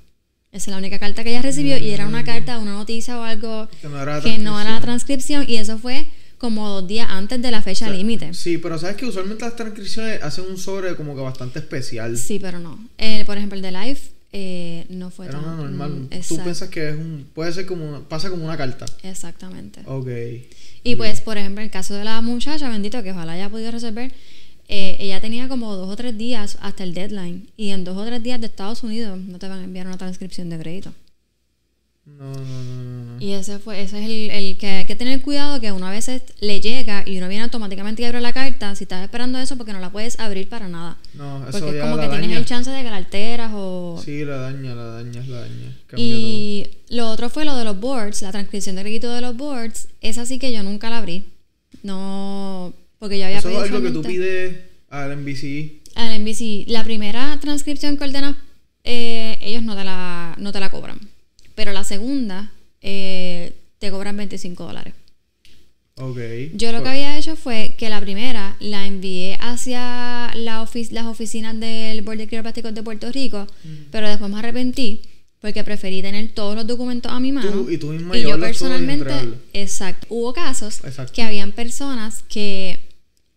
Esa 0.53 0.65
es 0.65 0.69
la 0.69 0.79
única 0.79 0.99
carta 0.99 1.23
que 1.23 1.31
ella 1.31 1.43
recibió 1.43 1.77
y 1.77 1.91
era 1.91 2.07
una 2.07 2.25
carta, 2.25 2.59
una 2.59 2.73
noticia 2.73 3.19
o 3.19 3.23
algo 3.23 3.69
Que 3.83 3.89
no 3.89 4.01
era 4.01 4.17
la 4.17 4.23
que 4.23 4.39
no 4.39 4.59
era 4.59 4.73
la 4.73 4.81
transcripción. 4.81 5.45
y 5.47 5.57
eso 5.57 5.79
fue 5.79 6.07
como 6.39 6.69
dos 6.69 6.87
días 6.87 7.09
antes 7.11 7.41
de 7.43 7.51
la 7.51 7.63
fecha 7.63 7.91
límite. 7.91 8.33
Sí, 8.35 8.59
pero 8.59 8.79
sabes 8.79 8.97
que 8.97 9.07
usualmente 9.07 9.45
las 9.45 9.57
transcripciones 9.57 10.23
hacen 10.23 10.45
un 10.45 10.57
sobre 10.57 10.95
como 10.97 11.15
que 11.15 11.21
bastante 11.21 11.59
especial. 11.59 12.17
Sí, 12.17 12.39
pero 12.39 12.59
no. 12.59 12.79
Eh, 12.99 13.25
por 13.27 13.37
ejemplo, 13.37 13.57
el 13.57 13.63
de 13.63 13.73
Live 13.73 14.01
eh, 14.39 14.85
no 14.91 15.09
fue 15.11 15.27
Era 15.29 15.41
tan... 15.41 15.57
normal. 15.57 15.91
mm, 15.93 16.09
Tú 16.29 16.37
piensas 16.43 16.69
que 16.69 16.91
es 16.91 16.95
un. 16.95 17.27
Puede 17.33 17.53
ser 17.55 17.65
como 17.65 17.89
una. 17.89 18.01
Pasa 18.07 18.29
como 18.29 18.45
una 18.45 18.57
carta. 18.59 18.85
Exactamente. 19.03 19.81
Ok. 19.87 20.09
Y 20.83 20.95
pues, 20.97 21.23
por 21.23 21.39
ejemplo, 21.39 21.65
el 21.65 21.71
caso 21.71 21.95
de 21.95 22.05
la 22.05 22.21
muchacha, 22.21 22.69
bendito, 22.69 23.03
que 23.03 23.13
ojalá 23.13 23.33
haya 23.33 23.49
podido 23.49 23.71
resolver, 23.71 24.13
eh, 24.69 24.97
ella 25.01 25.23
tenía 25.23 25.49
como 25.49 25.75
dos 25.75 25.89
o 25.89 25.97
tres 25.97 26.19
días 26.19 26.59
hasta 26.61 26.85
el 26.85 26.93
deadline. 26.93 27.49
Y 27.57 27.71
en 27.71 27.85
dos 27.85 27.97
o 27.97 28.05
tres 28.05 28.23
días 28.23 28.39
de 28.39 28.47
Estados 28.49 28.83
Unidos 28.83 29.19
no 29.19 29.39
te 29.39 29.49
van 29.49 29.61
a 29.61 29.65
enviar 29.65 29.87
una 29.87 29.97
transcripción 29.97 30.51
de 30.51 30.59
crédito. 30.59 30.93
No, 32.07 32.33
no, 32.33 32.35
no, 32.35 33.05
no. 33.05 33.21
Y 33.21 33.33
ese 33.33 33.59
fue, 33.59 33.83
ese 33.83 33.99
es 33.99 34.05
el, 34.07 34.31
el 34.31 34.57
que 34.59 34.69
hay 34.69 34.85
que 34.87 34.95
tener 34.95 35.21
cuidado 35.23 35.61
que 35.61 35.73
uno 35.73 35.87
a 35.87 35.91
veces 35.91 36.23
le 36.41 36.61
llega 36.61 37.03
y 37.05 37.19
uno 37.19 37.29
viene 37.29 37.43
automáticamente 37.43 38.03
y 38.03 38.05
abre 38.05 38.21
la 38.21 38.33
carta 38.33 38.75
si 38.77 38.85
estás 38.85 39.03
esperando 39.03 39.39
eso 39.39 39.57
porque 39.57 39.73
no 39.73 39.81
la 39.81 39.91
puedes 39.91 40.21
abrir 40.21 40.49
para 40.49 40.69
nada. 40.69 40.97
No, 41.15 41.49
eso 41.49 41.59
Porque 41.59 41.79
es 41.79 41.83
como 41.83 41.97
la 41.97 42.09
que 42.09 42.19
tienes 42.19 42.37
el 42.37 42.45
chance 42.45 42.71
de 42.71 42.83
que 42.83 42.91
la 42.91 42.97
alteras 42.97 43.51
o... 43.55 44.01
Sí, 44.05 44.25
la 44.25 44.37
daña, 44.37 44.75
la 44.75 44.85
daña, 44.85 45.25
la 45.27 45.41
daña. 45.41 45.77
Cambia 45.89 46.07
Y 46.07 46.71
lo 46.91 47.11
otro 47.11 47.29
fue 47.29 47.45
lo 47.45 47.57
de 47.57 47.65
los 47.65 47.81
boards, 47.81 48.23
la 48.23 48.31
transcripción 48.31 48.77
de 48.77 48.83
crédito 48.83 49.13
de 49.13 49.21
los 49.21 49.37
boards. 49.37 49.89
Esa 50.01 50.25
sí 50.27 50.39
que 50.39 50.53
yo 50.53 50.63
nunca 50.63 50.89
la 50.89 50.99
abrí. 50.99 51.25
No, 51.83 52.73
porque 53.01 53.19
yo 53.19 53.27
había 53.27 53.43
todo. 53.43 53.51
Eso 53.51 53.65
es 53.65 53.71
pedido 53.71 53.77
algo 53.79 53.89
que 53.89 53.95
tú 53.95 54.15
pides 54.15 54.57
al 54.91 55.23
NBC. 55.23 55.83
Al 55.97 56.23
NBC, 56.23 56.69
la 56.69 56.85
primera 56.85 57.39
transcripción 57.41 57.97
que 57.97 58.05
ordenas, 58.05 58.37
eh, 58.85 59.39
ellos 59.41 59.65
no 59.65 59.75
te, 59.75 59.83
la, 59.83 60.37
no 60.39 60.53
te 60.53 60.61
la 60.61 60.71
cobran. 60.71 61.01
Pero 61.57 61.73
la 61.73 61.83
segunda, 61.83 62.53
eh, 62.81 63.57
te 63.81 63.91
cobran 63.91 64.17
25 64.17 64.65
dólares. 64.65 64.95
Ok. 65.99 66.19
Yo 66.55 66.73
lo 66.73 66.83
que 66.83 66.91
había 66.91 67.19
hecho 67.19 67.37
fue 67.37 67.75
que 67.79 67.89
la 67.89 68.01
primera 68.01 68.57
la 68.61 68.87
envié 68.87 69.39
hacia 69.41 70.31
la 70.35 70.69
las 70.91 71.07
oficinas 71.07 71.59
del 71.59 72.03
Board 72.03 72.19
de 72.19 72.27
Quiroprácticos 72.29 72.75
de 72.75 72.83
Puerto 72.83 73.11
Rico, 73.11 73.47
pero 73.91 74.09
después 74.09 74.31
me 74.31 74.39
arrepentí 74.39 75.01
porque 75.41 75.65
preferí 75.65 76.03
tener 76.03 76.29
todos 76.33 76.55
los 76.55 76.67
documentos 76.67 77.11
a 77.11 77.19
mi 77.19 77.33
mano. 77.33 77.71
y 77.71 77.79
tú 77.79 77.89
misma 77.89 78.17
y 78.17 78.23
yo 78.23 78.39
personalmente, 78.39 79.15
exacto, 79.55 80.07
hubo 80.11 80.33
casos 80.35 80.85
Exacto. 80.85 81.13
que 81.15 81.23
habían 81.23 81.53
personas 81.53 82.23
que 82.29 82.79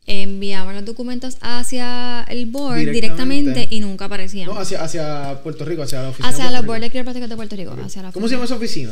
enviaban 0.10 0.76
los 0.76 0.86
documentos 0.86 1.38
hacia 1.41 2.24
el 2.30 2.45
board 2.48 2.78
Directamente. 2.80 3.50
directamente, 3.52 3.67
y 3.76 3.80
nunca 3.80 4.06
aparecían. 4.06 4.48
No, 4.48 4.58
hacia, 4.60 4.84
hacia 4.84 5.39
Puerto 5.43 5.63
Rico, 5.65 5.84
hacia 5.84 6.02
la 6.02 6.10
oficina. 6.10 6.28
hacia 6.30 6.45
de 6.45 6.50
Puerto 6.52 6.67
Board 6.67 6.82
de 6.82 6.89
Quiroprácticos 6.89 7.30
de 7.30 7.36
Puerto 7.36 7.56
Rico. 7.56 7.76
Hacia 7.84 8.02
la 8.02 8.12
¿Cómo 8.12 8.28
se 8.28 8.34
llama 8.34 8.45
esa 8.45 8.56
oficina? 8.56 8.91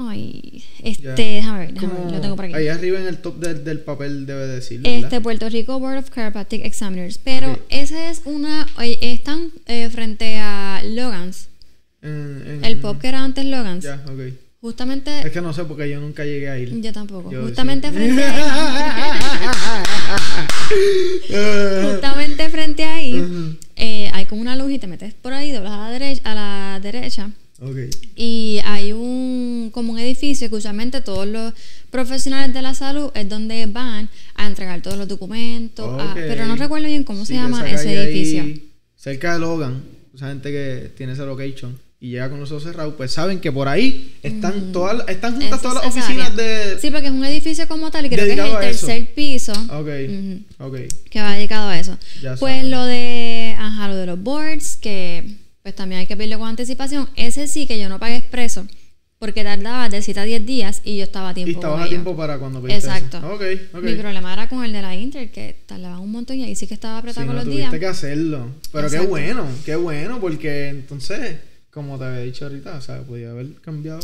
Ay, 0.00 0.62
este, 0.84 1.02
Ya. 1.02 1.14
déjame 1.14 1.58
ver, 1.58 1.74
déjame 1.74 1.92
ver, 2.04 2.12
lo 2.12 2.20
tengo 2.20 2.36
por 2.36 2.44
aquí. 2.44 2.54
Ahí 2.54 2.68
arriba 2.68 3.00
en 3.00 3.06
el 3.08 3.18
top 3.18 3.38
del, 3.40 3.64
del 3.64 3.80
papel 3.80 4.26
debe 4.26 4.46
decir. 4.46 4.80
¿verdad? 4.80 4.98
Este 4.98 5.20
Puerto 5.20 5.48
Rico 5.48 5.80
Board 5.80 5.98
of 5.98 6.10
Chiropractic 6.14 6.64
Examiners. 6.64 7.18
Pero 7.18 7.52
Ok. 7.52 7.58
ese 7.68 8.08
es 8.10 8.22
una. 8.24 8.66
Están 8.78 9.50
eh, 9.66 9.88
frente 9.90 10.38
a 10.38 10.82
Logan's. 10.84 11.48
En- 12.00 12.44
en- 12.46 12.64
El 12.64 12.78
pop 12.78 13.00
que 13.00 13.08
era 13.08 13.24
antes 13.24 13.44
Logan's. 13.44 13.82
Ya, 13.82 14.00
ok. 14.06 14.34
Justamente. 14.60 15.20
Es 15.24 15.30
que 15.30 15.40
no 15.40 15.52
sé 15.52 15.64
porque 15.64 15.88
yo 15.88 16.00
nunca 16.00 16.24
llegué 16.24 16.48
a 16.50 16.58
ir. 16.58 16.80
Yo 16.80 16.92
tampoco. 16.92 17.30
Yo 17.30 17.42
justamente 17.42 17.88
sí. 17.90 17.94
frente 17.94 18.24
a, 18.24 19.84
Justamente 21.92 22.48
frente 22.48 22.84
ahí. 22.84 23.20
Ujú. 23.20 23.56
eh, 23.76 24.10
hay 24.12 24.26
como 24.26 24.40
una 24.40 24.56
luz 24.56 24.72
y 24.72 24.78
te 24.78 24.86
metes 24.86 25.14
por 25.14 25.32
ahí, 25.32 25.52
doblas 25.52 25.72
a 25.72 25.78
la 25.78 25.90
derecha. 25.90 26.22
A 26.24 26.34
la 26.34 26.80
derecha 26.82 27.30
Ok. 27.60 27.76
y 28.16 28.60
hay 28.64 28.92
un 28.92 29.70
como 29.72 29.92
un 29.92 29.98
edificio 29.98 30.48
que 30.48 30.54
usualmente 30.56 31.00
todos 31.00 31.26
los 31.26 31.52
profesionales 31.90 32.54
de 32.54 32.62
la 32.62 32.74
salud 32.74 33.10
es 33.14 33.28
donde 33.28 33.66
van 33.66 34.08
a 34.34 34.46
entregar 34.46 34.80
todos 34.82 34.96
los 34.98 35.08
documentos. 35.08 36.00
a- 36.00 36.14
pero 36.14 36.46
no 36.46 36.56
recuerdo 36.56 36.86
bien 36.86 37.04
cómo 37.04 37.20
Sí, 37.24 37.34
se 37.34 37.34
llama 37.34 37.68
ese 37.68 37.88
ahí, 37.90 37.96
edificio. 37.96 38.44
cerca 38.96 39.34
de 39.34 39.38
Logan. 39.40 39.82
Esa 40.14 40.28
gente 40.28 40.50
que 40.50 40.90
tiene 40.96 41.12
esa 41.12 41.24
location. 41.24 41.78
Y 42.00 42.10
llega 42.10 42.30
con 42.30 42.38
los 42.38 42.50
ojos 42.52 42.62
cerrados, 42.62 42.94
pues 42.96 43.12
saben 43.12 43.40
que 43.40 43.50
por 43.50 43.66
ahí 43.66 44.14
están 44.22 44.70
todas 44.72 45.08
están 45.08 45.34
juntas 45.40 45.60
todas 45.60 45.84
las 45.84 45.86
oficinas 45.96 46.30
área. 46.30 46.44
de 46.74 46.78
Sí, 46.80 46.90
porque 46.92 47.06
es 47.08 47.12
un 47.12 47.24
edificio 47.24 47.66
como 47.66 47.90
tal 47.90 48.06
y 48.06 48.08
creo 48.10 48.24
que 48.24 48.32
es 48.34 48.38
el 48.38 48.58
tercer 48.60 49.14
piso 49.14 49.52
Ok, 49.52 49.88
Ujú. 50.08 50.42
ok. 50.68 50.76
que 51.10 51.20
va 51.20 51.34
dedicado 51.34 51.68
a 51.68 51.78
eso. 51.78 51.98
Ya 52.22 52.36
pues 52.36 52.64
lo 52.64 52.84
de, 52.84 53.56
ajá, 53.58 53.88
lo 53.88 53.96
de 53.96 54.06
los 54.06 54.22
boards, 54.22 54.76
que 54.76 55.34
pues 55.62 55.74
también 55.74 56.00
hay 56.00 56.06
que 56.06 56.16
pedirlo 56.16 56.38
con 56.38 56.48
anticipación. 56.48 57.08
Ese 57.16 57.46
sí 57.48 57.66
que 57.66 57.80
yo 57.80 57.88
no 57.88 57.98
pagué 57.98 58.16
expreso, 58.16 58.64
porque 59.18 59.42
tardaba 59.42 59.88
de 59.88 60.00
7 60.00 60.20
a 60.20 60.24
10 60.24 60.46
días 60.46 60.80
y 60.84 60.98
yo 60.98 61.02
estaba 61.04 61.30
a 61.30 61.34
tiempo. 61.34 61.50
Y 61.50 61.54
estabas 61.54 61.84
a 61.86 61.88
tiempo 61.88 62.16
para 62.16 62.38
cuando 62.38 62.62
pediste 62.62 62.86
Exacto. 62.86 63.18
eso. 63.18 63.26
Ok, 63.34 63.42
ok. 63.74 63.82
Mi 63.82 63.94
problema 63.96 64.32
era 64.32 64.48
con 64.48 64.64
el 64.64 64.72
de 64.72 64.80
la 64.82 64.94
Inter, 64.94 65.32
que 65.32 65.56
tardaba 65.66 65.98
un 65.98 66.12
montón 66.12 66.38
y 66.38 66.44
ahí 66.44 66.54
sí 66.54 66.68
que 66.68 66.74
estaba 66.74 66.94
Sí, 66.94 67.00
apretado 67.00 67.26
no 67.26 67.30
con 67.30 67.36
los 67.36 67.44
tuviste 67.46 67.68
días. 67.70 67.80
que 67.80 67.86
hacerlo. 67.86 68.46
Pero 68.72 68.88
qué 68.88 69.00
bueno, 69.00 69.46
qué 69.66 69.74
bueno, 69.74 70.20
porque 70.20 70.68
entonces, 70.68 71.38
como 71.78 71.98
te 71.98 72.04
había 72.04 72.20
dicho 72.20 72.44
ahorita, 72.46 72.76
o 72.76 72.80
sea, 72.80 73.02
podía 73.02 73.30
haber 73.30 73.54
cambiado 73.60 74.00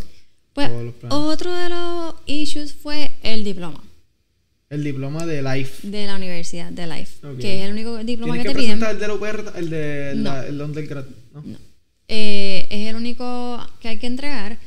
Pues 0.55 0.69
todos 0.69 0.85
los 0.85 0.95
planes. 0.95 1.17
otro 1.19 1.53
de 1.55 1.69
los 1.69 2.15
issues 2.27 2.73
fue 2.73 3.11
el 3.23 3.43
diploma 3.45 3.83
El 4.71 4.83
diploma 4.85 5.27
de 5.27 5.43
Life. 5.43 5.89
de 5.89 6.07
la 6.07 6.17
universidad, 6.17 6.71
de 6.71 6.87
Life, 6.87 7.27
Ok. 7.27 7.39
que 7.41 7.59
es 7.61 7.65
el 7.67 7.73
único 7.73 7.99
diploma 8.05 8.35
que, 8.37 8.43
que, 8.43 8.49
te 8.51 8.55
piden. 8.55 8.83
el 8.83 8.99
de 8.99 9.07
la 9.09 9.15
UPR, 9.15 9.53
el 9.57 9.71
de 9.71 10.13
No. 10.17 10.23
la, 10.23 10.47
el 10.47 10.61
undergrad, 10.61 11.05
¿no? 11.35 11.43
No. 11.43 11.59
Eh, 12.09 12.67
es 12.71 12.89
el 12.89 12.97
único 12.97 13.59
que 13.81 13.89
hay 13.89 13.97
que 13.99 14.07
entregar 14.07 14.59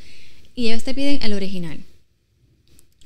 y 0.56 0.68
ellos 0.70 0.84
te 0.84 0.94
piden 0.94 1.20
el 1.22 1.34
original. 1.34 1.80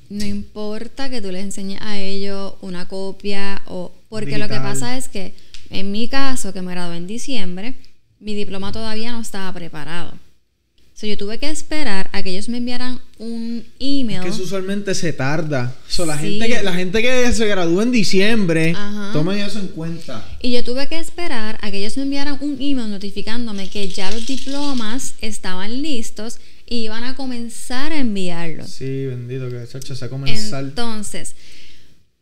No 0.10 0.26
importa 0.26 1.10
que 1.10 1.22
tú 1.22 1.32
les 1.32 1.44
enseñes 1.44 1.82
a 1.82 1.98
ellos 2.00 2.56
una 2.62 2.88
copia 2.88 3.62
o... 3.68 3.92
Porque 4.10 4.38
lo 4.38 4.48
que 4.50 4.56
pasa 4.56 4.98
es 4.98 5.08
que 5.08 5.34
en 5.70 5.92
mi 5.92 6.10
caso, 6.10 6.52
que 6.52 6.62
me 6.62 6.72
gradué 6.72 6.98
en 6.98 7.08
diciembre, 7.08 7.76
mi 8.22 8.34
diploma 8.36 8.72
todavía 8.72 9.12
no 9.12 9.20
estaba 9.22 9.52
preparado. 9.54 10.14
So, 10.94 11.08
yo 11.08 11.18
tuve 11.18 11.40
que 11.40 11.50
esperar 11.50 12.10
a 12.14 12.22
que 12.22 12.30
ellos 12.30 12.48
me 12.48 12.58
enviaran 12.58 13.00
un 13.18 13.66
email. 13.80 14.20
Es 14.20 14.24
que 14.26 14.30
eso 14.30 14.44
usualmente 14.44 14.94
se 14.94 15.12
tarda. 15.14 15.74
So, 15.88 16.06
la, 16.06 16.16
Sí. 16.20 16.38
gente 16.40 16.48
que, 16.48 16.62
la 16.64 16.74
gente 16.74 17.02
que 17.02 17.34
se 17.34 17.48
gradúa 17.48 17.82
en 17.82 17.92
diciembre, 17.92 18.74
Ajá. 18.78 19.10
tomen 19.12 19.40
eso 19.40 19.58
en 19.60 19.70
cuenta. 19.70 20.24
Y 20.44 20.52
yo 20.52 20.64
tuve 20.64 20.88
que 20.88 21.00
esperar 21.00 21.58
a 21.64 21.72
que 21.72 21.80
ellos 21.80 21.98
me 21.98 22.04
enviaran 22.04 22.38
un 22.42 22.54
email 22.62 22.92
notificándome 22.92 23.68
que 23.70 23.88
ya 23.90 24.12
los 24.12 24.28
diplomas 24.28 25.16
estaban 25.22 25.82
listos 25.82 26.38
y 26.70 26.84
iban 26.84 27.04
a 27.04 27.16
comenzar 27.16 27.92
a 27.94 27.98
enviarlos. 27.98 28.70
Sí, 28.70 29.06
bendito 29.08 29.50
que 29.50 29.66
chacho 29.68 29.96
se 29.96 30.08
comenzar. 30.08 30.66
Entonces, 30.66 31.36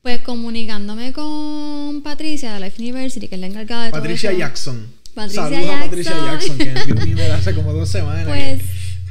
pues 0.01 0.21
comunicándome 0.21 1.11
con 1.11 2.01
Patricia 2.01 2.53
de 2.53 2.61
Life 2.61 2.81
University, 2.81 3.27
que 3.27 3.35
es 3.35 3.41
la 3.41 3.47
encargada 3.47 3.85
de 3.85 3.91
Patricia 3.91 4.29
todo 4.29 4.37
eso, 4.39 4.47
Jackson. 4.47 4.98
Patricia 5.13 5.43
Saludos 5.43 5.69
a 5.69 5.79
Patricia 5.81 6.11
Jackson. 6.11 6.57
Jackson, 6.57 6.57
que 6.57 6.81
envió 6.81 7.03
un 7.03 7.11
email 7.11 7.31
hace 7.31 7.53
como 7.53 7.73
dos 7.73 7.89
semanas. 7.89 8.25
Pues 8.27 8.61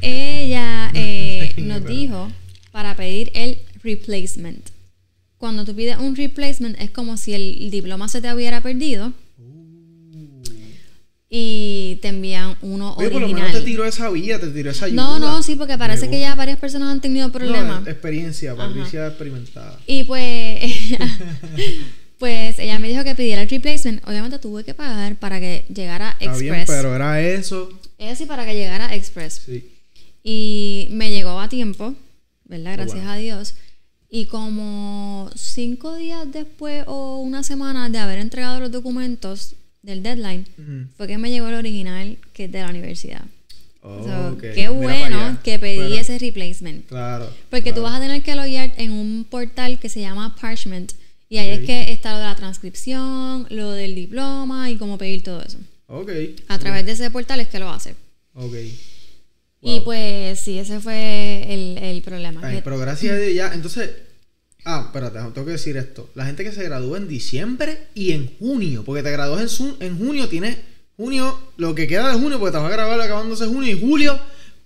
ella 0.01 0.91
eh, 0.95 1.55
nos 1.59 1.85
dijo 1.85 2.31
para 2.73 2.97
pedir 2.97 3.31
el 3.35 3.59
replacement. 3.83 4.71
Cuando 5.39 5.65
tú 5.65 5.75
pides 5.75 5.99
un 5.99 6.17
replacement 6.17 6.81
es 6.81 6.91
como 6.91 7.17
si 7.17 7.35
el 7.35 7.71
diploma 7.71 8.09
se 8.09 8.21
te 8.21 8.33
hubiera 8.33 8.61
perdido 8.61 9.13
y 11.31 11.99
te 12.01 12.09
envían 12.09 12.57
uno 12.63 12.95
Oye, 12.95 13.11
por 13.11 13.21
lo 13.21 13.27
original. 13.27 13.49
menos 13.49 13.61
te 13.61 13.67
tiró 13.67 13.85
esa 13.85 14.09
vía, 14.11 14.41
te 14.41 14.49
tiró 14.49 14.71
esa 14.71 14.87
ayuda. 14.87 15.03
no, 15.03 15.19
no, 15.19 15.43
sí, 15.43 15.57
porque 15.57 15.77
parece 15.77 16.09
que 16.09 16.21
ya 16.21 16.35
varias 16.35 16.59
personas 16.59 16.91
han 16.91 17.01
tenido 17.01 17.31
problemas. 17.31 17.83
No, 17.83 17.91
experiencia, 17.91 18.57
Patricia 18.57 19.09
experimentada. 19.09 19.79
Y 19.87 20.05
pues 20.05 20.59
ella, 20.63 20.99
pues 22.19 22.59
ella 22.59 22.79
me 22.79 22.89
dijo 22.89 23.05
que 23.05 23.15
pidiera 23.15 23.43
el 23.43 23.49
replacement. 23.49 24.07
Obviamente 24.07 24.39
tuve 24.39 24.65
que 24.65 24.75
pagar 24.75 25.17
para 25.17 25.39
que 25.41 25.65
llegara 25.73 26.11
Está 26.21 26.25
Express. 26.25 26.41
bien, 26.41 26.65
pero 26.67 26.95
era 26.95 27.21
eso. 27.21 27.69
Ella 27.99 28.17
sí 28.17 28.27
para 28.27 28.45
que 28.45 28.55
llegara 28.55 28.95
Express. 28.95 29.43
Sí. 29.47 29.71
Y 30.23 30.89
me 30.91 31.11
llegó 31.11 31.41
a 31.41 31.49
tiempo, 31.49 31.95
¿verdad? 32.45 32.73
Gracias 32.75 32.97
bueno. 32.97 33.11
a 33.13 33.17
Dios. 33.17 33.55
Y 34.11 34.27
como 34.27 35.31
cinco 35.35 35.95
días 35.97 36.27
después 36.33 36.85
o 36.87 37.19
una 37.19 37.43
semana 37.43 37.89
de 37.91 37.99
haber 37.99 38.19
entregado 38.19 38.59
los 38.59 38.73
documentos 38.73 39.55
del 39.83 40.03
deadline, 40.03 40.47
fue 40.97 41.07
que 41.07 41.19
me 41.19 41.31
llegó 41.31 41.49
el 41.49 41.55
original 41.55 42.17
que 42.33 42.45
es 42.47 42.53
de 42.53 42.61
la 42.61 42.71
universidad. 42.71 43.23
Oh, 43.83 44.03
So. 44.03 44.39
Qué 44.39 44.69
bueno 44.69 45.39
que 45.45 45.59
pedí 45.59 45.79
Bueno, 45.79 45.95
ese 45.95 46.19
replacement. 46.19 46.87
Claro. 46.89 47.33
Porque 47.49 47.73
tú 47.73 47.83
vas 47.83 47.95
a 47.95 48.01
tener 48.01 48.23
que 48.23 48.35
loguear 48.35 48.73
en 48.77 48.93
un 48.93 49.25
portal 49.29 49.79
que 49.79 49.89
se 49.89 50.01
llama 50.01 50.35
Parchment. 50.41 50.93
Y 51.29 51.39
ahí 51.39 51.51
es 51.51 51.67
que 51.67 51.93
está 51.93 52.13
lo 52.13 52.19
de 52.19 52.25
la 52.25 52.37
transcripción, 52.37 53.47
lo 53.51 53.73
del 53.73 53.95
diploma 53.95 54.71
y 54.71 54.77
cómo 54.77 54.97
pedir 54.97 55.23
todo 55.23 55.43
eso. 55.43 55.59
Ok. 55.87 56.11
A 56.49 56.59
través 56.59 56.87
de 56.87 56.93
ese 56.93 57.11
portal 57.11 57.41
es 57.41 57.49
que 57.49 57.59
lo 57.59 57.71
hace. 57.71 57.95
Ok. 58.35 58.55
Y 59.61 59.81
pues 59.81 60.39
sí, 60.39 60.59
ese 60.59 60.81
fue 60.81 61.53
el, 61.53 61.79
el 61.79 62.03
problema. 62.03 62.41
Ay, 62.45 62.61
pero 62.63 62.79
gracias 62.79 63.15
a 63.15 63.19
Dios 63.19 63.35
ya. 63.35 63.53
Entonces. 63.53 63.91
Ah, 64.65 64.83
espérate, 64.87 65.19
tengo 65.19 65.47
que 65.47 65.53
decir 65.53 65.77
esto. 65.77 66.11
La 66.15 66.27
gente 66.27 66.45
que 66.45 66.53
se 66.53 66.63
gradúa 66.65 66.99
en 66.99 67.09
diciembre 67.09 67.87
y 67.95 68.13
en 68.13 68.37
junio. 68.39 68.85
Porque 68.85 69.03
te 69.03 69.11
gradúas 69.11 69.61
en, 69.81 69.99
junio, 69.99 70.29
tienes 70.29 70.59
junio, 70.97 71.39
lo 71.57 71.75
que 71.75 71.87
queda 71.87 72.13
de 72.13 72.21
junio, 72.21 72.39
porque 72.39 72.53
te 72.53 72.59
vas 72.59 72.71
a 72.71 72.77
graduar 72.77 73.01
acabándose 73.01 73.47
junio 73.47 73.73
y 73.75 73.81
julio. 73.81 74.19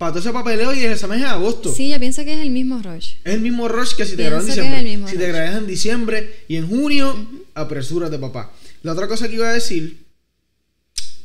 Para 0.03 0.15
todo 0.15 0.19
ese 0.19 0.33
papeleo 0.33 0.75
y 0.75 0.81
el 0.81 0.91
examen 0.91 1.21
es 1.21 1.25
en 1.27 1.31
agosto. 1.31 1.73
Sí, 1.73 1.91
yo 1.91 2.01
pienso 2.01 2.25
que 2.25 2.35
es 2.35 2.41
el 2.41 2.51
mismo 2.51 2.83
rush. 2.83 3.13
Es 3.23 3.35
el 3.35 3.41
mismo 3.41 3.69
rush 3.69 3.95
que 3.95 4.05
si 4.05 4.17
te 4.17 4.25
gradúas 4.25 4.59
en 4.59 4.85
diciembre. 4.85 5.13
si 5.13 5.17
te 5.17 5.29
gradúas 5.29 5.59
en 5.59 5.67
diciembre 5.69 6.45
y 6.49 6.57
en 6.57 6.69
junio, 6.69 7.15
apresúrate, 7.55 8.19
papá. 8.19 8.53
La 8.83 8.95
otra 8.95 9.07
cosa 9.07 9.29
que 9.29 9.35
iba 9.35 9.49
a 9.49 9.53
decir. 9.53 10.05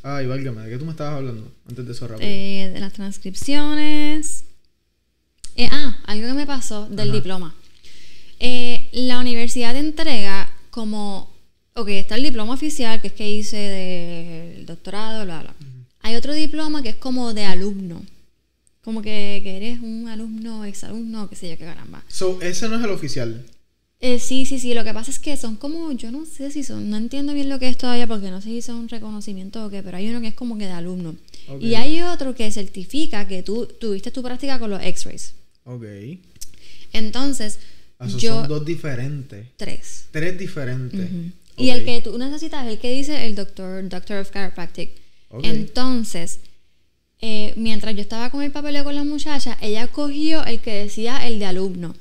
Ay, 0.04 0.28
válgame, 0.28 0.62
¿de 0.62 0.70
qué 0.70 0.78
tú 0.78 0.86
me 0.86 0.92
estabas 0.92 1.16
hablando? 1.16 1.52
Antes 1.68 1.88
de 1.88 1.92
eso, 1.92 2.08
rápido. 2.08 2.30
Eh, 2.30 2.70
de 2.72 2.80
las 2.80 2.94
transcripciones. 2.94 4.44
Eh, 5.56 5.70
ah, 5.72 5.98
algo 6.06 6.28
que 6.28 6.34
me 6.34 6.46
pasó 6.46 6.88
del 6.88 7.10
Ajá. 7.10 7.18
diploma. 7.18 7.56
Eh, 8.40 8.90
la 8.92 9.18
universidad 9.18 9.76
entrega 9.76 10.52
como, 10.70 11.34
ok, 11.74 11.88
está 11.88 12.14
el 12.14 12.22
diploma 12.22 12.54
oficial, 12.54 13.02
que 13.02 13.08
es 13.08 13.14
que 13.14 13.28
hice 13.28 13.58
del 13.58 14.68
doctorado, 14.68 15.26
bla, 15.26 15.42
bla. 15.42 15.56
Hay 16.02 16.16
otro 16.16 16.36
diploma 16.36 16.84
que 16.84 16.90
es 16.90 16.96
como 16.96 17.34
de 17.34 17.46
alumno. 17.46 18.06
Como 18.88 19.02
que, 19.02 19.42
que 19.44 19.58
eres 19.58 19.82
un 19.82 20.08
alumno, 20.08 20.64
exalumno, 20.64 21.30
qué 21.30 21.36
sé 21.36 21.50
yo, 21.50 21.58
qué 21.58 21.66
caramba. 21.66 22.06
So, 22.08 22.40
ese 22.42 22.70
no 22.70 22.78
es 22.78 22.86
el 22.86 22.90
oficial. 22.92 23.46
Eh, 24.00 24.18
sí, 24.18 24.46
sí, 24.46 24.60
sí. 24.60 24.74
Lo 24.74 24.86
que 24.86 24.94
pasa 24.94 25.12
es 25.12 25.20
que 25.20 25.36
son 25.36 25.58
como, 25.58 25.92
yo 25.92 26.10
no 26.10 26.26
sé 26.26 26.52
si 26.52 26.64
son, 26.64 26.90
no 26.90 26.96
entiendo 26.96 27.34
bien 27.34 27.50
lo 27.50 27.60
que 27.60 27.68
es 27.68 27.76
todavía 27.76 28.08
porque 28.08 28.32
no 28.32 28.40
sé 28.40 28.48
si 28.48 28.62
son 28.62 28.88
reconocimiento 28.88 29.66
o 29.66 29.70
qué, 29.70 29.84
pero 29.84 29.98
hay 29.98 30.08
uno 30.08 30.22
que 30.22 30.28
es 30.28 30.36
como 30.36 30.58
que 30.58 30.68
de 30.68 30.72
alumno. 30.72 31.18
Y 31.60 31.74
hay 31.76 32.02
otro 32.02 32.34
que 32.34 32.50
certifica 32.50 33.28
que 33.28 33.44
tú 33.44 33.66
tuviste 33.78 34.10
tu 34.10 34.24
práctica 34.24 34.58
con 34.58 34.70
los 34.70 34.82
X-rays. 34.82 35.34
Ok. 35.66 35.84
Entonces, 36.94 37.60
Ah, 38.00 38.08
yo 38.08 38.36
son 38.42 38.48
dos 38.48 38.64
diferentes. 38.66 39.48
tres. 39.58 40.06
Tres 40.12 40.40
diferentes. 40.40 41.10
Y 41.58 41.72
el 41.72 41.84
que 41.84 42.00
tú 42.00 42.18
necesitas 42.18 42.66
es 42.68 42.72
el 42.72 42.80
que 42.80 42.92
dice 42.94 43.26
el 43.28 43.36
doctor, 43.36 43.90
Doctor 43.90 44.20
of 44.20 44.32
Chiropractic. 44.32 44.92
Ok. 45.30 45.44
Entonces, 45.44 46.40
eh, 47.20 47.54
mientras 47.58 47.96
yo 47.96 48.02
estaba 48.02 48.30
con 48.30 48.44
el 48.44 48.52
papeleo 48.52 48.84
con 48.84 48.96
la 48.96 49.04
muchacha, 49.04 49.58
ella 49.62 49.88
cogió 49.88 50.46
el 50.46 50.60
que 50.60 50.74
decía 50.74 51.26
el 51.28 51.40
de 51.40 51.46
alumno. 51.46 51.96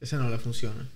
Ese 0.00 0.16
no 0.16 0.30
le 0.30 0.38
funciona. 0.38 0.88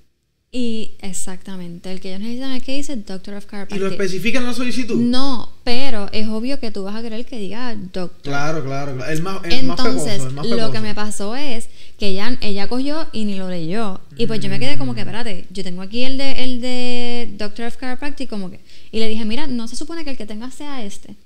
Y 0.56 0.92
exactamente, 1.00 1.90
el 1.90 2.00
que 2.00 2.10
ellos 2.10 2.20
necesitan 2.20 2.52
es 2.52 2.58
el 2.58 2.62
que 2.64 2.76
dice 2.76 2.94
Doctor 2.94 3.34
of 3.34 3.42
¿Y 3.42 3.48
Chiropractic. 3.48 3.80
lo 3.80 3.88
especifica 3.88 4.38
en 4.38 4.44
la 4.44 4.52
solicitud? 4.54 4.94
No, 4.94 5.50
pero 5.64 6.08
es 6.12 6.28
obvio 6.28 6.60
que 6.60 6.70
tú 6.70 6.84
vas 6.84 6.94
a 6.94 7.02
querer 7.02 7.26
que 7.26 7.40
diga 7.40 7.74
doctor. 7.74 8.22
Claro, 8.22 8.62
claro, 8.62 8.94
claro. 8.94 9.10
El 9.10 9.20
más, 9.20 9.44
el 9.46 9.64
más 9.64 9.80
Entonces, 9.80 10.12
peposo, 10.12 10.28
el 10.28 10.34
más 10.34 10.46
lo 10.46 10.70
que 10.70 10.78
me 10.78 10.94
pasó 10.94 11.34
es 11.34 11.68
que 11.98 12.10
ella, 12.10 12.38
ella 12.40 12.68
cogió 12.68 13.08
y 13.12 13.24
ni 13.24 13.34
lo 13.34 13.50
leyó. 13.50 14.00
Y 14.16 14.28
pues 14.28 14.38
yo 14.38 14.48
me 14.48 14.60
quedé 14.60 14.78
como 14.78 14.94
que, 14.94 15.00
espérate, 15.00 15.48
yo 15.50 15.64
tengo 15.64 15.82
aquí 15.82 16.04
el 16.04 16.18
de, 16.18 16.44
el 16.44 16.60
de 16.60 17.34
Doctor 17.36 17.66
of 17.66 17.76
Chiropractic, 17.76 18.30
como 18.30 18.48
que. 18.48 18.60
Y 18.92 19.00
le 19.00 19.08
dije, 19.08 19.24
mira, 19.24 19.48
no 19.48 19.66
se 19.66 19.74
supone 19.74 20.04
que 20.04 20.10
el 20.10 20.16
que 20.16 20.24
tenga 20.24 20.52
sea 20.52 20.84
este. 20.84 21.16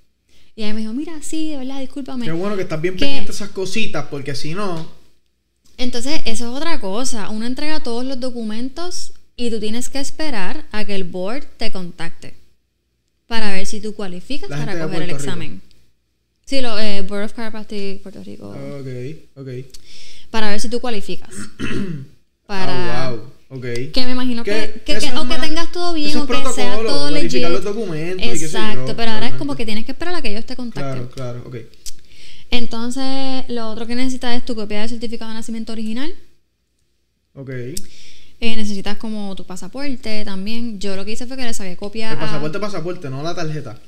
Y 0.58 0.64
ella 0.64 0.74
me 0.74 0.80
dijo, 0.80 0.92
mira, 0.92 1.12
sí, 1.22 1.50
de 1.52 1.58
verdad, 1.58 1.78
discúlpame. 1.78 2.24
Qué 2.24 2.32
bueno 2.32 2.56
que 2.56 2.62
estás 2.62 2.82
bien 2.82 2.94
que- 2.94 3.04
pendiente 3.04 3.30
de 3.30 3.32
esas 3.36 3.50
cositas, 3.50 4.06
porque 4.10 4.34
si 4.34 4.54
no. 4.54 4.90
Entonces, 5.76 6.20
eso 6.24 6.50
es 6.50 6.56
otra 6.56 6.80
cosa. 6.80 7.28
Uno 7.30 7.46
entrega 7.46 7.78
todos 7.78 8.04
los 8.04 8.18
documentos 8.18 9.12
y 9.36 9.50
tú 9.50 9.60
tienes 9.60 9.88
que 9.88 10.00
esperar 10.00 10.66
a 10.72 10.84
que 10.84 10.96
el 10.96 11.04
board 11.04 11.44
te 11.58 11.70
contacte 11.70 12.34
para 13.28 13.52
ver 13.52 13.66
si 13.66 13.80
tú 13.80 13.94
cualificas 13.94 14.50
La 14.50 14.58
para 14.58 14.72
coger 14.82 15.02
el 15.02 15.08
Rico. 15.10 15.20
examen. 15.20 15.62
Sí, 16.44 16.60
lo, 16.60 16.76
eh, 16.76 17.02
Board 17.02 17.26
of 17.26 17.34
Chiropractic 17.36 18.02
Puerto 18.02 18.24
Rico. 18.24 18.48
Ok, 18.48 19.36
ok. 19.36 19.48
Para 20.32 20.50
ver 20.50 20.60
si 20.60 20.68
tú 20.68 20.80
cualificas. 20.80 21.32
para. 22.48 23.06
Ah, 23.06 23.10
wow. 23.12 23.32
Ok. 23.50 23.64
Que 23.94 24.04
me 24.04 24.10
imagino 24.12 24.44
que, 24.44 24.82
Que 24.84 24.98
que, 24.98 25.12
o 25.16 25.26
que 25.28 25.34
tengas 25.38 25.72
todo 25.72 25.94
bien 25.94 26.14
o 26.18 26.26
que 26.26 26.34
sea 26.54 26.76
todo 26.76 27.10
legit. 27.10 27.42
los 27.48 27.64
documentos 27.64 28.24
y 28.26 28.28
Exacto, 28.44 28.88
yo, 28.88 28.96
pero 28.96 29.12
ahora 29.12 29.28
es 29.28 29.34
como 29.34 29.56
que 29.56 29.64
tienes 29.64 29.84
que 29.86 29.92
esperar 29.92 30.14
a 30.14 30.20
que 30.22 30.30
ellos 30.30 30.44
te 30.44 30.54
contacten. 30.54 31.06
Claro, 31.08 31.40
claro, 31.40 31.42
ok. 31.46 31.56
Entonces, 32.50 33.44
lo 33.48 33.68
otro 33.70 33.86
que 33.86 33.94
necesitas 33.94 34.36
es 34.36 34.44
tu 34.44 34.54
copia 34.54 34.80
del 34.80 34.88
certificado 34.88 35.30
de 35.30 35.36
nacimiento 35.36 35.72
original. 35.72 36.14
Ok. 37.34 37.50
Eh, 37.50 38.56
necesitas 38.56 38.96
como 38.98 39.34
tu 39.34 39.44
pasaporte 39.44 40.24
también. 40.24 40.78
Yo 40.80 40.96
lo 40.96 41.04
que 41.04 41.12
hice 41.12 41.26
fue 41.26 41.36
que 41.36 41.44
le 41.44 41.54
saqué 41.54 41.76
copia 41.76 42.12
El 42.12 42.18
a- 42.18 42.20
pasaporte, 42.20 42.58
pasaporte, 42.58 43.10
no 43.10 43.22
la 43.22 43.34
tarjeta. 43.34 43.78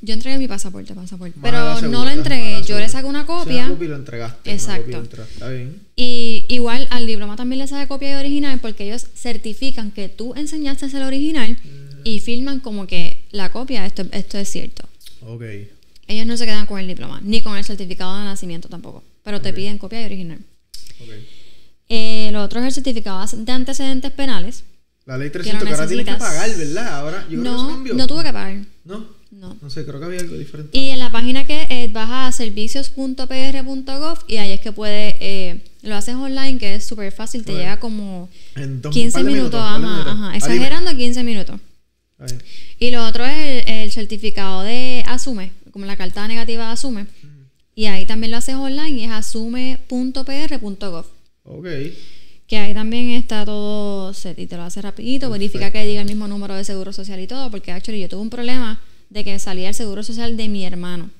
Yo 0.00 0.14
entregué 0.14 0.38
mi 0.38 0.46
pasaporte, 0.46 0.94
pasaporte. 0.94 1.34
Pero 1.42 1.80
no 1.82 2.04
lo 2.04 2.10
entregué. 2.10 2.62
Yo 2.62 2.78
le 2.78 2.88
saqué 2.88 3.06
una 3.06 3.26
copia. 3.26 3.64
una 3.64 3.72
copia 3.72 3.84
y 3.84 3.88
lo 3.88 3.96
entregaste. 3.96 4.50
una 4.50 4.56
Exacto. 4.56 4.82
copia 4.82 4.92
y 4.92 4.94
lo 4.96 5.00
entregaste. 5.04 5.34
Está 5.34 5.48
bien. 5.48 5.80
Y 5.96 6.17
igual 6.48 6.88
al 6.90 7.06
diploma 7.06 7.36
también 7.36 7.60
le 7.60 7.66
saca 7.66 7.86
copia 7.86 8.10
de 8.10 8.16
original 8.16 8.58
porque 8.60 8.84
ellos 8.84 9.06
certifican 9.14 9.90
que 9.90 10.08
tú 10.08 10.34
enseñaste 10.34 10.86
el 10.86 11.02
original 11.02 11.56
y 12.04 12.20
firman 12.20 12.60
como 12.60 12.86
que 12.86 13.24
la 13.30 13.50
copia, 13.50 13.86
esto, 13.86 14.04
esto 14.12 14.38
es 14.38 14.48
cierto. 14.48 14.88
Ok. 15.20 15.42
Ellos 16.06 16.26
no 16.26 16.36
se 16.36 16.46
quedan 16.46 16.66
con 16.66 16.80
el 16.80 16.86
diploma, 16.86 17.20
ni 17.22 17.42
con 17.42 17.56
el 17.56 17.64
certificado 17.64 18.18
de 18.18 18.24
nacimiento 18.24 18.68
tampoco, 18.68 19.04
pero 19.22 19.40
te 19.42 19.52
piden 19.52 19.78
copia 19.78 19.98
de 19.98 20.06
original. 20.06 20.38
Ok. 21.00 21.08
Eh, 21.90 22.30
lo 22.32 22.42
otro 22.42 22.60
es 22.60 22.66
el 22.66 22.72
certificado 22.72 23.24
de 23.26 23.52
antecedentes 23.52 24.10
penales. 24.10 24.64
La 25.04 25.16
ley 25.16 25.30
300 25.30 25.64
que, 25.64 25.74
ahora 25.74 25.86
tienes 25.86 26.06
que 26.06 26.14
pagar, 26.14 26.56
¿verdad? 26.56 26.88
Ahora, 26.88 27.26
yo 27.30 27.40
creo 27.40 27.42
que 27.42 27.58
eso 27.60 27.68
cambió. 27.68 27.94
no 27.94 28.06
tuve 28.06 28.24
que 28.24 28.32
pagar. 28.32 28.58
¿No? 28.84 29.17
No. 29.30 29.56
No 29.60 29.68
sé, 29.70 29.84
creo 29.84 30.00
que 30.00 30.06
había 30.06 30.20
algo 30.20 30.36
diferente. 30.38 30.76
Y 30.78 30.88
en 30.90 30.98
la 30.98 31.12
página 31.12 31.46
que 31.46 31.66
eh, 31.68 31.88
vas 31.92 32.08
a 32.10 32.32
servicios.pr.gov 32.32 34.18
y 34.26 34.36
ahí 34.38 34.52
es 34.52 34.60
que 34.60 34.72
puedes, 34.72 35.14
eh, 35.20 35.60
lo 35.82 35.94
haces 35.96 36.14
online, 36.14 36.58
que 36.58 36.74
es 36.76 36.84
súper 36.86 37.12
fácil, 37.12 37.44
te 37.44 37.52
llega 37.52 37.78
como 37.78 38.28
En 38.56 38.80
dos 38.80 38.92
15 38.94 39.12
par 39.12 39.24
de 39.24 39.30
minutos, 39.32 39.60
ajá, 39.62 39.78
minutos. 39.78 40.06
ajá, 40.06 40.30
Ah, 40.32 40.36
exagerando 40.36 40.96
15 40.96 41.22
minutos. 41.24 41.60
Y 42.80 42.90
lo 42.90 43.06
otro 43.06 43.24
es 43.24 43.66
el, 43.66 43.74
el 43.74 43.92
certificado 43.92 44.62
de 44.62 45.04
Asume, 45.06 45.52
como 45.72 45.84
la 45.84 45.96
carta 45.96 46.26
negativa 46.26 46.66
de 46.66 46.72
Asume. 46.72 47.06
Y 47.76 47.86
ahí 47.86 48.06
también 48.06 48.32
lo 48.32 48.38
haces 48.38 48.54
online 48.56 48.90
y 49.00 49.04
es 49.04 49.10
asume.pr.gov. 49.12 51.06
Ok. 51.44 51.66
Que 52.46 52.56
ahí 52.58 52.72
también 52.74 53.10
está 53.10 53.44
todo 53.44 54.12
set 54.14 54.38
y 54.38 54.46
te 54.46 54.56
lo 54.56 54.62
hace 54.62 54.80
rapidito, 54.82 55.28
verifica 55.30 55.70
que 55.70 55.84
diga 55.84 56.00
el 56.00 56.06
mismo 56.08 56.26
número 56.28 56.54
de 56.56 56.64
seguro 56.64 56.92
social 56.94 57.20
y 57.20 57.26
todo, 57.26 57.50
porque 57.50 57.70
actually 57.72 58.00
yo 58.00 58.08
tuve 58.08 58.22
un 58.22 58.30
problema 58.30 58.80
de 59.10 59.24
que 59.24 59.38
salía 59.38 59.68
el 59.68 59.74
seguro 59.74 60.02
social 60.02 60.36
de 60.36 60.48
mi 60.48 60.64
hermano. 60.64 61.10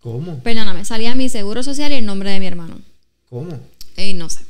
¿Cómo? 0.00 0.42
Perdóname, 0.42 0.84
salía 0.84 1.14
mi 1.14 1.28
seguro 1.28 1.62
social 1.62 1.92
y 1.92 1.96
el 1.96 2.06
nombre 2.06 2.30
de 2.30 2.40
mi 2.40 2.46
hermano. 2.46 2.80
¿Cómo? 3.28 3.60
No 4.14 4.30
sé. 4.30 4.40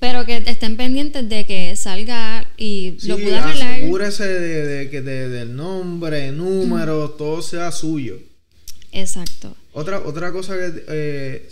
Pero 0.00 0.24
que 0.26 0.38
estén 0.46 0.76
pendientes 0.76 1.28
de 1.28 1.46
que 1.46 1.76
salga 1.76 2.46
y 2.56 2.96
Sí, 2.98 3.06
lo 3.08 3.16
pude 3.16 3.36
arreglar. 3.36 3.74
asegúrese 3.74 4.24
de, 4.26 4.66
de 4.66 4.90
que 4.90 5.02
de- 5.02 5.28
del 5.28 5.54
nombre, 5.54 6.32
número, 6.32 7.10
todo 7.10 7.42
sea 7.42 7.70
suyo. 7.70 8.18
Exacto. 8.92 9.54
Otra, 9.72 10.00
otra 10.00 10.32
cosa 10.32 10.56
que 10.56 10.84
eh, 10.88 11.48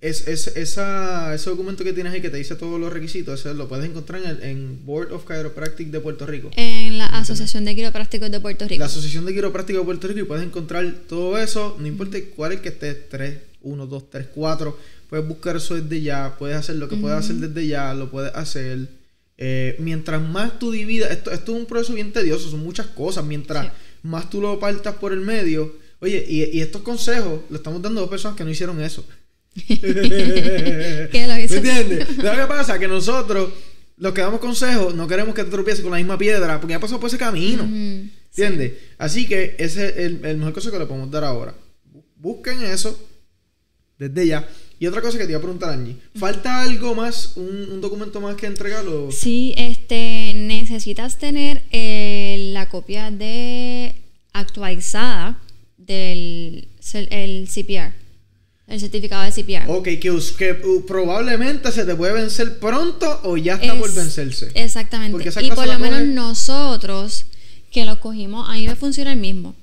es, 0.00 0.28
es 0.28 0.46
esa, 0.56 1.34
ese 1.34 1.50
documento 1.50 1.82
que 1.82 1.92
tienes 1.92 2.12
ahí 2.12 2.20
que 2.20 2.30
te 2.30 2.36
dice 2.36 2.54
todos 2.54 2.78
los 2.80 2.92
requisitos, 2.92 3.40
ese 3.40 3.52
lo 3.54 3.68
puedes 3.68 3.84
encontrar 3.88 4.22
en, 4.22 4.28
el, 4.30 4.42
en 4.42 4.86
Board 4.86 5.12
of 5.12 5.26
Chiropractic 5.26 5.88
de 5.88 6.00
Puerto 6.00 6.24
Rico. 6.26 6.50
En 6.56 6.98
la 6.98 7.06
Asociación 7.06 7.64
de 7.64 7.74
Quiroprácticos 7.74 8.30
de 8.30 8.38
Puerto 8.40 8.68
Rico. 8.68 8.78
La 8.78 8.86
Asociación 8.86 9.24
de 9.26 9.34
Quiropráctica 9.34 9.78
de 9.78 9.84
Puerto 9.84 10.06
Rico 10.06 10.20
y 10.20 10.24
puedes 10.24 10.44
encontrar 10.44 10.88
todo 11.08 11.36
eso, 11.38 11.76
no 11.80 11.86
importa 11.86 12.18
cuál 12.36 12.52
es 12.52 12.60
que 12.60 12.68
esté, 12.68 12.94
3, 12.94 13.38
1, 13.62 13.86
2, 13.86 14.10
3, 14.10 14.26
4, 14.34 14.78
puedes 15.10 15.26
buscar 15.26 15.56
eso 15.56 15.74
desde 15.74 16.00
ya, 16.00 16.36
puedes 16.38 16.56
hacer 16.56 16.76
lo 16.76 16.88
que 16.88 16.96
puedes 16.96 17.18
hacer 17.18 17.36
desde 17.36 17.66
ya, 17.66 17.92
lo 17.94 18.10
puedes 18.10 18.32
hacer. 18.36 18.88
Eh, 19.36 19.76
mientras 19.78 20.20
más 20.22 20.58
tú 20.58 20.70
dividas, 20.70 21.10
esto, 21.10 21.30
esto 21.32 21.52
es 21.54 21.60
un 21.60 21.66
proceso 21.66 21.92
bien 21.94 22.12
tedioso, 22.12 22.50
son 22.50 22.60
muchas 22.60 22.86
cosas, 22.86 23.24
mientras 23.24 23.66
Sí. 23.66 23.72
más 24.02 24.30
tú 24.30 24.40
lo 24.40 24.58
partas 24.60 24.94
por 24.96 25.12
el 25.12 25.20
medio, 25.20 25.74
oye, 26.00 26.24
y, 26.28 26.44
y 26.56 26.60
estos 26.60 26.82
consejos 26.82 27.40
los 27.50 27.58
estamos 27.60 27.82
dando 27.82 28.00
a 28.00 28.02
dos 28.02 28.10
personas 28.10 28.36
que 28.36 28.44
no 28.44 28.50
hicieron 28.50 28.80
eso. 28.80 29.04
que 31.10 31.24
lo 31.26 31.34
¿Me 31.34 31.44
hizo. 31.44 31.54
entiendes? 31.56 32.06
¿Sabes 32.16 32.40
qué 32.40 32.46
pasa? 32.46 32.78
Que 32.78 32.88
nosotros, 32.88 33.50
los 33.96 34.12
que 34.12 34.20
damos 34.20 34.40
consejos, 34.40 34.94
no 34.94 35.06
queremos 35.08 35.34
que 35.34 35.44
te 35.44 35.50
tropieces 35.50 35.82
con 35.82 35.90
la 35.92 35.98
misma 35.98 36.18
piedra, 36.18 36.60
porque 36.60 36.72
ya 36.74 36.80
pasó 36.80 36.98
por 37.00 37.08
ese 37.08 37.18
camino. 37.18 37.64
Ujú. 37.64 38.08
¿Entiendes? 38.30 38.72
Así 38.98 39.26
que 39.26 39.56
ese 39.58 39.88
es 39.88 39.96
el, 39.96 40.24
el 40.24 40.36
mejor 40.36 40.52
consejo 40.52 40.74
que 40.74 40.78
le 40.80 40.86
podemos 40.86 41.10
dar 41.10 41.24
ahora. 41.24 41.54
Bu- 41.92 42.02
Busquen 42.16 42.62
eso 42.62 42.98
desde 43.98 44.26
ya. 44.26 44.48
Y 44.80 44.86
otra 44.86 45.00
cosa 45.02 45.18
que 45.18 45.24
te 45.24 45.30
iba 45.30 45.38
a 45.38 45.42
preguntar, 45.42 45.70
Angie. 45.70 45.96
¿Falta 46.14 46.60
algo 46.62 46.94
más, 46.94 47.36
un, 47.36 47.72
un 47.72 47.80
documento 47.80 48.20
más 48.20 48.36
que 48.36 48.46
entregarlo? 48.46 49.10
Sí, 49.10 49.52
este, 49.56 50.34
necesitas 50.36 51.18
tener 51.18 51.62
eh, 51.72 52.50
la 52.52 52.68
copia 52.68 53.10
de 53.10 53.96
actualizada 54.32 55.40
del 55.76 56.68
el 57.10 57.48
CPR, 57.48 57.92
el 58.68 58.78
certificado 58.80 59.22
de 59.24 59.32
CPR. 59.32 59.68
Ok, 59.70 59.84
que, 59.84 59.98
que 60.38 60.52
uh, 60.64 60.84
probablemente 60.86 61.72
se 61.72 61.84
te 61.84 61.94
puede 61.94 62.12
vencer 62.12 62.58
pronto 62.58 63.20
o 63.24 63.36
ya 63.36 63.54
está 63.54 63.76
por 63.78 63.92
vencerse. 63.94 64.50
Exactamente. 64.54 65.30
Y 65.42 65.50
por 65.50 65.66
lo 65.66 65.78
menos 65.78 66.02
nosotros 66.04 67.24
que 67.70 67.84
lo 67.84 67.98
cogimos, 68.00 68.48
a 68.48 68.52
mí 68.52 68.66
me 68.66 68.76
funciona 68.76 69.12
el 69.12 69.18
mismo. 69.18 69.54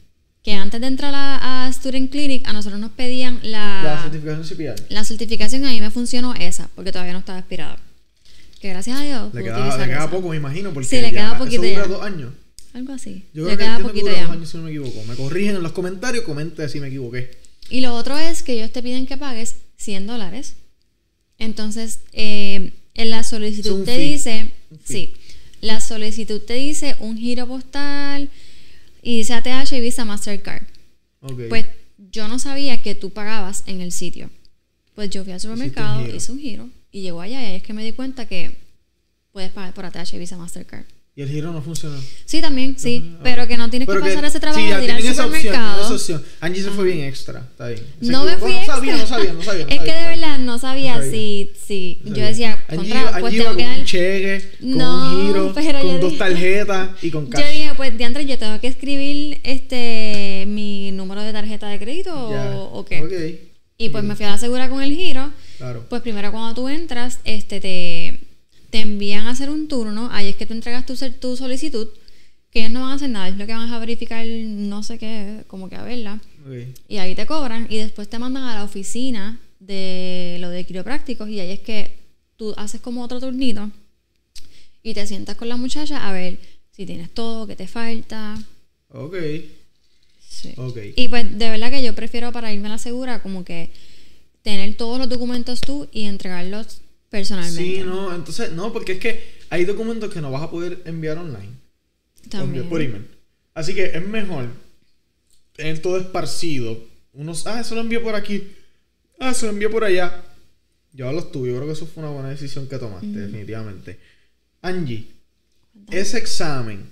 Que 0.44 0.54
antes 0.54 0.80
de 0.80 0.86
entrar 0.88 1.14
a, 1.16 1.66
a 1.66 1.74
Student 1.74 2.12
Clinic, 2.12 2.48
a 2.48 2.54
nosotros 2.54 2.80
nos 2.80 2.92
pedían 2.92 3.40
la, 3.42 3.82
La 3.84 4.02
certificación 4.04 4.44
CPR. 4.44 4.84
la 4.90 5.04
certificación, 5.04 5.66
a 5.66 5.70
mí 5.70 5.82
me 5.82 5.90
funcionó 5.90 6.36
esa, 6.36 6.70
porque 6.76 6.92
todavía 6.92 7.14
no 7.14 7.20
estaba 7.20 7.40
expirada. 7.40 7.78
Que 8.60 8.70
gracias 8.70 9.00
a 9.00 9.04
Dios. 9.04 9.34
Le 9.34 9.44
queda, 9.44 9.86
le 9.88 10.08
poco, 10.08 10.30
me 10.30 10.38
imagino, 10.38 10.72
porque 10.72 10.88
Sí, 10.88 10.96
le 10.98 11.04
ya 11.04 11.10
queda 11.12 11.38
poquito 11.40 11.64
eso 11.64 11.74
dura 11.74 11.86
ya. 11.88 11.92
dos 11.94 12.04
años. 12.04 12.34
Algo 12.74 12.94
así. 12.94 13.26
Yo 13.34 13.46
Le 13.48 13.56
creo 13.56 13.58
que 13.58 13.64
queda 13.64 13.78
que 13.78 13.84
poquito 13.84 14.06
dura 14.06 14.18
ya. 14.18 14.24
dos 14.26 14.32
años 14.34 14.50
si 14.50 14.58
no 14.58 14.64
me 14.64 14.70
equivoco. 14.70 15.04
Me 15.08 15.16
corrigen 15.16 15.56
en 15.56 15.64
los 15.64 15.72
comentarios, 15.72 16.24
comente 16.26 16.70
si 16.70 16.80
me 16.80 16.88
equivoqué. 16.88 17.32
Y 17.70 17.82
lo 17.82 17.96
otro 17.96 18.18
es 18.18 18.44
que 18.44 18.54
ellos 18.54 18.72
te 18.72 18.84
piden 18.84 19.08
que 19.08 19.18
pagues 19.18 19.56
100 19.78 20.08
dólares. 20.08 20.56
Entonces, 21.38 22.00
eh, 22.14 22.74
en 22.94 23.10
la 23.10 23.24
solicitud 23.24 23.84
te 23.84 23.96
fee. 23.96 24.12
dice, 24.12 24.52
sí, 24.84 25.14
la 25.62 25.82
solicitud 25.82 26.42
te 26.42 26.54
dice 26.54 26.96
un 27.00 27.18
giro 27.18 27.48
postal 27.48 28.30
y 29.02 29.18
dice 29.18 29.34
ATH 29.34 29.74
y 29.74 29.82
Visa 29.82 30.06
Mastercard. 30.06 30.64
Ok. 31.22 31.42
Pues 31.50 31.66
yo 32.12 32.28
no 32.28 32.40
sabía 32.40 32.82
que 32.82 32.96
tú 32.96 33.10
pagabas 33.10 33.64
en 33.66 33.82
el 33.82 33.92
sitio. 33.92 34.30
Pues 34.94 35.10
yo 35.10 35.24
fui 35.24 35.34
al 35.34 35.42
supermercado, 35.42 36.08
hice 36.08 36.32
un 36.32 36.40
giro 36.40 36.70
y 36.92 37.02
llegó 37.02 37.20
allá 37.20 37.42
y 37.42 37.46
ahí 37.46 37.56
es 37.58 37.64
que 37.64 37.74
me 37.74 37.84
di 37.84 37.92
cuenta 37.92 38.28
que 38.28 38.56
puedes 39.34 39.52
pagar 39.52 39.74
por 39.74 39.86
ATH 39.86 40.14
y 40.14 40.20
Visa 40.20 40.38
Mastercard. 40.38 40.86
Y 41.18 41.22
el 41.22 41.30
giro 41.30 41.54
no 41.54 41.62
funcionó. 41.62 41.96
Sí, 42.26 42.42
también, 42.42 42.78
sí, 42.78 43.16
pero 43.24 43.48
que 43.48 43.56
no 43.56 43.70
tienes 43.70 43.88
Pero 43.88 44.02
que 44.02 44.10
pasar 44.10 44.26
ese 44.26 44.40
trabajo 44.42 44.62
sí, 44.62 44.70
ya 44.70 44.80
de 44.80 44.84
ir 44.86 44.92
al 44.92 44.98
opción, 44.98 45.14
esa 45.14 45.26
opción. 45.94 46.24
Angie 46.42 46.62
se 46.64 46.70
fue 46.72 46.84
bien 46.86 47.06
extra, 47.06 47.40
está 47.40 47.70
bien. 47.70 47.82
Se 48.02 48.12
No 48.12 48.26
me 48.26 48.36
fui 48.38 48.52
no 48.52 48.58
extra. 48.58 48.76
sabía, 48.76 48.98
no 48.98 49.08
sabía, 49.08 49.32
no 49.34 49.42
sabía. 49.42 49.66
no 49.66 49.72
Es 49.76 49.80
que 49.80 49.94
de 49.94 50.08
verdad 50.08 50.38
no 50.40 50.60
sabía 50.60 51.02
si, 51.02 52.02
No 52.04 52.16
yo 52.18 52.24
decía, 52.26 52.60
Angie 52.68 52.76
contra, 52.78 53.00
iba- 53.02 53.12
pues 53.20 53.24
Angie 53.34 53.38
tengo 53.40 53.44
iba 53.44 53.56
que 53.56 53.64
con 53.64 53.72
dar... 53.72 53.80
un 53.80 53.86
cheque, 53.86 54.50
con 54.60 54.78
No, 54.78 55.04
un 55.20 55.28
giro, 55.28 55.54
pero 55.56 55.80
con 55.82 56.00
dos 56.02 56.12
dije- 56.12 56.18
tarjetas 56.20 56.90
y 57.04 57.12
con 57.12 57.28
cash. 57.28 57.42
Yo 57.42 57.48
dije, 57.50 57.72
pues 57.78 57.98
diantre, 57.98 58.26
yo 58.26 58.38
tengo 58.38 58.60
que 58.60 58.68
escribir 58.68 59.40
este 59.44 60.44
mi 60.48 60.92
número 60.92 61.22
de 61.22 61.32
tarjeta 61.32 61.70
de 61.70 61.80
crédito 61.80 62.14
o, 62.14 62.80
o 62.80 62.84
qué. 62.86 63.02
Ok, 63.02 63.14
Y 63.78 63.88
pues 63.90 64.04
me 64.04 64.16
fui 64.18 64.26
a 64.26 64.32
la 64.32 64.38
segura 64.38 64.70
con 64.70 64.82
el 64.84 64.94
giro. 64.94 65.32
claro. 65.60 65.86
Pues 65.90 66.02
primero 66.02 66.32
cuando 66.34 66.54
tú 66.54 66.68
entras, 66.68 67.20
este 67.24 67.62
te, 67.62 68.20
te 68.76 68.82
envían 68.82 69.26
a 69.26 69.30
hacer 69.30 69.50
un 69.50 69.70
turno, 69.70 70.10
ahí 70.12 70.28
es 70.28 70.36
que 70.36 70.46
te 70.46 70.54
entregas 70.54 70.86
tu, 70.86 70.98
tu 71.22 71.38
solicitud, 71.38 71.88
que 72.52 72.60
ellos 72.60 72.74
no 72.74 72.82
van 72.82 72.92
a 72.92 72.96
hacer 72.96 73.10
nada, 73.10 73.30
es 73.30 73.38
lo 73.38 73.48
que 73.48 73.54
van 73.54 73.72
a 73.72 73.80
verificar 73.80 74.28
no 74.28 74.84
sé 74.84 74.98
qué, 74.98 75.46
como 75.48 75.70
que 75.70 75.78
a 75.78 75.84
verla. 75.84 76.20
Y 76.90 76.98
ahí 76.98 77.16
te 77.16 77.26
cobran 77.26 77.68
y 77.70 77.78
después 77.78 78.10
te 78.10 78.20
mandan 78.20 78.44
a 78.44 78.54
la 78.54 78.66
oficina 78.66 79.40
de 79.62 80.40
lo 80.42 80.50
de 80.50 80.66
quiroprácticos 80.66 81.30
y 81.30 81.40
ahí 81.40 81.52
es 81.52 81.62
que 81.62 82.00
tú 82.36 82.54
haces 82.58 82.82
como 82.82 83.02
otro 83.02 83.22
turnito 83.22 83.72
y 84.84 84.94
te 84.94 85.08
sientas 85.08 85.38
con 85.38 85.48
la 85.48 85.56
muchacha 85.56 86.06
a 86.06 86.12
ver 86.12 86.38
si 86.72 86.86
tienes 86.86 87.10
todo, 87.12 87.48
qué 87.48 87.56
te 87.56 87.68
falta. 87.68 88.38
Ok. 88.90 89.16
Sí. 90.20 90.54
Ok. 90.58 90.78
Y 90.98 91.08
pues 91.08 91.40
de 91.40 91.50
verdad 91.50 91.72
que 91.72 91.82
yo 91.82 91.96
prefiero 91.96 92.34
para 92.34 92.52
irme 92.52 92.68
a 92.68 92.72
la 92.72 92.78
segura 92.78 93.24
como 93.24 93.46
que 93.46 93.72
tener 94.42 94.76
todos 94.76 95.00
los 95.00 95.08
documentos 95.08 95.62
tú 95.62 95.88
y 95.94 96.04
entregarlos 96.04 96.82
personalmente. 97.10 97.64
Sí, 97.64 97.84
no, 97.84 98.14
entonces, 98.14 98.52
no, 98.52 98.74
porque 98.74 98.94
es 98.94 99.00
que 99.00 99.36
hay 99.50 99.66
documentos 99.66 100.14
que 100.14 100.22
no 100.22 100.32
vas 100.32 100.44
a 100.44 100.52
poder 100.52 100.82
enviar 100.86 101.18
online. 101.18 101.52
También. 102.30 102.70
Por 102.70 102.82
email. 102.82 103.08
Así 103.54 103.74
que 103.74 103.86
es 103.86 104.06
mejor 104.06 104.50
tener 105.56 105.82
todo 105.82 105.98
esparcido. 105.98 106.78
Unos, 107.14 107.48
ah, 107.48 107.62
eso 107.62 107.76
lo 107.76 107.82
envié 107.82 108.00
por 108.00 108.16
aquí. 108.16 108.48
Ah, 109.20 109.34
se 109.34 109.46
lo 109.46 109.52
envié 109.52 109.70
por 109.70 109.84
allá. 109.84 110.24
Llévalos 110.94 111.32
tú. 111.32 111.46
Yo 111.48 111.56
creo 111.56 111.68
que 111.68 111.74
eso 111.74 111.88
fue 111.88 112.04
una 112.04 112.12
buena 112.12 112.30
decisión 112.30 112.68
que 112.68 112.78
tomaste, 112.78 113.08
definitivamente. 113.08 114.00
Angie, 114.62 115.08
ese 115.92 116.18
examen, 116.18 116.90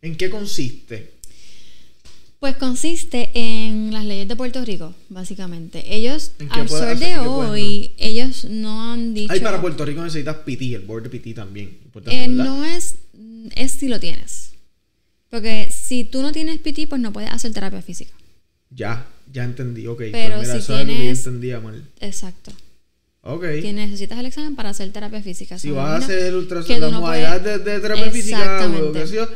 ¿en 0.00 0.16
qué 0.16 0.30
consiste? 0.30 1.13
Pues 2.44 2.56
consiste 2.56 3.30
en 3.32 3.90
las 3.90 4.04
leyes 4.04 4.28
de 4.28 4.36
Puerto 4.36 4.62
Rico, 4.66 4.94
básicamente. 5.08 5.82
Ellos, 5.96 6.32
¿En 6.38 6.50
qué 6.50 6.60
al 6.60 6.68
sol 6.68 6.82
hacer 6.82 6.98
de 6.98 7.16
hoy, 7.20 7.92
ellos 7.96 8.44
no 8.44 8.92
han 8.92 9.14
dicho... 9.14 9.32
Ay, 9.32 9.40
para 9.40 9.62
Puerto 9.62 9.82
Rico 9.82 10.02
necesitas 10.02 10.36
PT, 10.44 10.74
el 10.74 10.82
board 10.82 11.04
de 11.04 11.08
PT 11.08 11.32
también. 11.32 11.78
Eh, 12.04 12.28
no 12.28 12.62
es, 12.66 12.96
es 13.56 13.70
si 13.72 13.88
lo 13.88 13.98
tienes. 13.98 14.50
Porque 15.30 15.70
si 15.72 16.04
tú 16.04 16.20
no 16.20 16.32
tienes 16.32 16.58
PT, 16.58 16.86
pues 16.86 17.00
no 17.00 17.14
puedes 17.14 17.30
hacer 17.30 17.50
terapia 17.54 17.80
física. 17.80 18.12
Ya, 18.68 19.06
ya 19.32 19.44
entendí, 19.44 19.86
ok. 19.86 20.02
Pero 20.12 20.36
pues 20.36 20.48
mira, 20.48 20.52
si 20.52 20.58
eso 20.64 20.74
es 20.74 20.80
algo 20.80 20.92
que 20.92 20.92
yo 20.98 21.00
tienes- 21.02 21.18
entendía 21.20 21.60
mal. 21.60 21.82
Exacto. 22.00 22.52
Ok. 23.22 23.40
Que 23.62 23.72
necesitas 23.72 24.18
el 24.18 24.26
examen 24.26 24.54
para 24.54 24.68
hacer 24.68 24.92
terapia 24.92 25.22
física. 25.22 25.58
Si 25.58 25.70
vas 25.70 25.88
a 26.02 26.04
hacer 26.04 26.34
ultrasonido, 26.34 26.90
no 26.90 27.00
puedes- 27.00 27.42
de, 27.42 27.58
de 27.60 27.80
terapia 27.80 28.10
física, 28.10 28.36
o 28.36 28.42
Exactamente. 28.42 29.00
qué 29.00 29.06
sé 29.06 29.14
yo, 29.14 29.28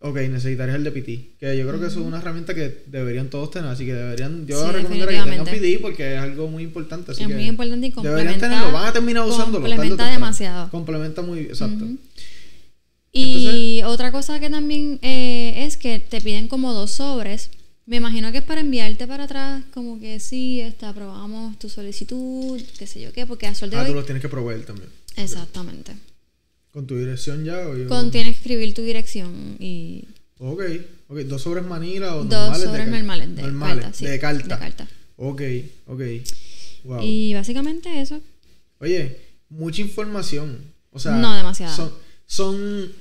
Ok, 0.00 0.16
necesitarías 0.28 0.76
el 0.76 0.84
de 0.84 0.92
PT. 0.92 1.30
Que 1.40 1.56
yo 1.56 1.66
creo 1.66 1.80
que 1.80 1.86
eso 1.86 2.00
es 2.00 2.06
una 2.06 2.18
herramienta 2.18 2.54
que 2.54 2.82
deberían 2.86 3.30
todos 3.30 3.50
tener. 3.50 3.70
Así 3.70 3.86
que 3.86 3.94
deberían. 3.94 4.46
Yo 4.46 4.64
Sí, 4.66 4.72
recomendaría 4.72 5.24
que 5.24 5.30
tengan. 5.30 5.46
PT 5.46 5.78
porque 5.80 6.14
es 6.14 6.20
algo 6.20 6.48
muy 6.48 6.62
importante. 6.62 7.12
Así 7.12 7.22
es 7.22 7.28
que 7.28 7.34
muy 7.34 7.46
importante 7.46 7.86
y 7.86 7.90
Deberían 7.90 8.12
complementa. 8.14 8.48
tenerlo. 8.48 8.72
Van 8.72 8.86
a 8.86 8.92
terminar 8.92 9.24
usándolo. 9.26 9.64
Complementa 9.66 10.10
demasiado. 10.10 10.70
Complementa 10.70 11.22
muy. 11.22 11.40
Exacto. 11.40 11.86
Y 13.12 13.82
otra 13.84 14.12
cosa 14.12 14.38
que 14.40 14.50
también 14.50 14.98
eh, 15.02 15.64
es 15.66 15.76
que 15.78 15.98
te 15.98 16.20
piden 16.20 16.48
como 16.48 16.74
dos 16.74 16.90
sobres. 16.90 17.50
Me 17.86 17.96
imagino 17.96 18.32
que 18.32 18.38
es 18.38 18.44
para 18.44 18.60
enviarte 18.60 19.06
para 19.06 19.24
atrás, 19.24 19.62
como 19.72 19.98
que 20.00 20.18
sí, 20.20 20.60
este, 20.60 20.86
aprobamos 20.86 21.56
tu 21.58 21.68
solicitud, 21.68 22.60
qué 22.78 22.86
sé 22.86 23.00
yo 23.00 23.12
qué, 23.12 23.26
porque 23.26 23.46
a 23.46 23.52
de 23.52 23.76
Ah, 23.76 23.84
tú 23.84 23.90
hoy. 23.92 23.94
los 23.94 24.04
tienes 24.04 24.20
que 24.20 24.28
proveer 24.28 24.64
también. 24.66 24.88
Exactamente. 25.16 25.92
Con 26.76 26.86
tu 26.86 26.94
dirección 26.98 27.42
ya. 27.42 27.66
O 27.68 27.74
yo- 27.74 27.88
Con, 27.88 28.10
tienes 28.10 28.34
que 28.34 28.40
escribir 28.40 28.74
tu 28.74 28.82
dirección 28.82 29.56
y 29.58 30.04
Ok, 30.38 30.60
ok. 31.08 31.18
Dos 31.20 31.40
sobres 31.40 31.64
Manila 31.64 32.16
o 32.16 32.24
dos 32.24 32.26
normales. 32.28 32.60
de 32.60 32.66
sobres 32.66 32.88
normales 32.88 33.34
de 33.34 33.42
normales, 33.44 33.84
carta. 33.84 33.98
sí, 33.98 34.04
de 34.04 34.18
carta. 34.18 34.54
de 34.56 34.60
carta. 34.60 34.88
Ok, 35.16 35.42
ok. 35.86 36.00
Wow. 36.84 37.00
Y 37.02 37.32
básicamente 37.32 37.98
eso. 37.98 38.20
Oye, 38.78 39.16
mucha 39.48 39.80
información. 39.80 40.58
O 40.90 40.98
sea, 40.98 41.12
No 41.12 41.34
demasiada. 41.34 41.74
Son, 41.74 41.90
son. 42.26 42.92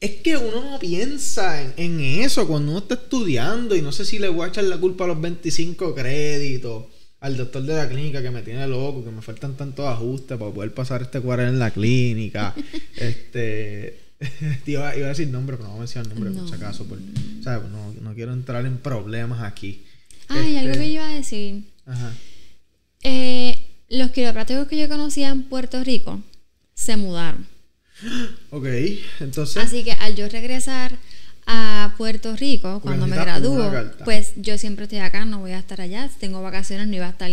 Es 0.00 0.16
que 0.16 0.36
uno 0.36 0.68
no 0.72 0.78
piensa 0.80 1.62
en, 1.62 1.74
en 1.76 2.00
eso 2.24 2.48
cuando 2.48 2.72
uno 2.72 2.80
está 2.80 2.94
estudiando 2.94 3.76
y 3.76 3.82
no 3.82 3.92
sé 3.92 4.04
si 4.04 4.18
le 4.18 4.28
voy 4.30 4.46
a 4.46 4.48
echar 4.48 4.64
la 4.64 4.78
culpa 4.78 5.04
a 5.04 5.06
los 5.06 5.20
25 5.20 5.94
créditos, 5.94 6.86
al 7.22 7.36
doctor 7.36 7.62
de 7.62 7.74
la 7.74 7.88
clínica 7.88 8.20
que 8.20 8.30
me 8.30 8.42
tiene 8.42 8.66
loco, 8.68 9.02
que 9.04 9.10
me 9.10 9.22
faltan 9.22 9.56
tantos 9.56 9.86
ajustes 9.86 10.36
para 10.36 10.50
poder 10.52 10.74
pasar 10.74 11.02
este 11.02 11.20
cuadro 11.20 11.46
en 11.48 11.58
la 11.58 11.70
clínica. 11.70 12.54
este. 12.96 13.98
iba, 14.66 14.94
iba 14.96 15.06
a 15.06 15.08
decir 15.08 15.28
nombre, 15.28 15.56
pero 15.56 15.68
no 15.68 15.74
voy 15.74 15.78
a 15.78 15.80
mencionar 15.80 16.08
nombre 16.12 16.30
por 16.30 16.42
No. 16.42 16.48
si 16.48 16.54
acaso. 16.54 16.84
por- 16.84 16.98
sea, 17.42 17.58
no, 17.58 17.92
no 18.00 18.14
quiero 18.14 18.32
entrar 18.32 18.66
en 18.66 18.76
problemas 18.78 19.42
aquí. 19.42 19.82
Ay, 20.28 20.56
algo 20.58 20.70
Este, 20.72 20.82
que 20.84 20.88
yo 20.88 20.94
iba 21.00 21.08
a 21.08 21.14
decir. 21.14 21.64
Ajá. 21.86 22.12
Eh, 23.02 23.58
los 23.88 24.10
quiroprácticos 24.10 24.68
que 24.68 24.76
yo 24.78 24.88
conocía 24.88 25.28
en 25.30 25.42
Puerto 25.44 25.82
Rico 25.82 26.20
se 26.74 26.96
mudaron. 26.96 27.46
Ok, 28.50 28.66
entonces. 29.20 29.56
Así 29.62 29.82
que 29.84 29.92
al 29.92 30.14
yo 30.16 30.28
regresar 30.28 30.92
a 31.46 31.94
Puerto 31.98 32.36
Rico, 32.36 32.80
cuando 32.80 33.06
me 33.06 33.16
gradúo, 33.16 33.70
pues 34.04 34.32
yo 34.36 34.56
siempre 34.58 34.84
estoy 34.84 34.98
acá, 35.00 35.24
no 35.24 35.40
voy 35.40 35.52
a 35.52 35.58
estar 35.58 35.80
allá. 35.80 36.08
Si 36.08 36.18
tengo 36.18 36.40
vacaciones, 36.42 36.86
no 36.88 36.94
iba 36.96 37.06
a 37.06 37.10
estar 37.10 37.30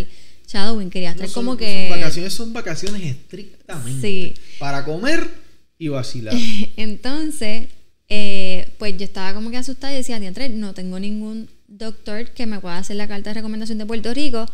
shadowing, 0.47 0.89
quería 0.89 1.11
estar 1.11 1.27
no 1.27 1.33
son- 1.33 1.45
como 1.45 1.57
que... 1.57 1.87
son 1.89 1.99
vacaciones 1.99 2.33
son 2.33 2.53
vacaciones 2.53 3.03
estrictamente. 3.03 4.01
Sí. 4.01 4.33
Para 4.57 4.83
comer 4.85 5.29
y 5.77 5.87
vacilar. 5.89 6.33
Entonces, 6.77 7.67
eh, 8.09 8.71
pues 8.79 8.97
yo 8.97 9.03
estaba 9.05 9.33
como 9.33 9.51
que 9.51 9.57
asustada 9.57 9.93
y 9.93 9.97
decía, 9.97 10.19
diantre, 10.19 10.49
no 10.49 10.73
tengo 10.73 10.99
ningún 10.99 11.47
doctor 11.67 12.31
que 12.31 12.45
me 12.47 12.59
pueda 12.59 12.77
hacer 12.79 12.95
la 12.95 13.07
carta 13.07 13.29
de 13.29 13.35
recomendación 13.35 13.77
de 13.77 13.85
Puerto 13.85 14.13
Rico. 14.13 14.45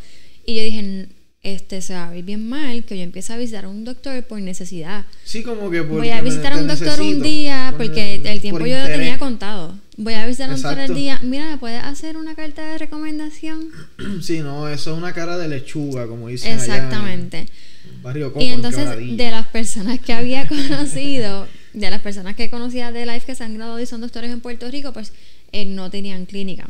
Y 0.45 0.55
yo 0.55 0.63
dije, 0.63 0.79
"N- 0.79 1.07
este 1.45 1.81
se 1.81 1.93
va 1.93 2.07
a 2.07 2.11
ver 2.11 2.23
bien 2.23 2.49
mal 2.49 2.83
que 2.83 2.97
yo 2.97 3.03
empiece 3.03 3.31
a 3.31 3.37
visitar 3.37 3.65
a 3.65 3.69
un 3.69 3.85
doctor 3.85 4.21
por 4.23 4.41
necesidad. 4.41 5.05
Sí, 5.23 5.43
como 5.43 5.69
que 5.69 5.81
Voy 5.81 6.09
a 6.09 6.21
visitar 6.21 6.53
a 6.53 6.57
un 6.57 6.67
doctor 6.67 6.99
un 6.99 7.21
día 7.21 7.73
por- 7.77 7.85
porque 7.87 8.15
el 8.15 8.41
tiempo 8.41 8.59
por 8.59 8.67
yo 8.67 8.77
lo 8.79 8.85
tenía 8.85 9.17
contado. 9.19 9.77
Voy 9.97 10.13
a 10.15 10.25
visitar 10.25 10.49
a 10.49 10.55
un 10.55 10.61
doctor 10.61 10.79
el 10.79 10.93
día. 10.95 11.19
Mira, 11.23 11.49
¿me 11.51 11.57
puedes 11.57 11.83
hacer 11.83 12.17
una 12.17 12.35
carta 12.35 12.65
de 12.65 12.77
recomendación? 12.79 13.69
Sí, 14.21 14.39
no, 14.39 14.67
eso 14.67 14.91
es 14.93 14.97
una 14.97 15.13
cara 15.13 15.37
de 15.37 15.47
lechuga, 15.47 16.07
como 16.07 16.27
dicen 16.29 16.53
allá 16.59 16.63
Exactamente. 16.75 17.39
en 17.39 18.01
Barrio 18.01 18.33
Coco, 18.33 18.43
Y 18.43 18.47
en 18.47 18.53
entonces, 18.55 19.17
de 19.17 19.31
las 19.31 19.47
personas 19.47 19.99
que 19.99 20.13
había 20.13 20.47
conocido, 20.49 21.47
de 21.73 21.89
las 21.91 22.01
personas 22.01 22.35
que 22.35 22.49
conocía 22.49 22.91
de 22.91 23.05
Life 23.05 23.25
que 23.25 23.35
se 23.35 23.43
han 23.43 23.53
graduado 23.55 23.79
y 23.79 23.85
son 23.85 24.01
doctores 24.01 24.31
en 24.31 24.39
Puerto 24.41 24.69
Rico, 24.71 24.93
pues 24.93 25.13
eh, 25.51 25.65
no 25.65 25.89
tenían 25.91 26.25
clínica. 26.25 26.69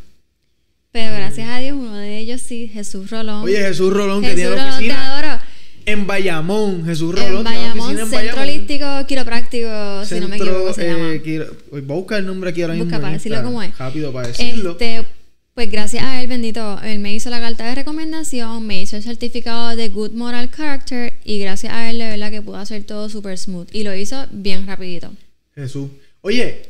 Pero 0.95 1.13
gracias 1.13 1.49
a 1.49 1.59
Dios, 1.59 1.75
uno 1.77 1.97
de 1.97 2.19
ellos 2.19 2.39
sí, 2.39 2.69
Jesús 2.73 3.09
Rolón. 3.09 3.43
Oye, 3.43 3.57
Jesús 3.57 3.91
Rolón, 3.91 4.21
que 4.23 4.33
tiene 4.33 4.51
la 4.51 4.55
Rolón, 4.55 4.69
te 4.69 4.75
oficina 4.75 5.17
adoro. 5.19 5.41
en 5.85 6.07
Bayamón. 6.07 6.85
Jesús 6.85 7.09
En 7.17 7.27
Rolón 7.27 7.43
tiene 7.43 7.59
la 7.59 7.63
Bayamón, 7.63 7.89
en 7.91 7.97
Centro 7.97 8.17
Bayamón. 8.17 8.41
Holístico 8.43 8.85
Quiropráctico, 9.05 10.05
si 10.05 10.19
no 10.21 10.29
me 10.29 10.37
equivoco, 10.37 10.73
se 10.73 10.87
eh, 10.87 10.93
llama. 10.93 11.21
quiero- 11.21 11.47
voy 11.69 11.81
a 11.81 11.93
buscar 11.93 12.19
el 12.19 12.25
nombre 12.27 12.49
aquí 12.51 12.61
ahora 12.61 12.75
mismo. 12.75 12.85
Busca 12.85 12.95
en 12.95 13.01
para 13.01 13.13
decirlo 13.13 13.43
como 13.43 13.61
es. 13.61 13.77
Rápido 13.77 14.13
para 14.13 14.27
decirlo. 14.29 14.71
Este, 14.71 15.05
pues 15.53 15.69
gracias 15.69 16.01
a 16.05 16.21
él, 16.21 16.27
bendito, 16.29 16.79
él 16.81 16.99
me 16.99 17.13
hizo 17.13 17.29
la 17.29 17.41
carta 17.41 17.65
de 17.67 17.75
recomendación, 17.75 18.65
me 18.65 18.81
hizo 18.81 18.95
el 18.95 19.03
certificado 19.03 19.75
de 19.75 19.89
Good 19.89 20.11
Moral 20.11 20.49
Character 20.49 21.13
y 21.25 21.39
gracias 21.39 21.73
a 21.73 21.89
él, 21.89 21.97
de 21.99 22.05
verdad 22.07 22.31
que 22.31 22.41
pudo 22.41 22.55
hacer 22.55 22.85
todo 22.85 23.09
super 23.09 23.37
smooth. 23.37 23.67
Y 23.73 23.83
lo 23.83 23.93
hizo 23.93 24.27
bien 24.31 24.65
rapidito. 24.65 25.11
Jesús. 25.55 25.89
Oye, 26.21 26.69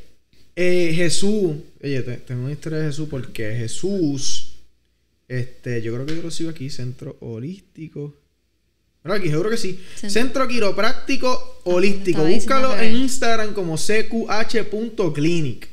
eh, 0.56 0.94
Jesús. 0.96 1.56
Oye, 1.84 2.02
te- 2.02 2.18
tengo 2.18 2.44
una 2.44 2.52
historia 2.54 2.80
de 2.80 2.88
Jesús 2.88 3.08
porque 3.10 3.56
Jesús. 3.56 4.52
Este, 5.28 5.82
yo 5.82 5.92
creo 5.94 6.06
que 6.06 6.16
yo 6.16 6.22
lo 6.22 6.30
sigo 6.32 6.50
aquí, 6.52 6.70
Centro 6.70 7.18
Holístico. 7.20 8.14
Aquí, 9.04 9.30
seguro 9.30 9.50
que 9.52 9.58
sí. 9.58 9.80
Centro- 9.96 10.10
Centro 10.10 10.48
Quiropráctico 10.48 11.62
Holístico. 11.66 12.26
estaba 12.28 12.30
diciendo 12.30 12.68
Búscalo 12.70 12.82
en. 12.84 12.96
Instagram 12.96 13.54
como 13.54 13.78
cqh.clinic. 13.78 15.68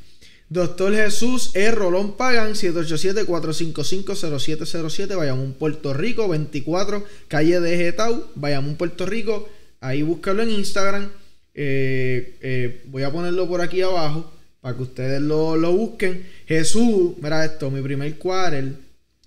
Doctor 0.49 0.95
Jesús 0.95 1.51
E. 1.55 1.71
Rolón 1.71 2.17
Pagan, 2.19 2.55
787-455-0707, 2.55 5.17
Bayamón, 5.17 5.55
Puerto 5.55 5.95
Rico, 5.95 6.29
24, 6.29 7.05
calle 7.29 7.61
de 7.61 7.77
Getau, 7.77 8.27
Bayamón, 8.35 8.77
Puerto 8.77 9.07
Rico. 9.07 9.49
Ahí 9.81 10.03
búscalo 10.03 10.43
en 10.43 10.51
Instagram. 10.51 11.09
Eh, 11.55 12.39
eh, 12.43 12.83
voy 12.87 13.03
a 13.03 13.13
ponerlo 13.13 13.47
por 13.49 13.61
aquí 13.61 13.83
abajo 13.83 14.31
para 14.63 14.75
que 14.77 14.83
ustedes 14.83 15.21
lo, 15.21 15.57
lo 15.57 15.73
busquen. 15.73 16.25
Jesús, 16.47 17.13
mira 17.21 17.45
esto, 17.45 17.71
mi 17.71 17.83
primer 17.83 18.17
quarter. 18.17 18.73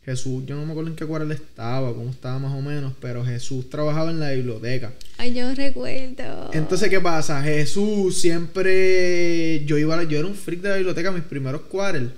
Jesús, 0.03 0.43
yo 0.45 0.55
no 0.55 0.65
me 0.65 0.71
acuerdo 0.71 0.91
en 0.91 0.95
qué 0.95 1.05
quarter 1.05 1.31
estaba, 1.31 1.91
cómo 1.93 2.09
estaba 2.11 2.37
más 2.39 2.53
o 2.53 2.61
menos, 2.61 2.93
pero 3.01 3.25
Jesús 3.25 3.69
trabajaba 3.71 4.11
en 4.11 4.19
la 4.19 4.31
biblioteca. 4.31 4.93
Ay, 5.17 5.33
yo 5.33 5.53
recuerdo. 5.55 6.51
Entonces, 6.53 6.89
¿qué 6.89 7.01
pasa? 7.01 7.41
Jesús 7.43 8.17
siempre. 8.19 9.65
Yo 9.65 9.77
iba 9.77 9.93
a 9.95 9.97
la- 9.97 10.03
yo 10.03 10.17
era 10.19 10.27
un 10.27 10.35
freak 10.35 10.61
de 10.61 10.69
la 10.69 10.75
biblioteca 10.75 11.11
mis 11.11 11.23
primeros 11.23 11.61
quarters. 11.61 12.11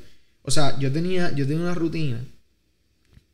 O 0.43 0.51
sea, 0.51 0.77
yo 0.79 0.91
tenía, 0.91 1.31
yo 1.33 1.45
tenía 1.47 1.63
una 1.63 1.73
rutina. 1.75 2.23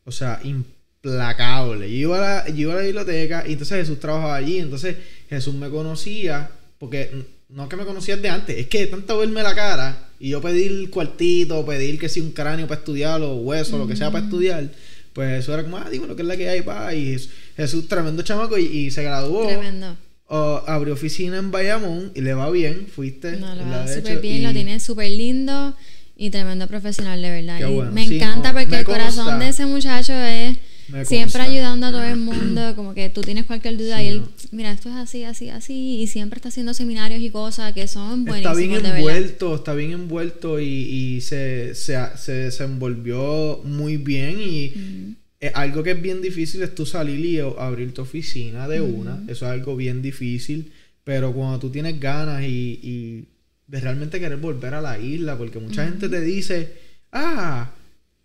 O 0.04 0.12
sea, 0.12 0.40
implacable. 0.44 1.90
Yo 1.90 1.96
iba, 1.96 2.16
a 2.16 2.44
la, 2.44 2.48
yo 2.48 2.60
iba 2.62 2.72
a 2.74 2.76
la 2.76 2.82
biblioteca 2.82 3.44
y 3.46 3.52
entonces 3.52 3.78
Jesús 3.78 3.98
trabajaba 4.00 4.36
allí. 4.36 4.58
Entonces 4.60 4.96
Jesús 5.28 5.54
me 5.54 5.68
conocía. 5.68 6.48
Porque 6.78 7.10
no 7.54 7.68
que 7.68 7.76
me 7.76 7.84
conocías 7.84 8.20
de 8.20 8.28
antes, 8.28 8.56
es 8.58 8.66
que 8.66 8.80
de 8.80 8.86
tanto 8.88 9.16
verme 9.18 9.42
la 9.42 9.54
cara 9.54 10.08
y 10.18 10.30
yo 10.30 10.40
pedir 10.40 10.90
cuartito, 10.90 11.64
pedir 11.64 11.98
que 11.98 12.08
si 12.08 12.20
un 12.20 12.32
cráneo 12.32 12.66
para 12.66 12.80
estudiar 12.80 13.20
o 13.22 13.36
hueso, 13.36 13.78
lo 13.78 13.86
que 13.86 13.96
sea 13.96 14.10
para 14.10 14.24
estudiar. 14.24 14.70
Pues 15.12 15.40
eso 15.44 15.54
era 15.54 15.62
como, 15.62 15.76
ah, 15.76 15.88
digo, 15.90 16.06
lo 16.06 16.16
que 16.16 16.22
es 16.22 16.28
la 16.28 16.36
que 16.36 16.48
hay, 16.48 16.62
pa. 16.62 16.92
Y 16.94 17.16
Jesús, 17.56 17.86
tremendo 17.86 18.22
chamaco, 18.22 18.58
y, 18.58 18.64
y 18.64 18.90
se 18.90 19.04
graduó. 19.04 19.46
Tremendo. 19.46 19.96
Oh, 20.26 20.62
abrió 20.66 20.94
oficina 20.94 21.36
en 21.38 21.50
Bayamón 21.52 22.10
y 22.16 22.22
le 22.22 22.34
va 22.34 22.50
bien, 22.50 22.88
fuiste. 22.92 23.36
No, 23.36 23.54
lo 23.54 23.64
va 23.68 23.86
súper 23.86 24.20
bien, 24.20 24.38
y- 24.38 24.42
lo 24.42 24.52
tiene 24.52 24.80
súper 24.80 25.10
lindo 25.12 25.76
y 26.16 26.30
tremendo 26.30 26.66
profesional, 26.66 27.20
de 27.22 27.30
verdad. 27.30 27.58
Qué 27.58 27.70
Y 27.70 27.74
bueno. 27.74 27.92
me 27.92 28.08
Sí, 28.08 28.16
encanta 28.16 28.48
no, 28.48 28.54
porque 28.58 28.70
me 28.70 28.78
el 28.80 28.84
corazón 28.84 29.38
de 29.38 29.48
ese 29.48 29.66
muchacho 29.66 30.12
es 30.14 30.56
siempre 31.04 31.42
ayudando 31.42 31.86
a 31.86 31.90
todo 31.90 32.02
el 32.04 32.16
mundo, 32.16 32.74
como 32.76 32.94
que 32.94 33.10
tú 33.10 33.20
tienes 33.20 33.44
cualquier 33.44 33.76
duda 33.76 33.98
Sí, 33.98 34.04
y 34.04 34.08
él, 34.08 34.22
mira, 34.52 34.72
esto 34.72 34.88
es 34.88 34.94
así, 34.96 35.24
así, 35.24 35.48
así, 35.50 36.00
y 36.00 36.06
siempre 36.06 36.38
está 36.38 36.48
haciendo 36.48 36.74
seminarios 36.74 37.20
y 37.20 37.30
cosas 37.30 37.72
que 37.72 37.86
son 37.88 38.24
buenísimos, 38.24 38.58
Está 38.58 38.68
bien 38.68 38.82
de 38.82 38.98
envuelto, 38.98 39.54
está 39.54 39.74
bien 39.74 39.92
envuelto 39.92 40.60
y, 40.60 40.66
y 40.66 41.20
se, 41.20 41.74
se, 41.74 41.98
se 42.16 42.32
desenvolvió 42.32 43.60
muy 43.64 43.96
bien 43.96 44.40
y 44.40 45.16
algo 45.52 45.82
que 45.82 45.90
es 45.90 46.00
bien 46.00 46.22
difícil 46.22 46.62
es 46.62 46.74
tú 46.74 46.86
salir 46.86 47.24
y 47.24 47.38
abrir 47.38 47.92
tu 47.92 48.02
oficina 48.02 48.66
de 48.68 48.80
una, 48.80 49.22
eso 49.28 49.46
es 49.46 49.52
algo 49.52 49.76
bien 49.76 50.00
difícil, 50.00 50.72
pero 51.02 51.32
cuando 51.32 51.58
tú 51.58 51.70
tienes 51.70 52.00
ganas 52.00 52.42
y, 52.42 52.80
y 52.82 53.24
de 53.66 53.80
realmente 53.80 54.20
querer 54.20 54.38
volver 54.38 54.74
a 54.74 54.80
la 54.80 54.98
isla, 54.98 55.36
porque 55.36 55.58
mucha 55.58 55.84
gente 55.84 56.08
te 56.08 56.20
dice, 56.20 56.72
ah, 57.12 57.72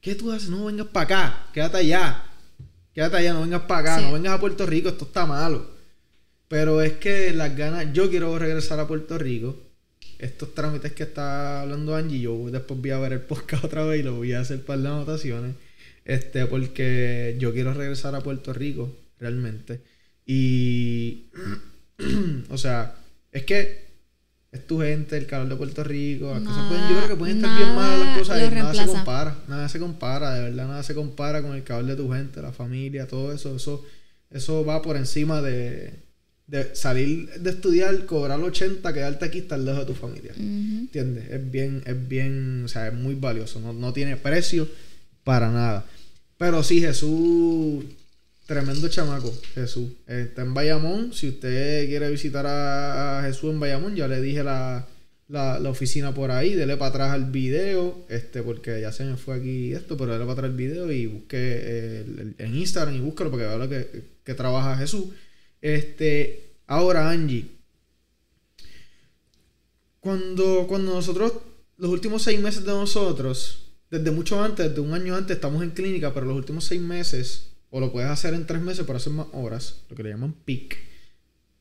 ¿qué 0.02 0.16
tú 0.16 0.32
haces? 0.32 0.50
No 0.50 0.66
vengas 0.66 0.88
para 0.88 1.04
acá, 1.06 1.48
quédate 1.54 1.78
allá, 1.78 2.24
quédate 2.94 3.18
allá, 3.18 3.34
no 3.34 3.42
vengas 3.42 3.62
para 3.64 3.82
acá, 3.82 4.00
Sí. 4.00 4.06
no 4.06 4.14
vengas 4.14 4.34
a 4.34 4.40
Puerto 4.40 4.66
Rico, 4.66 4.90
esto 4.90 5.06
está 5.06 5.26
malo. 5.26 5.66
Pero 6.48 6.82
es 6.82 6.94
que 6.94 7.32
las 7.34 7.56
ganas, 7.56 7.94
yo 7.94 8.10
quiero 8.10 8.38
regresar 8.40 8.80
a 8.80 8.88
Puerto 8.88 9.18
Rico. 9.18 9.56
Estos 10.18 10.54
trámites 10.54 10.92
que 10.94 11.04
está 11.04 11.62
hablando 11.62 11.96
Angie, 11.96 12.20
yo 12.20 12.50
después 12.52 12.80
voy 12.82 12.90
a 12.92 13.00
ver 13.00 13.14
el 13.14 13.22
podcast 13.32 13.64
otra 13.64 13.84
vez 13.86 14.00
y 14.00 14.04
lo 14.04 14.16
voy 14.16 14.34
a 14.34 14.42
hacer 14.42 14.64
para 14.66 14.80
las 14.82 14.92
anotaciones. 14.94 15.56
Este, 16.06 16.46
porque 16.48 17.36
yo 17.40 17.54
quiero 17.54 17.74
regresar 17.74 18.16
a 18.16 18.22
Puerto 18.22 18.52
Rico, 18.52 18.96
realmente. 19.20 19.82
Y, 20.26 21.26
o 22.50 22.58
sea, 22.58 22.96
es 23.32 23.44
que 23.44 23.89
es 24.52 24.66
tu 24.66 24.82
gente, 24.82 25.16
el 25.16 25.28
calor 25.28 25.48
de 25.48 25.56
Puerto 25.56 25.84
Rico, 25.84 26.34
las 26.34 26.42
cosas 26.42 26.68
pueden, 26.68 26.90
yo 26.90 26.96
creo 26.98 27.08
que 27.08 27.16
pueden 27.16 27.38
estar 27.38 27.56
bien 27.56 27.76
malas 27.76 28.00
las 28.00 28.08
Nada 28.08 28.20
cosas 28.20 28.52
y 28.52 28.56
nada 28.56 28.74
se 28.74 28.86
compara, 28.86 29.36
nada 29.48 29.70
se 29.70 29.80
compara, 29.80 30.34
de 30.34 30.44
verdad 30.44 30.68
nada 30.68 30.84
se 30.84 30.96
compara 30.96 31.42
con 31.42 31.56
el 31.56 31.64
calor 31.64 31.86
de 31.86 31.96
tu 31.96 32.12
gente, 32.12 32.42
la 32.42 32.52
familia, 32.52 33.08
todo 33.08 33.32
eso, 33.32 33.56
eso, 33.56 33.86
eso 34.32 34.66
va 34.66 34.82
por 34.82 34.98
encima 34.98 35.42
de, 35.42 36.00
de 36.48 36.76
salir 36.76 37.30
de 37.30 37.50
estudiar, 37.52 38.06
cobrar 38.08 38.40
80, 38.40 38.92
quedarte 38.92 39.26
aquí, 39.26 39.40
estar 39.40 39.60
lejos 39.60 39.82
de 39.82 39.86
tu 39.86 39.94
familia. 39.94 40.34
¿Entiendes? 40.36 41.30
Es 41.30 41.52
bien, 41.52 41.84
es 41.86 42.08
bien, 42.08 42.64
o 42.66 42.68
sea, 42.68 42.88
es 42.88 42.94
muy 42.94 43.14
valioso. 43.14 43.60
No, 43.60 43.72
no 43.72 43.94
tiene 43.94 44.18
precio 44.18 44.68
para 45.24 45.52
nada. 45.52 45.86
Pero 46.40 46.64
sí, 46.64 46.82
Jesús, 46.82 47.86
tremendo 48.50 48.90
chamaco, 48.90 49.32
Jesús. 49.54 49.92
Está 50.08 50.42
en 50.42 50.56
Bayamón. 50.56 51.14
Si 51.14 51.30
usted 51.30 51.88
quiere 51.88 52.10
visitar 52.10 52.48
a, 52.48 53.22
Jesús 53.24 53.52
en 53.52 53.60
Bayamón, 53.60 53.96
ya 53.96 54.08
le 54.08 54.20
dije 54.22 54.44
la, 54.44 54.88
la, 55.28 55.70
oficina 55.70 56.16
por 56.16 56.32
ahí. 56.32 56.56
Dele 56.56 56.76
para 56.76 56.90
atrás 56.90 57.12
al 57.12 57.26
video, 57.26 58.08
este, 58.10 58.42
porque 58.42 58.82
ya 58.82 58.92
se 58.92 59.06
me 59.06 59.18
fue 59.18 59.36
aquí 59.36 59.74
esto, 59.74 59.96
pero 59.96 60.14
dele 60.14 60.26
para 60.26 60.34
atrás 60.34 60.50
el 60.50 60.58
video 60.58 60.92
y 60.92 61.06
busque 61.06 61.38
eh, 61.38 62.34
en 62.40 62.56
Instagram 62.56 62.96
y 62.96 63.02
búscalo 63.02 63.30
porque 63.30 63.46
vea 63.46 63.56
lo 63.56 63.70
que, 63.70 63.88
que 64.24 64.34
trabaja 64.34 64.76
Jesús. 64.78 65.10
Este, 65.62 66.54
ahora, 66.66 67.12
Angie. 67.12 67.46
Cuando, 70.00 70.66
cuando 70.68 70.96
nosotros, 70.96 71.34
los 71.78 71.92
últimos 71.92 72.24
seis 72.24 72.40
meses 72.40 72.66
de 72.66 72.72
nosotros, 72.72 73.68
desde 73.92 74.10
mucho 74.10 74.42
antes, 74.42 74.70
desde 74.70 74.82
un 74.82 74.96
año 74.96 75.16
antes, 75.16 75.36
estamos 75.36 75.62
en 75.62 75.70
clínica, 75.70 76.12
pero 76.16 76.26
los 76.26 76.36
últimos 76.36 76.66
seis 76.66 76.82
meses, 76.82 77.50
o 77.72 77.80
lo 77.80 77.92
puedes 77.92 78.10
hacer 78.10 78.34
en 78.34 78.46
tres 78.48 78.62
meses 78.62 78.86
para 78.86 78.98
hacer 78.98 79.14
más 79.14 79.28
horas, 79.34 79.82
lo 79.90 79.96
que 79.96 80.04
le 80.04 80.10
llaman 80.10 80.34
peak. 80.46 80.78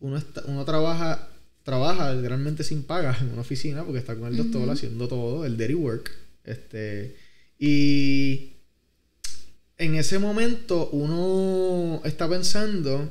Uno, 0.01 0.17
está- 0.17 0.43
uno 0.47 0.65
trabaja, 0.65 1.29
trabaja 1.65 2.13
literalmente 2.15 2.65
sin 2.65 2.83
paga 2.85 3.17
en 3.21 3.31
una 3.33 3.43
oficina 3.43 3.85
porque 3.85 3.99
está 3.99 4.15
con 4.17 4.29
el 4.29 4.37
doctor 4.37 4.69
haciendo 4.71 5.07
todo, 5.09 5.45
el 5.45 5.57
dirty 5.57 5.75
work. 5.75 6.11
Este, 6.45 7.17
y 7.59 8.53
en 9.77 9.97
ese 9.97 10.19
momento 10.19 10.89
uno 10.91 12.01
está 12.05 12.29
pensando, 12.29 13.11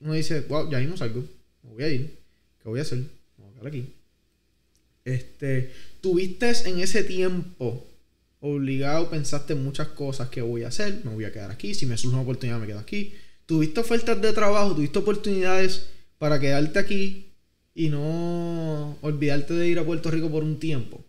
uno 0.00 0.12
dice, 0.14 0.40
wow, 0.42 0.70
ya 0.70 0.78
vimos 0.78 1.00
algo, 1.02 1.24
me 1.62 1.70
voy 1.70 1.82
a 1.84 1.88
ir, 1.88 2.18
¿qué 2.62 2.68
voy 2.68 2.78
a 2.80 2.82
hacer? 2.82 2.98
Me 2.98 3.44
voy 3.44 3.48
a 3.50 3.54
quedar 3.54 3.66
aquí. 3.68 3.92
Este, 5.04 5.72
tuviste 6.00 6.50
en 6.68 6.80
ese 6.80 7.04
tiempo 7.04 7.86
obligado, 8.54 9.10
pensaste 9.10 9.52
en 9.54 9.64
muchas 9.64 9.88
cosas 9.88 10.28
que 10.28 10.40
voy 10.42 10.62
a 10.62 10.68
hacer, 10.68 11.00
me 11.04 11.12
voy 11.12 11.24
a 11.24 11.32
quedar 11.32 11.50
aquí, 11.50 11.74
si 11.74 11.86
me 11.86 11.96
surge 11.96 12.14
una 12.14 12.22
oportunidad 12.22 12.58
me 12.58 12.66
quedo 12.66 12.78
aquí. 12.78 13.12
Tuviste 13.46 13.80
ofertas 13.80 14.20
de 14.20 14.32
trabajo, 14.32 14.74
tuviste 14.74 14.98
oportunidades 14.98 15.86
para 16.18 16.40
quedarte 16.40 16.78
aquí 16.78 17.26
y 17.74 17.88
no 17.88 18.96
olvidarte 19.02 19.54
de 19.54 19.68
ir 19.68 19.78
a 19.78 19.84
Puerto 19.84 20.10
Rico 20.10 20.30
por 20.30 20.42
un 20.42 20.58
tiempo. 20.58 21.04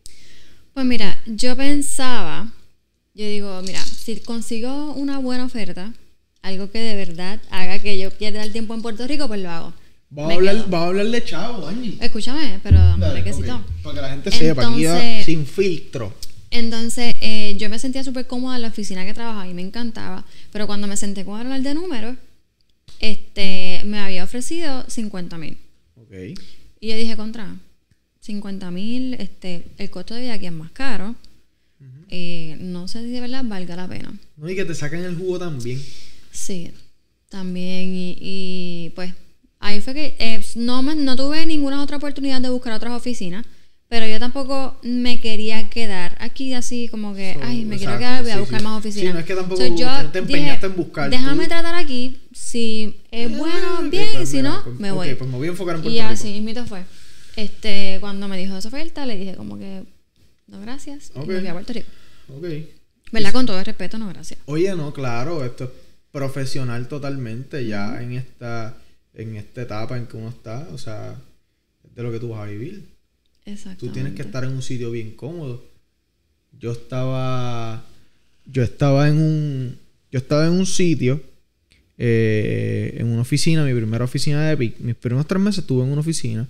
Pues 0.74 0.86
mira, 0.86 1.20
yo 1.26 1.56
pensaba, 1.56 2.52
yo 3.14 3.26
digo, 3.26 3.62
mira, 3.64 3.82
si 3.84 4.18
consigo 4.18 4.94
una 4.94 5.18
buena 5.20 5.46
oferta, 5.46 5.94
algo 6.44 6.70
que 6.72 6.80
de 6.80 6.96
verdad 6.96 7.42
haga 7.50 7.80
que 7.80 7.98
yo 7.98 8.12
pierda 8.12 8.44
el 8.44 8.52
tiempo 8.52 8.74
en 8.74 8.82
Puerto 8.82 9.08
Rico, 9.08 9.28
pues 9.28 9.42
lo 9.42 9.50
hago. 9.50 9.74
Va 10.18 10.30
a 10.30 10.34
hablar, 10.36 10.74
va 10.74 10.80
a 10.84 10.88
hablar 10.88 11.08
de 11.08 11.24
chavo, 11.24 11.68
Angie. 11.68 11.98
Escúchame, 12.00 12.60
pero 12.64 12.78
Dale, 12.98 13.22
requisito. 13.22 13.56
ok, 13.56 13.62
Para 13.84 13.96
que 13.96 14.02
la 14.02 14.10
gente 14.12 14.32
sepa, 14.32 14.68
aquí 14.68 14.86
Entonces- 14.86 15.26
sin 15.26 15.46
filtro. 15.46 16.14
Entonces, 16.52 17.16
eh, 17.22 17.56
yo 17.58 17.70
me 17.70 17.80
sentía 17.80 18.04
súper 18.04 18.26
cómoda 18.28 18.56
en 18.56 18.62
la 18.62 18.70
oficina 18.70 19.06
que 19.06 19.14
trabajaba 19.14 19.48
y 19.48 19.54
me 19.54 19.62
encantaba. 19.62 20.26
Pero 20.52 20.66
cuando 20.68 20.88
me 20.88 20.96
senté 20.98 21.26
con 21.26 21.40
hablar 21.40 21.62
de 21.62 21.74
números, 21.74 22.16
este, 23.00 23.82
me 23.86 24.00
había 24.00 24.24
ofrecido 24.24 24.90
50 24.90 25.38
mil. 25.38 25.58
Ok. 25.96 26.12
Y 26.80 26.88
yo 26.90 26.96
dije, 26.96 27.16
contra, 27.16 27.56
50 28.22 28.72
mil, 28.72 29.14
este, 29.16 29.66
el 29.78 29.90
costo 29.90 30.14
de 30.16 30.22
vida 30.22 30.34
aquí 30.34 30.46
es 30.46 30.52
más 30.54 30.72
caro. 30.72 31.16
Eh, 32.10 32.56
no 32.62 32.88
sé 32.88 33.02
si 33.04 33.10
de 33.10 33.20
verdad 33.20 33.44
valga 33.44 33.76
la 33.76 33.88
pena. 33.88 34.14
No, 34.38 34.50
y 34.50 34.56
que 34.56 34.64
te 34.64 34.74
saquen 34.74 35.02
el 35.04 35.18
jugo 35.18 35.38
también. 35.40 35.82
Sí, 36.32 36.72
también. 37.30 37.94
Y, 37.94 38.18
y, 38.22 38.90
pues 38.96 39.14
ahí 39.60 39.82
fue 39.82 39.94
que 39.94 40.16
eh, 40.18 40.42
no, 40.56 40.82
me- 40.82 40.96
no 40.96 41.16
tuve 41.18 41.46
ninguna 41.46 41.84
otra 41.84 41.98
oportunidad 41.98 42.42
de 42.42 42.50
buscar 42.50 42.72
otras 42.74 42.94
oficinas. 42.94 43.46
Pero 43.90 44.06
yo 44.06 44.20
tampoco 44.20 44.78
me 44.84 45.22
quería 45.22 45.70
quedar 45.70 46.18
aquí 46.20 46.54
así 46.54 46.90
como 46.90 47.16
que, 47.16 47.36
So, 47.36 47.40
ay, 47.44 47.64
me 47.64 47.78
quiero 47.78 47.98
quedar, 47.98 48.22
voy 48.22 48.32
a 48.32 48.34
sí, 48.36 48.40
buscar 48.42 48.60
sí. 48.60 48.66
más 48.66 48.78
oficinas. 48.80 49.08
Sí, 49.08 49.14
no 49.14 49.20
es 49.20 49.26
que 49.26 49.36
tampoco 49.36 49.62
So, 49.62 49.76
yo 49.76 49.98
te- 50.02 50.08
te 50.10 50.20
empeñaste 50.20 50.66
en 50.66 50.76
buscar, 50.76 51.10
Déjame 51.10 51.44
tú- 51.44 51.50
tratar 51.50 51.76
aquí, 51.76 52.20
si 52.34 53.00
es 53.12 53.32
Ah, 53.32 53.38
bueno, 53.38 53.90
bien, 53.90 54.08
pues 54.14 54.24
y 54.24 54.26
si 54.32 54.38
mira, 54.38 54.50
no, 54.50 54.64
pues- 54.66 54.80
me 54.80 54.92
voy. 54.92 55.16
pues 55.16 55.30
me 55.30 55.38
voy 55.38 55.48
a 55.48 55.52
enfocar 55.52 55.76
en 55.76 55.82
Puerto 55.84 55.96
Y 55.96 56.02
Rico. 56.02 56.12
así 56.14 56.42
mismo 56.42 56.66
fue. 56.66 56.84
Este, 57.38 57.98
cuando 58.02 58.28
me 58.28 58.38
dijo 58.38 58.58
esa 58.58 58.68
oferta, 58.68 59.06
le 59.06 59.18
dije 59.18 59.36
como 59.36 59.58
que, 59.58 59.84
no 60.48 60.60
gracias, 60.60 61.12
y 61.16 61.20
me 61.20 61.40
fui 61.40 61.48
a 61.48 61.54
Puerto 61.54 61.72
Rico. 61.74 61.88
Ok. 62.36 62.46
¿Verdad? 63.14 63.32
Con 63.32 63.46
todo 63.46 63.58
el 63.60 63.66
respeto, 63.66 63.98
no 63.98 64.10
gracias. 64.10 64.40
Oye, 64.48 64.76
no, 64.76 64.92
claro, 64.92 65.46
esto 65.46 65.64
es 65.64 65.70
profesional 66.12 66.90
totalmente 66.90 67.66
ya 67.66 68.02
en 68.02 68.14
esta 68.14 68.76
en 69.14 69.36
esta 69.36 69.62
etapa 69.64 69.98
en 69.98 70.08
que 70.08 70.18
uno 70.18 70.30
está, 70.30 70.68
o 70.74 70.78
sea, 70.78 71.16
de 71.96 72.04
lo 72.04 72.12
que 72.12 72.20
tú 72.20 72.30
vas 72.30 72.42
a 72.42 72.46
vivir. 72.52 72.97
Tú 73.78 73.90
tienes 73.90 74.14
que 74.14 74.24
estar 74.24 74.44
en 74.44 74.52
un 74.52 74.62
sitio 74.62 74.92
bien 74.92 75.12
cómodo. 75.12 75.64
Yo 76.60 76.72
estaba 76.72 77.86
yo 78.46 78.64
estaba 78.64 79.08
en 79.08 79.18
un 79.18 79.78
yo 80.12 80.20
estaba 80.20 80.48
en 80.48 80.54
un 80.54 80.66
sitio 80.66 81.22
eh, 81.98 82.96
en 82.98 83.08
una 83.08 83.22
oficina, 83.22 83.64
mi 83.64 83.74
primera 83.74 84.04
oficina 84.04 84.46
de 84.46 84.54
Epic. 84.54 84.80
Mis 84.80 84.96
primeros 84.96 85.28
tres 85.28 85.42
meses 85.42 85.60
estuve 85.60 85.84
en 85.84 85.92
una 85.92 86.02
oficina 86.02 86.48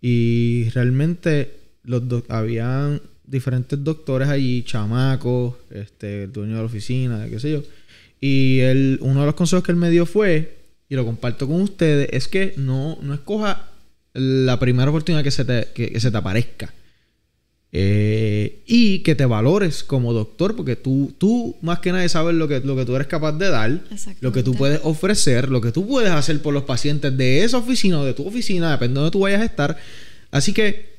y 0.00 0.68
realmente 0.70 1.54
los 1.84 2.02
habían 2.28 3.00
diferentes 3.24 3.82
doctores 3.82 4.28
allí, 4.28 4.62
chamacos, 4.62 5.54
este, 5.70 6.24
el 6.24 6.32
dueño 6.32 6.54
de 6.54 6.60
la 6.60 6.66
oficina, 6.66 7.28
qué 7.28 7.38
sé 7.38 7.52
yo. 7.52 7.62
Y 8.20 8.60
él, 8.60 8.98
uno 9.02 9.20
de 9.20 9.26
los 9.26 9.34
consejos 9.34 9.64
que 9.64 9.72
él 9.72 9.78
me 9.78 9.90
dio 9.90 10.06
fue, 10.06 10.56
y 10.88 10.94
lo 10.94 11.04
comparto 11.04 11.46
con 11.46 11.60
ustedes, 11.60 12.08
es 12.12 12.26
que 12.26 12.54
no, 12.56 12.98
no 13.02 13.14
escoja 13.14 13.68
la 14.14 14.58
primera 14.58 14.90
oportunidad 14.90 15.22
que 15.24 15.30
se 15.30 15.44
te, 15.44 15.68
que- 15.74 15.90
que 15.92 16.00
se 16.00 16.10
te 16.10 16.16
aparezca. 16.16 16.72
Eh, 17.70 18.62
y 18.66 19.00
que 19.00 19.14
te 19.14 19.26
valores 19.26 19.82
como 19.84 20.14
doctor, 20.14 20.56
porque 20.56 20.74
tú, 20.74 21.14
tú 21.18 21.56
más 21.60 21.80
que 21.80 21.92
nadie 21.92 22.08
sabes 22.08 22.34
lo 22.34 22.48
que, 22.48 22.60
lo 22.60 22.74
que 22.74 22.86
tú 22.86 22.96
eres 22.96 23.08
capaz 23.08 23.32
de 23.32 23.50
dar, 23.50 23.82
lo 24.22 24.32
que 24.32 24.42
tú 24.42 24.54
puedes 24.54 24.80
ofrecer, 24.84 25.50
lo 25.50 25.60
que 25.60 25.70
tú 25.70 25.86
puedes 25.86 26.10
hacer 26.10 26.40
por 26.40 26.54
los 26.54 26.62
pacientes 26.62 27.14
de 27.18 27.44
esa 27.44 27.58
oficina 27.58 28.00
o 28.00 28.06
de 28.06 28.14
tu 28.14 28.26
oficina, 28.26 28.70
depende 28.70 28.94
de 28.94 29.00
donde 29.00 29.10
tú 29.10 29.20
vayas 29.20 29.42
a 29.42 29.44
estar. 29.44 29.76
Así 30.30 30.54
que 30.54 30.96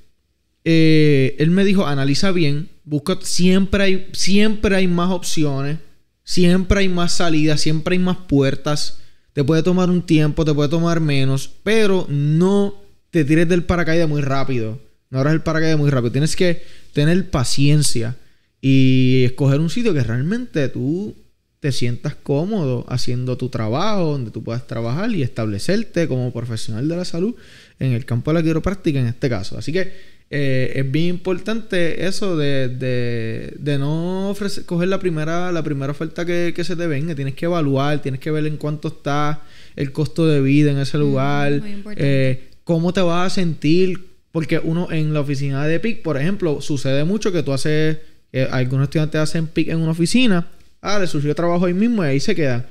eh, 0.63 1.35
él 1.39 1.49
me 1.49 1.63
dijo, 1.65 1.87
analiza 1.87 2.31
bien, 2.31 2.69
busca, 2.83 3.17
siempre 3.23 3.83
hay, 3.83 4.07
siempre 4.11 4.75
hay 4.75 4.87
más 4.87 5.09
opciones, 5.09 5.79
siempre 6.23 6.81
hay 6.81 6.89
más 6.89 7.13
salidas, 7.13 7.61
siempre 7.61 7.93
hay 7.95 7.99
más 7.99 8.17
puertas. 8.27 8.99
Te 9.33 9.43
puede 9.43 9.63
tomar 9.63 9.89
un 9.89 10.03
tiempo, 10.03 10.45
te 10.45 10.53
puede 10.53 10.69
tomar 10.69 10.99
menos, 10.99 11.49
pero 11.63 12.05
no 12.09 12.75
te 13.11 13.25
tires 13.25 13.47
del 13.47 13.63
paracaídas 13.63 14.07
muy 14.09 14.21
rápido. 14.21 14.79
No 15.09 15.19
abras 15.19 15.33
el 15.33 15.41
paracaídas 15.41 15.79
muy 15.79 15.89
rápido. 15.89 16.11
Tienes 16.11 16.35
que 16.35 16.63
tener 16.93 17.29
paciencia 17.29 18.15
y 18.61 19.23
escoger 19.25 19.59
un 19.59 19.69
sitio 19.69 19.93
que 19.93 20.03
realmente 20.03 20.67
tú 20.69 21.15
te 21.59 21.71
sientas 21.71 22.15
cómodo 22.15 22.85
haciendo 22.87 23.37
tu 23.37 23.49
trabajo, 23.49 24.11
donde 24.11 24.31
tú 24.31 24.43
puedas 24.43 24.65
trabajar 24.67 25.11
y 25.11 25.23
establecerte 25.23 26.07
como 26.07 26.31
profesional 26.31 26.87
de 26.87 26.95
la 26.95 27.05
salud 27.05 27.35
en 27.79 27.91
el 27.93 28.05
campo 28.05 28.31
de 28.31 28.35
la 28.39 28.43
quiropráctica 28.43 28.99
en 28.99 29.07
este 29.07 29.29
caso. 29.29 29.57
Así 29.57 29.73
que 29.73 29.91
eh, 30.29 30.73
es 30.75 30.91
bien 30.91 31.07
importante 31.07 32.05
eso 32.05 32.37
de, 32.37 32.69
de, 32.69 33.53
de 33.59 33.77
no 33.77 34.29
ofrecer, 34.29 34.63
coger 34.65 34.87
la 34.87 34.99
primera, 34.99 35.51
la 35.51 35.63
primera 35.63 35.91
oferta 35.91 36.25
que, 36.25 36.53
que 36.55 36.63
se 36.63 36.75
te 36.75 36.87
venga. 36.87 37.15
Tienes 37.15 37.33
que 37.33 37.45
evaluar, 37.45 38.01
tienes 38.01 38.21
que 38.21 38.31
ver 38.31 38.45
en 38.45 38.57
cuánto 38.57 38.89
está 38.89 39.41
el 39.75 39.91
costo 39.91 40.27
de 40.27 40.39
vida 40.41 40.71
en 40.71 40.77
ese 40.77 40.97
lugar, 40.97 41.59
muy 41.59 41.71
importante. 41.71 42.31
eh, 42.31 42.48
cómo 42.69 42.93
te 42.93 43.01
vas 43.01 43.25
a 43.25 43.35
sentir. 43.35 44.05
Porque 44.31 44.59
uno 44.63 44.91
en 44.91 45.11
la 45.11 45.21
oficina 45.21 45.65
de 45.65 45.79
PIC, 45.79 46.03
por 46.03 46.15
ejemplo, 46.17 46.61
sucede 46.61 47.03
mucho 47.03 47.31
que 47.31 47.41
tú 47.41 47.51
haces, 47.51 47.97
eh, 48.31 48.47
algunos 48.51 48.83
estudiantes 48.83 49.19
hacen 49.19 49.47
PIC 49.47 49.69
en 49.69 49.79
una 49.79 49.89
oficina, 49.89 50.47
ah, 50.79 50.99
le 50.99 51.07
surgió 51.07 51.33
trabajo 51.33 51.65
ahí 51.65 51.73
mismo 51.73 52.03
y 52.03 52.09
ahí 52.09 52.19
se 52.19 52.35
quedan. 52.35 52.67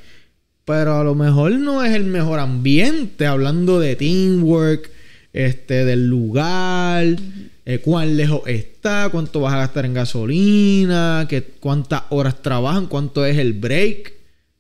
Pero 0.65 0.95
a 0.95 1.03
lo 1.03 1.17
mejor 1.17 1.51
no 1.51 1.83
es 1.83 1.97
el 1.97 2.05
mejor 2.05 2.39
ambiente, 2.39 3.27
hablando 3.27 3.81
de 3.81 3.97
teamwork, 3.97 4.89
este, 5.33 5.85
del 5.85 6.09
lugar, 6.09 7.17
eh, 7.65 7.81
cuán 7.81 8.17
lejos 8.17 8.43
está, 8.47 9.09
cuánto 9.11 9.41
vas 9.41 9.55
a 9.55 9.59
gastar 9.59 9.85
en 9.85 9.95
gasolina, 9.95 11.27
que, 11.29 11.43
cuántas 11.43 12.05
horas 12.11 12.41
trabajan, 12.41 12.87
cuánto 12.87 13.27
es 13.27 13.37
el 13.37 13.53
break. 13.53 14.13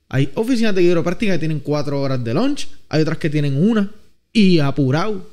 Hay 0.08 0.32
oficinas 0.34 0.74
de 0.74 0.82
quiropráctica 0.82 1.34
que 1.34 1.38
tienen 1.38 1.60
cuatro 1.60 2.00
horas 2.00 2.24
de 2.24 2.34
lunch, 2.34 2.66
hay 2.88 3.02
otras 3.02 3.18
que 3.18 3.30
tienen 3.30 3.56
una 3.56 3.88
y 4.32 4.58
apurado. 4.58 5.28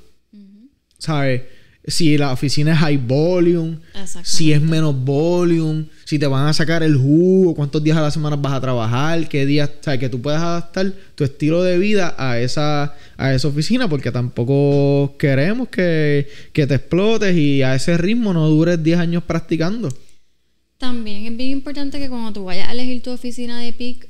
¿Sabes? 0.98 1.44
Si 1.88 2.18
la 2.18 2.32
oficina 2.32 2.74
es 2.74 2.80
high 2.80 2.98
volume, 2.98 3.78
si 4.24 4.52
es 4.52 4.62
menos 4.62 4.96
volume, 4.96 5.86
si 6.04 6.18
te 6.18 6.26
van 6.26 6.48
a 6.48 6.54
sacar 6.54 6.82
el 6.82 6.96
jugo, 6.96 7.54
cuántos 7.54 7.84
días 7.84 7.96
a 7.96 8.02
la 8.02 8.10
semana 8.10 8.36
vas 8.38 8.54
a 8.54 8.62
trabajar, 8.62 9.30
qué 9.30 9.46
días, 9.46 9.70
o 9.70 9.84
sea, 9.84 10.00
que 10.00 10.10
tú 10.10 10.20
puedas 10.20 10.42
adaptar 10.42 10.92
tu 11.14 11.24
estilo 11.24 11.62
de 11.62 11.78
vida 11.78 12.16
a 12.18 12.40
esa, 12.40 12.96
a 13.18 13.34
esa 13.36 13.48
oficina, 13.48 13.88
porque 13.88 14.12
tampoco 14.12 15.16
queremos 15.20 15.68
que, 15.68 16.28
que 16.54 16.66
te 16.66 16.76
explotes 16.76 17.38
y 17.38 17.62
a 17.62 17.76
ese 17.76 17.98
ritmo 17.98 18.34
no 18.34 18.50
dures 18.50 18.82
10 18.82 18.98
años 18.98 19.24
practicando. 19.24 19.90
También 20.80 21.26
es 21.26 21.38
bien 21.38 21.52
importante 21.52 22.00
que 22.00 22.10
cuando 22.10 22.34
tú 22.34 22.46
vayas 22.46 22.68
a 22.68 22.72
elegir 22.72 23.04
tu 23.04 23.12
oficina 23.12 23.60
de 23.60 23.74
PIC, 23.74 24.10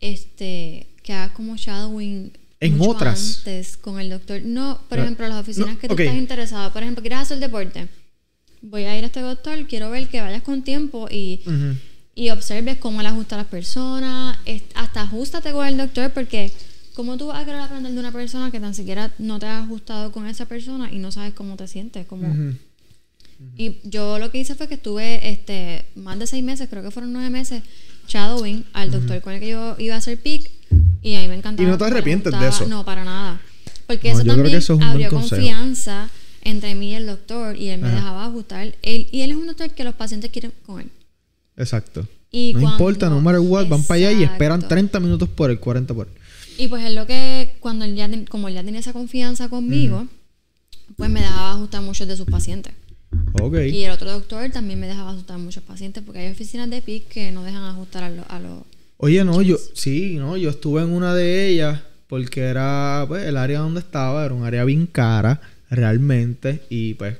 este, 0.00 0.88
que 1.04 1.12
hagas 1.12 1.30
como 1.32 1.56
shadowing 1.56 2.32
En 2.66 2.78
mucho 2.78 2.90
otras. 2.92 3.38
antes 3.38 3.76
con 3.76 3.98
el 4.00 4.10
doctor. 4.10 4.42
No, 4.42 4.80
por 4.88 4.98
Ah, 4.98 5.02
ejemplo, 5.02 5.26
las 5.28 5.40
oficinas 5.40 5.74
no, 5.74 5.78
que 5.78 5.88
tú 5.88 5.94
ok. 5.94 6.00
estás 6.00 6.16
interesado. 6.16 6.72
Por 6.72 6.82
ejemplo, 6.82 7.02
quieres 7.02 7.18
hacer 7.20 7.38
deporte. 7.38 7.88
Voy 8.62 8.84
a 8.84 8.96
ir 8.96 9.02
a 9.04 9.06
este 9.08 9.20
doctor, 9.20 9.66
quiero 9.66 9.90
ver 9.90 10.08
que 10.08 10.20
vayas 10.20 10.42
con 10.42 10.62
tiempo 10.62 11.08
y, 11.10 11.40
Ujú. 11.46 11.76
y 12.14 12.30
observes 12.30 12.76
cómo 12.78 13.00
él 13.00 13.06
ajusta 13.06 13.34
a 13.34 13.38
las 13.38 13.48
personas. 13.48 14.38
Hasta 14.74 15.02
ajustate 15.02 15.52
con 15.52 15.66
el 15.66 15.76
doctor 15.76 16.10
porque 16.12 16.52
¿cómo 16.94 17.16
tú 17.16 17.26
vas 17.28 17.42
a 17.42 17.44
querer 17.44 17.60
aprender 17.60 17.92
de 17.92 17.98
una 17.98 18.12
persona 18.12 18.50
que 18.52 18.60
tan 18.60 18.74
siquiera 18.74 19.10
no 19.18 19.38
te 19.40 19.46
has 19.46 19.64
ajustado 19.64 20.12
con 20.12 20.26
esa 20.28 20.46
persona 20.46 20.92
y 20.92 20.98
no 20.98 21.10
sabes 21.10 21.34
cómo 21.34 21.56
te 21.56 21.66
sientes? 21.66 22.06
Como, 22.06 22.28
Ujú. 22.28 22.54
Y 23.58 23.78
yo 23.82 24.20
lo 24.20 24.30
que 24.30 24.38
hice 24.38 24.54
fue 24.54 24.68
que 24.68 24.74
estuve 24.74 25.28
este, 25.28 25.84
más 25.96 26.16
de 26.20 26.28
seis 26.28 26.44
meses, 26.44 26.68
creo 26.70 26.80
que 26.84 26.92
fueron 26.92 27.12
nueve 27.12 27.28
meses, 27.28 27.64
shadowing 28.06 28.64
al 28.72 28.92
doctor 28.92 29.20
con 29.20 29.32
el 29.32 29.40
que 29.40 29.48
yo 29.48 29.74
iba 29.80 29.96
a 29.96 29.98
hacer 29.98 30.16
PIC 30.20 30.48
y 31.02 31.14
a 31.16 31.20
mí 31.20 31.28
me 31.28 31.34
encantaba. 31.36 31.68
¿Y 31.68 31.70
no 31.70 31.78
te 31.78 31.84
arrepientes 31.84 32.32
de 32.38 32.48
eso? 32.48 32.66
No, 32.66 32.84
para 32.84 33.04
nada. 33.04 33.40
Porque 33.86 34.12
No, 34.12 34.20
eso 34.20 34.26
también 34.26 34.56
eso 34.56 34.74
es 34.74 34.80
abrió 34.82 35.10
confianza 35.10 36.08
entre 36.42 36.74
mí 36.74 36.90
y 36.90 36.94
el 36.94 37.06
doctor 37.06 37.56
y 37.56 37.68
él 37.68 37.80
me 37.80 37.88
Ajá. 37.88 37.96
dejaba 37.96 38.24
ajustar. 38.26 38.74
Él, 38.82 39.08
y 39.12 39.20
él 39.22 39.30
es 39.32 39.36
un 39.36 39.46
doctor 39.46 39.70
que 39.70 39.84
los 39.84 39.94
pacientes 39.94 40.30
quieren 40.30 40.52
con 40.64 40.80
él. 40.80 40.90
Exacto. 41.56 42.06
Y 42.30 42.52
no 42.54 42.60
cuando- 42.60 42.76
importa, 42.78 43.10
no 43.10 43.20
matter 43.20 43.40
what, 43.40 43.68
van 43.68 43.82
para 43.82 43.96
allá 44.08 44.12
y 44.12 44.22
esperan 44.22 44.60
Exacto. 44.60 44.68
30 44.74 45.00
minutos 45.00 45.28
por 45.28 45.50
el 45.50 45.58
40 45.60 45.92
por 45.94 46.06
él. 46.08 46.14
Y 46.58 46.68
pues 46.68 46.84
es 46.84 46.94
lo 46.94 47.06
que, 47.06 47.54
cuando 47.60 47.84
él 47.84 47.94
ya, 47.96 48.08
como 48.28 48.48
él 48.48 48.54
ya 48.54 48.62
tenía 48.64 48.80
esa 48.80 48.92
confianza 48.92 49.48
conmigo, 49.48 50.06
pues 50.96 51.10
me 51.10 51.20
dejaba 51.20 51.52
ajustar 51.52 51.82
muchos 51.82 52.06
de 52.08 52.16
sus 52.16 52.26
pacientes. 52.26 52.72
Ok. 53.40 53.56
Y 53.70 53.84
el 53.84 53.90
otro 53.90 54.10
doctor 54.10 54.50
también 54.50 54.78
me 54.80 54.86
dejaba 54.86 55.10
ajustar 55.10 55.38
muchos 55.38 55.62
pacientes 55.62 56.02
porque 56.04 56.20
hay 56.20 56.30
oficinas 56.32 56.70
de 56.70 56.80
PIC 56.82 57.08
que 57.08 57.32
no 57.32 57.42
dejan 57.42 57.64
ajustar 57.64 58.04
a 58.04 58.10
los... 58.10 58.24
A 58.28 58.38
los 58.38 58.58
Oye, 59.04 59.24
no, 59.24 59.42
yo, 59.42 59.56
sí, 59.74 60.14
no, 60.16 60.36
yo 60.36 60.50
estuve 60.50 60.80
en 60.80 60.90
una 60.92 61.12
de 61.12 61.48
ellas 61.48 61.80
porque 62.06 62.42
era, 62.42 63.04
pues, 63.08 63.24
el 63.24 63.36
área 63.36 63.58
donde 63.58 63.80
estaba 63.80 64.24
era 64.24 64.32
un 64.32 64.44
área 64.44 64.64
bien 64.64 64.86
cara, 64.86 65.40
realmente, 65.70 66.62
y 66.70 66.94
pues, 66.94 67.16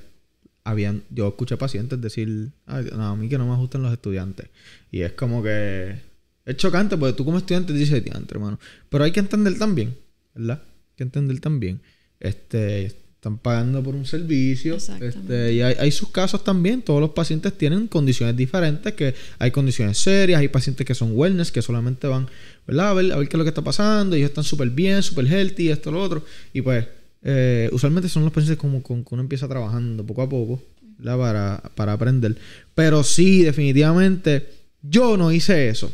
habían, 0.62 1.03
yo 1.11 1.26
escuché 1.26 1.57
pacientes 1.57 2.01
decir, 2.01 2.53
"Ay, 2.66 2.87
no, 2.93 3.05
a 3.05 3.16
mí 3.16 3.28
que 3.28 3.37
no 3.37 3.49
me 3.49 3.55
ajustan 3.55 3.83
los 3.83 3.93
estudiantes. 3.93 4.47
Y 4.93 5.01
es 5.01 5.11
como 5.14 5.43
que, 5.43 5.97
es 6.45 6.57
chocante 6.57 6.97
porque 6.97 7.14
tú 7.16 7.24
como 7.24 7.39
estudiante 7.39 7.72
dices, 7.72 7.95
estudiante, 7.99 8.33
hermano. 8.33 8.61
Pero 8.89 9.03
hay 9.03 9.11
que 9.11 9.18
entender 9.18 9.59
también, 9.59 9.97
¿verdad? 10.37 10.62
Hay 10.62 10.95
que 10.99 11.03
entender 11.03 11.41
también. 11.41 11.80
Este, 12.20 12.93
están 13.23 13.39
pagando 13.39 13.81
por 13.85 13.95
un 13.95 14.05
servicio. 14.05 14.77
Este, 14.77 15.53
y 15.53 15.62
hay, 15.62 15.77
hay 15.79 15.93
sus 15.93 16.09
casos 16.09 16.43
también. 16.43 16.83
Todos 16.83 17.01
los 17.01 17.11
pacientes 17.11 17.57
tienen 17.57 17.87
condiciones 17.87 18.37
diferentes. 18.37 18.95
Que 18.95 19.14
hay 19.39 19.53
condiciones 19.53 19.97
serias. 19.99 20.41
Hay 20.41 20.49
pacientes 20.49 20.85
que 20.85 20.93
son 20.93 21.12
wellness, 21.14 21.53
que 21.53 21.62
solamente 21.62 22.09
van, 22.09 22.29
¿verdad? 22.66 22.89
A 22.91 22.95
ver, 22.95 23.12
a 23.12 23.16
ver 23.18 23.29
qué 23.29 23.37
es 23.37 23.39
lo 23.39 23.45
que 23.45 23.51
está 23.51 23.62
pasando. 23.62 24.16
Ellos 24.16 24.31
están 24.31 24.43
súper 24.43 24.70
bien, 24.70 25.05
súper 25.05 25.27
healthy, 25.27 25.68
esto, 25.68 25.93
lo 25.93 26.03
otro. 26.03 26.25
Y 26.53 26.62
pues, 26.62 26.85
eh, 27.23 27.70
usualmente 27.70 28.09
son 28.09 28.25
los 28.25 28.33
pacientes 28.33 28.59
como 28.59 28.83
con 28.83 29.05
que 29.05 29.14
uno 29.14 29.23
empieza 29.23 29.47
trabajando 29.47 30.05
poco 30.05 30.23
a 30.23 30.29
poco, 30.29 30.61
¿verdad? 30.99 31.16
Para, 31.16 31.62
para 31.77 31.93
aprender. 31.93 32.37
Pero 32.75 33.05
sí, 33.05 33.45
definitivamente, 33.45 34.49
yo 34.83 35.16
no 35.16 35.31
hice 35.31 35.68
eso. 35.68 35.93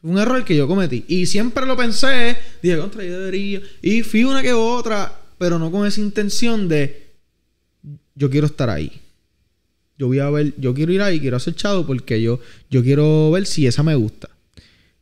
Fue 0.00 0.10
un 0.10 0.16
error 0.16 0.42
que 0.42 0.56
yo 0.56 0.66
cometí. 0.66 1.04
Y 1.06 1.26
siempre 1.26 1.66
lo 1.66 1.76
pensé. 1.76 2.34
Dije, 2.62 2.78
contra, 2.78 3.04
yo 3.04 3.18
debería. 3.18 3.60
Y 3.82 4.02
fui 4.04 4.24
una 4.24 4.40
que 4.40 4.54
otra, 4.54 5.12
pero 5.38 5.58
no 5.58 5.70
con 5.70 5.86
esa 5.86 6.00
intención 6.00 6.68
de 6.68 7.08
yo 8.14 8.28
quiero 8.30 8.46
estar 8.46 8.68
ahí. 8.68 9.00
Yo 9.96 10.06
voy 10.06 10.18
a 10.18 10.30
ver, 10.30 10.54
yo 10.58 10.74
quiero 10.74 10.92
ir 10.92 11.02
ahí, 11.02 11.20
quiero 11.20 11.36
hacer 11.36 11.54
chado 11.54 11.86
porque 11.86 12.20
yo, 12.20 12.40
yo 12.70 12.82
quiero 12.82 13.30
ver 13.30 13.46
si 13.46 13.66
esa 13.66 13.82
me 13.82 13.94
gusta. 13.94 14.28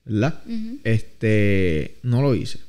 ¿Verdad? 0.05 0.43
Este, 0.85 1.99
no 2.03 2.23
lo 2.23 2.35
hice. 2.35 2.61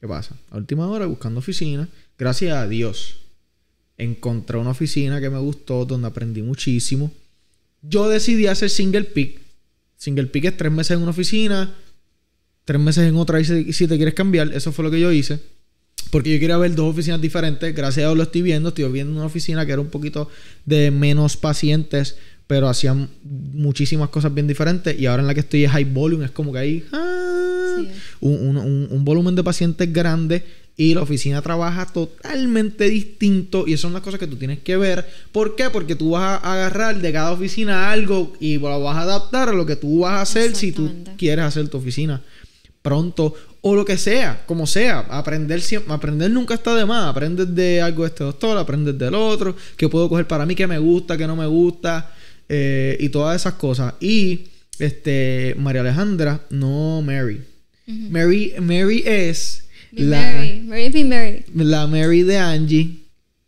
¿Qué 0.00 0.06
pasa? 0.06 0.36
A 0.50 0.56
última 0.56 0.88
hora, 0.88 1.06
buscando 1.06 1.40
oficina, 1.40 1.88
gracias 2.18 2.56
a 2.56 2.68
Dios, 2.68 3.18
encontré 3.98 4.58
una 4.58 4.70
oficina 4.70 5.20
que 5.20 5.30
me 5.30 5.38
gustó, 5.38 5.84
donde 5.84 6.06
aprendí 6.06 6.42
muchísimo. 6.42 7.12
Yo 7.82 8.08
decidí 8.08 8.46
hacer 8.46 8.70
single 8.70 9.04
pick. 9.04 9.40
Single 9.96 10.26
pick 10.26 10.44
es 10.44 10.56
tres 10.56 10.70
meses 10.70 10.96
en 10.96 11.02
una 11.02 11.10
oficina, 11.10 11.74
tres 12.64 12.80
meses 12.80 13.08
en 13.08 13.16
otra 13.16 13.40
y 13.40 13.44
si 13.44 13.86
te 13.86 13.96
quieres 13.96 14.14
cambiar. 14.14 14.52
Eso 14.52 14.72
fue 14.72 14.84
lo 14.84 14.90
que 14.90 15.00
yo 15.00 15.10
hice. 15.10 15.40
Porque 16.10 16.32
yo 16.32 16.38
quería 16.40 16.56
ver 16.56 16.74
dos 16.74 16.90
oficinas 16.92 17.20
diferentes. 17.20 17.74
Gracias 17.74 18.04
a 18.04 18.08
Dios 18.08 18.16
lo 18.16 18.22
estoy 18.22 18.42
viendo. 18.42 18.68
Estoy 18.70 18.90
viendo 18.90 19.12
una 19.14 19.26
oficina 19.26 19.66
que 19.66 19.72
era 19.72 19.80
un 19.80 19.88
poquito 19.88 20.28
de 20.64 20.90
menos 20.90 21.36
pacientes, 21.36 22.16
pero 22.46 22.68
hacían 22.68 23.08
muchísimas 23.52 24.08
cosas 24.10 24.32
bien 24.32 24.46
diferentes. 24.46 24.98
Y 24.98 25.06
ahora 25.06 25.22
en 25.22 25.26
la 25.26 25.34
que 25.34 25.40
estoy 25.40 25.64
es 25.64 25.70
high 25.72 25.84
volume. 25.84 26.24
Es 26.26 26.30
como 26.30 26.52
que 26.52 26.58
hay 26.58 26.84
ah, 26.92 27.76
Sí. 27.78 27.88
un, 28.20 28.56
un- 28.56 28.88
un- 28.90 29.04
volumen 29.04 29.34
de 29.34 29.42
pacientes 29.42 29.92
grande. 29.92 30.44
Y 30.78 30.94
la 30.94 31.00
oficina 31.02 31.40
trabaja 31.40 31.86
totalmente 31.86 32.88
distinto. 32.90 33.64
Y 33.66 33.72
esas 33.72 33.80
son 33.82 33.94
las 33.94 34.02
cosas 34.02 34.20
que 34.20 34.26
tú 34.26 34.36
tienes 34.36 34.58
que 34.60 34.76
ver. 34.76 35.08
¿Por 35.32 35.56
qué? 35.56 35.70
Porque 35.70 35.96
tú 35.96 36.10
vas 36.10 36.38
a 36.44 36.52
agarrar 36.52 37.00
de 37.00 37.12
cada 37.12 37.32
oficina 37.32 37.90
algo 37.90 38.34
y 38.40 38.58
lo 38.58 38.80
vas 38.82 38.96
a 38.98 39.02
adaptar 39.02 39.48
a 39.48 39.52
lo 39.52 39.64
que 39.66 39.76
tú 39.76 40.00
vas 40.00 40.12
a 40.12 40.20
hacer 40.20 40.54
si 40.54 40.72
tú 40.72 40.90
quieres 41.16 41.44
hacer 41.46 41.66
tu 41.68 41.78
oficina 41.78 42.22
pronto 42.82 43.34
o 43.68 43.74
lo 43.74 43.84
que 43.84 43.98
sea, 43.98 44.44
como 44.46 44.64
sea. 44.64 45.00
Aprender, 45.10 45.60
siempre, 45.60 45.92
aprender 45.92 46.30
nunca 46.30 46.54
está 46.54 46.72
de 46.76 46.86
más. 46.86 47.10
Aprendes 47.10 47.52
de 47.52 47.80
algo 47.80 48.04
de 48.04 48.10
este 48.10 48.22
doctor, 48.22 48.56
aprendes 48.56 48.96
del 48.96 49.12
otro, 49.12 49.56
que 49.76 49.88
puedo 49.88 50.08
coger 50.08 50.28
para 50.28 50.46
mí 50.46 50.54
que 50.54 50.68
me 50.68 50.78
gusta, 50.78 51.16
que 51.16 51.26
no 51.26 51.34
me 51.34 51.46
gusta, 51.46 52.14
eh, 52.48 52.96
y 53.00 53.08
todas 53.08 53.34
esas 53.34 53.54
cosas. 53.54 53.94
Y 53.98 54.46
este 54.78 55.56
María 55.58 55.80
Alejandra, 55.80 56.42
no 56.48 57.02
Mary. 57.02 57.40
Mary, 57.86 58.54
Mary 58.60 59.02
es 59.04 59.64
Be 59.90 60.02
la, 60.02 60.20
Mary. 60.20 60.60
Mary 60.64 60.88
be 60.90 61.04
Mary. 61.04 61.44
la 61.52 61.88
Mary 61.88 62.22
de 62.22 62.38
Angie. 62.38 62.98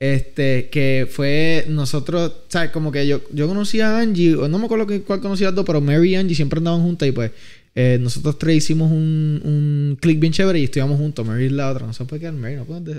Este, 0.01 0.69
que 0.69 1.09
fue 1.11 1.65
nosotros, 1.69 2.33
¿sabes? 2.49 2.71
Como 2.71 2.91
que 2.91 3.07
yo, 3.07 3.21
yo 3.33 3.47
conocí 3.47 3.81
a 3.81 3.99
Angie, 3.99 4.31
no 4.49 4.59
me 4.59 4.65
acuerdo 4.65 4.87
cuál 5.05 5.21
conocí 5.21 5.43
a 5.45 5.49
las 5.49 5.57
dos, 5.57 5.65
pero 5.65 5.81
Mary 5.81 6.11
y 6.11 6.15
Angie 6.17 6.37
siempre 6.37 6.59
andaban 6.59 6.83
juntas 6.83 7.09
y 7.09 7.13
pues 7.13 7.33
eh, 7.81 7.97
nosotros 8.01 8.37
tres 8.41 8.57
hicimos 8.57 8.91
un, 8.91 9.41
un 9.45 9.97
click 10.01 10.19
bien 10.19 10.33
chévere 10.33 10.59
y 10.59 10.65
estuvimos 10.65 10.99
juntos. 10.99 11.25
Mary 11.25 11.47
es 11.47 11.53
la 11.53 11.71
otra, 11.71 11.87
no 11.87 11.93
sé 11.93 12.05
por 12.07 12.19
qué 12.19 12.33
Mary, 12.33 12.57
no 12.57 12.65
podemos 12.65 12.99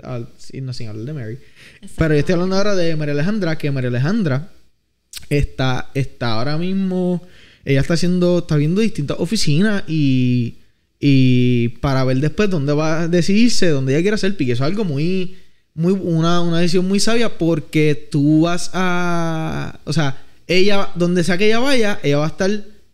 irnos 0.54 0.78
sin 0.78 0.88
hablar 0.88 1.04
de 1.04 1.12
Mary. 1.12 1.38
Pero 1.98 2.14
yo 2.14 2.20
estoy 2.22 2.34
hablando 2.36 2.56
ahora 2.56 2.76
de 2.76 2.96
María 2.96 3.14
Alejandra, 3.14 3.58
que 3.58 3.72
María 3.72 3.90
Alejandra 3.90 4.54
está, 5.30 5.90
está 5.94 6.32
ahora 6.32 6.58
mismo, 6.58 7.22
ella 7.66 7.82
está 7.82 7.96
haciendo, 7.96 8.40
está 8.40 8.56
viendo 8.56 8.80
distintas 8.80 9.18
oficinas 9.20 9.84
y, 9.86 10.60
y 10.98 11.68
para 11.82 12.06
ver 12.06 12.22
después 12.22 12.50
dónde 12.50 12.72
va 12.72 13.02
a 13.02 13.08
decidirse, 13.10 13.68
dónde 13.68 13.92
ella 13.92 14.02
quiere 14.02 14.16
hacer 14.16 14.38
pique. 14.38 14.54
Eso 14.54 14.64
es 14.64 14.72
algo 14.72 14.86
muy, 14.86 15.36
muy, 15.74 15.92
una, 15.92 16.40
una 16.40 16.60
decisión 16.60 16.88
muy 16.88 17.02
sabia 17.02 17.38
porque 17.38 18.08
tú 18.10 18.44
vas 18.44 18.72
a, 18.74 19.78
o 19.84 19.92
sea, 19.92 20.24
ella, 20.48 20.90
donde 20.96 21.26
sea 21.26 21.38
que 21.38 21.48
ella 21.48 21.60
vaya, 21.60 22.00
ella 22.02 22.20
va 22.20 22.28
a 22.28 22.30
estar, 22.30 22.50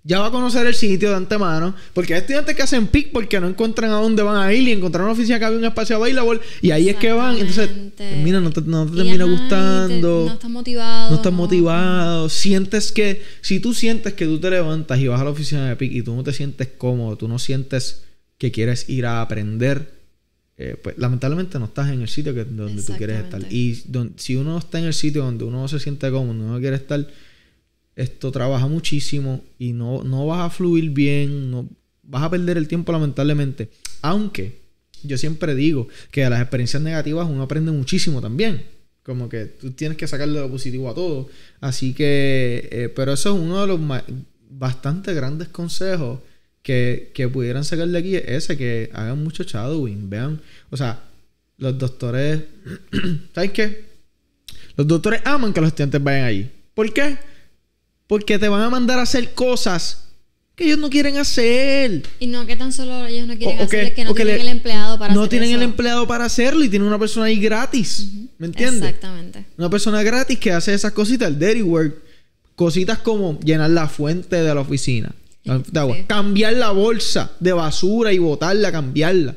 ya 0.08 0.20
va 0.20 0.28
a 0.28 0.32
conocer 0.32 0.68
el 0.68 0.76
sitio 0.76 1.10
de 1.10 1.16
antemano, 1.16 1.74
porque 1.94 2.14
hay 2.14 2.20
estudiantes 2.22 2.56
que 2.56 2.62
hacen 2.62 2.86
pic 2.88 3.12
porque 3.12 3.40
no 3.40 3.48
encuentran 3.50 3.90
a 3.90 3.96
dónde 3.96 4.22
van 4.22 4.38
a 4.38 4.54
ir 4.54 4.68
y 4.68 4.72
encontraron 4.72 5.08
una 5.10 5.14
oficina 5.18 5.40
que 5.40 5.46
había 5.46 5.58
un 5.58 5.66
espacio 5.66 5.96
available 5.96 6.40
y 6.62 6.70
ahí 6.70 6.90
es 6.90 6.96
que 6.98 7.12
van, 7.12 7.36
entonces, 7.38 7.70
mira, 8.24 8.40
no 8.40 8.52
te, 8.52 8.62
no 8.62 8.86
termina 8.86 9.02
ajá, 9.04 9.14
y 9.16 9.18
te- 9.18 9.24
gustando. 9.42 10.26
no 10.28 10.34
estás 10.34 10.50
motivado. 10.52 11.10
no 11.10 11.16
estás 11.16 11.34
motivado, 11.34 12.30
sientes 12.30 12.92
que, 12.92 13.24
si 13.42 13.60
tú 13.60 13.74
sientes 13.74 14.14
que 14.14 14.26
tú 14.26 14.40
te 14.40 14.50
levantas 14.52 15.00
y 15.00 15.08
vas 15.08 15.20
a 15.20 15.24
la 15.24 15.32
oficina 15.32 15.68
de 15.70 15.76
PIC 15.76 15.92
y 15.92 16.02
tú 16.04 16.16
no 16.16 16.24
te 16.24 16.34
sientes 16.34 16.68
cómodo, 16.78 17.18
tú 17.18 17.28
no 17.28 17.40
sientes 17.40 18.04
que 18.38 18.52
quieres 18.52 18.88
ir 18.90 19.06
a 19.08 19.22
aprender, 19.22 19.92
eh, 20.58 20.78
pues 20.82 20.98
lamentablemente 21.00 21.58
no 21.58 21.66
estás 21.66 21.90
en 21.90 22.02
el 22.02 22.08
sitio 22.10 22.34
que, 22.34 22.46
donde 22.46 22.82
tú 22.84 22.94
quieres 22.98 23.24
estar. 23.24 23.42
Y 23.52 23.82
don- 23.88 24.14
si 24.18 24.36
uno 24.36 24.58
está 24.58 24.78
en 24.80 24.86
el 24.86 24.94
sitio 24.94 25.24
donde 25.24 25.46
uno 25.46 25.62
no 25.62 25.68
se 25.68 25.80
siente 25.80 26.10
cómodo, 26.12 26.32
uno 26.48 26.60
quiere 26.60 26.76
estar, 26.76 27.06
esto 27.96 28.32
trabaja 28.32 28.68
muchísimo 28.68 29.42
y 29.58 29.74
no, 29.74 30.04
no 30.04 30.28
vas 30.28 30.42
a 30.42 30.50
fluir 30.50 30.90
bien, 30.90 31.50
no, 31.52 31.70
vas 32.04 32.24
a 32.24 32.30
perder 32.30 32.58
el 32.58 32.68
tiempo 32.68 32.92
lamentablemente. 32.92 33.70
Aunque 34.02 34.60
yo 35.04 35.18
siempre 35.18 35.56
digo 35.56 35.88
que 36.12 36.24
de 36.24 36.30
las 36.30 36.42
experiencias 36.42 36.82
negativas 36.82 37.28
uno 37.30 37.44
aprende 37.44 37.72
muchísimo 37.72 38.22
también. 38.22 38.64
Como 39.04 39.30
que 39.30 39.46
tú 39.46 39.72
tienes 39.72 39.98
que 39.98 40.08
sacarle 40.08 40.40
lo 40.40 40.50
positivo 40.50 40.90
a 40.90 40.96
todo. 40.96 41.30
Así 41.62 41.94
que, 41.94 42.68
eh, 42.72 42.90
pero 42.90 43.14
eso 43.14 43.36
es 43.36 43.42
uno 43.42 43.62
de 43.62 43.68
los 43.68 43.80
bastante 44.50 45.14
grandes 45.14 45.48
consejos 45.50 46.20
que, 46.64 47.12
que 47.14 47.28
pudieran 47.28 47.64
sacar 47.64 47.88
de 47.88 47.98
aquí. 47.98 48.16
Ese, 48.16 48.58
que 48.58 48.90
hagan 48.94 49.24
mucho 49.24 49.44
shadowing. 49.44 50.10
Vean, 50.10 50.42
o 50.72 50.78
sea, 50.78 51.04
los 51.58 51.78
doctores, 51.78 52.42
¿sabes 53.36 53.52
qué? 53.52 53.86
Los 54.76 54.88
doctores 54.88 55.22
aman 55.24 55.54
que 55.54 55.62
los 55.62 55.68
estudiantes 55.68 56.04
vayan 56.04 56.24
allí. 56.26 56.50
¿Por 56.74 56.92
qué? 56.92 57.18
Porque 58.08 58.38
te 58.40 58.48
van 58.48 58.62
a 58.62 58.70
mandar 58.70 59.00
a 59.00 59.04
hacer 59.04 59.34
cosas 59.34 60.02
que 60.56 60.66
ellos 60.66 60.78
no 60.78 60.90
quieren 60.90 61.18
hacer. 61.18 62.04
Y 62.20 62.28
no 62.28 62.46
que 62.46 62.56
tan 62.56 62.72
solo 62.72 63.06
ellos 63.06 63.28
no 63.28 63.36
quieren 63.38 63.60
O- 63.60 63.64
hacer, 63.64 63.70
que- 63.82 63.88
es 63.88 63.94
que 63.94 64.04
no 64.06 64.14
que 64.14 64.24
tienen 64.24 64.38
le- 64.46 64.52
el 64.52 64.58
empleado 64.58 64.98
para 65.00 65.14
no 65.14 65.22
hacer 65.22 65.30
tienen 65.32 65.52
el 65.52 65.62
empleado 65.64 66.08
para 66.08 66.26
hacerlo 66.26 66.64
y 66.64 66.70
tienen 66.70 66.88
una 66.88 67.00
persona 67.00 67.26
ahí 67.26 67.40
gratis. 67.40 68.08
¿Me 68.38 68.48
entiendes? 68.48 68.84
Exactamente. 68.84 69.46
Una 69.58 69.70
persona 69.70 70.02
gratis 70.04 70.38
que 70.40 70.52
hace 70.52 70.74
esas 70.74 70.92
cositas, 70.94 71.28
el 71.30 71.40
dirty 71.40 71.62
work. 71.62 71.96
Cositas 72.56 73.00
como 73.00 73.38
llenar 73.42 73.70
la 73.72 73.90
fuente 73.90 74.38
de 74.38 74.54
la 74.56 74.62
oficina. 74.62 75.14
de 75.44 75.80
agua, 75.80 75.96
Sí. 75.96 76.04
Cambiar 76.08 76.54
la 76.54 76.72
bolsa 76.72 77.32
de 77.40 77.54
basura 77.54 78.12
y 78.12 78.18
botarla, 78.18 78.72
cambiarla. 78.72 79.36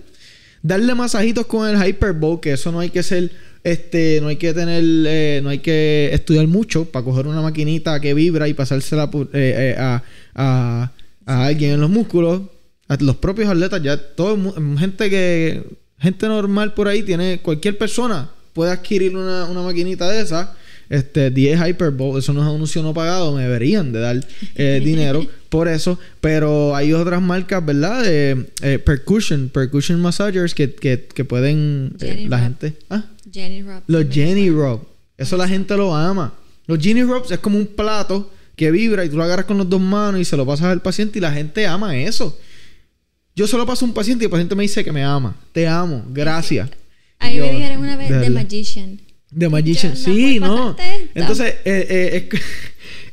Darle 0.62 0.94
masajitos 0.94 1.44
con 1.46 1.68
el 1.68 1.76
Hyperbow, 1.86 2.40
que 2.40 2.52
eso 2.52 2.72
no 2.72 2.80
hay 2.80 2.88
que 2.88 3.02
ser, 3.02 3.30
este, 3.70 4.20
no 4.20 4.28
hay 4.28 4.36
que 4.36 4.52
tener, 4.54 4.82
eh, 4.84 5.40
no 5.42 5.48
hay 5.50 5.58
que 5.58 6.10
estudiar 6.12 6.46
mucho 6.46 6.84
para 6.86 7.04
coger 7.04 7.26
una 7.26 7.40
maquinita 7.42 8.00
que 8.00 8.14
vibra 8.14 8.48
y 8.48 8.54
pasársela 8.54 9.10
por- 9.10 9.26
eh, 9.32 9.74
eh, 9.74 9.76
a, 9.78 10.02
a, 10.34 10.92
a 11.26 11.46
alguien 11.46 11.72
en 11.72 11.80
los 11.80 11.90
músculos. 11.90 12.42
A 12.88 12.96
los 13.00 13.16
propios 13.16 13.50
atletas, 13.50 13.82
ya 13.82 13.98
todo 13.98 14.54
gente 14.78 15.10
que, 15.10 15.62
gente 15.98 16.26
normal 16.26 16.72
por 16.72 16.88
ahí 16.88 17.02
tiene, 17.02 17.38
cualquier 17.42 17.76
persona 17.76 18.30
puede 18.54 18.70
adquirir 18.72 19.14
una, 19.14 19.44
una 19.44 19.60
maquinita 19.62 20.08
de 20.10 20.22
esa. 20.22 20.54
Este, 20.88 21.30
10 21.30 21.60
Hyperbowl, 21.60 22.18
eso 22.18 22.32
no 22.32 22.40
es 22.40 22.48
un 22.48 22.54
anuncio 22.54 22.82
no 22.82 22.94
pagado, 22.94 23.34
me 23.34 23.42
deberían 23.42 23.92
de 23.92 24.00
dar 24.00 24.26
eh, 24.54 24.80
dinero 24.84 25.22
por 25.50 25.68
eso. 25.68 25.98
Pero 26.22 26.74
hay 26.74 26.94
otras 26.94 27.20
marcas, 27.20 27.62
¿verdad? 27.66 28.02
De 28.04 28.46
eh, 28.62 28.78
Percussion, 28.78 29.50
Percussion 29.50 30.00
Massagers 30.00 30.54
que, 30.54 30.72
que, 30.72 31.06
que 31.14 31.24
pueden 31.26 31.92
eh, 32.00 32.24
la 32.30 32.38
gente. 32.38 32.72
Ah, 32.88 33.04
Jenny 33.32 33.62
Rob. 33.62 33.82
los 33.86 34.08
Jenny. 34.10 34.50
Rob. 34.50 34.80
Eso 35.16 35.36
la 35.36 35.48
gente 35.48 35.76
lo 35.76 35.94
ama. 35.94 36.34
Los 36.66 36.78
Jenny 36.78 37.02
Robs 37.02 37.30
es 37.30 37.38
como 37.38 37.58
un 37.58 37.66
plato 37.66 38.30
que 38.56 38.70
vibra 38.70 39.04
y 39.04 39.08
tú 39.08 39.16
lo 39.16 39.24
agarras 39.24 39.46
con 39.46 39.58
las 39.58 39.68
dos 39.68 39.80
manos 39.80 40.20
y 40.20 40.24
se 40.24 40.36
lo 40.36 40.44
pasas 40.44 40.66
al 40.66 40.82
paciente 40.82 41.18
y 41.18 41.22
la 41.22 41.32
gente 41.32 41.66
ama 41.66 41.96
eso. 41.96 42.38
Yo 43.34 43.46
se 43.46 43.56
lo 43.56 43.64
paso 43.64 43.84
a 43.84 43.88
un 43.88 43.94
paciente 43.94 44.24
y 44.24 44.26
el 44.26 44.30
paciente 44.30 44.54
me 44.54 44.62
dice 44.62 44.84
que 44.84 44.92
me 44.92 45.04
ama. 45.04 45.36
Te 45.52 45.66
amo. 45.66 46.04
Gracias. 46.10 46.68
Ahí 47.20 47.38
me 47.38 47.52
dijeron 47.52 47.78
una 47.78 47.96
vez 47.96 48.08
The. 48.08 48.30
Magician. 48.30 49.00
The 49.36 49.48
Magician. 49.48 49.94
Yo 49.94 50.04
sí, 50.04 50.40
no. 50.40 50.76
Entonces, 51.14 51.54
eh, 51.64 51.86
eh, 51.88 52.10
es, 52.14 52.22
que, 52.24 52.40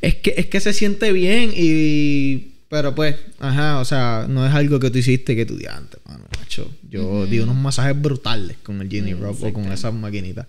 es, 0.00 0.14
que, 0.22 0.34
es 0.36 0.46
que 0.46 0.60
se 0.60 0.72
siente 0.72 1.12
bien 1.12 1.52
y... 1.54 2.55
Pero 2.68 2.94
pues, 2.94 3.16
ajá, 3.38 3.78
o 3.78 3.84
sea, 3.84 4.26
no 4.28 4.44
es 4.46 4.52
algo 4.52 4.80
que 4.80 4.90
tú 4.90 4.98
hiciste 4.98 5.36
que 5.36 5.46
tú 5.46 5.56
mano, 6.04 6.24
macho. 6.38 6.68
Yo 6.88 7.26
di 7.26 7.38
unos 7.38 7.54
masajes 7.54 8.00
brutales 8.00 8.56
con 8.62 8.80
el 8.80 8.90
Genie 8.90 9.14
Rob 9.14 9.36
o 9.42 9.52
con 9.52 9.70
esas 9.70 9.94
maquinitas. 9.94 10.46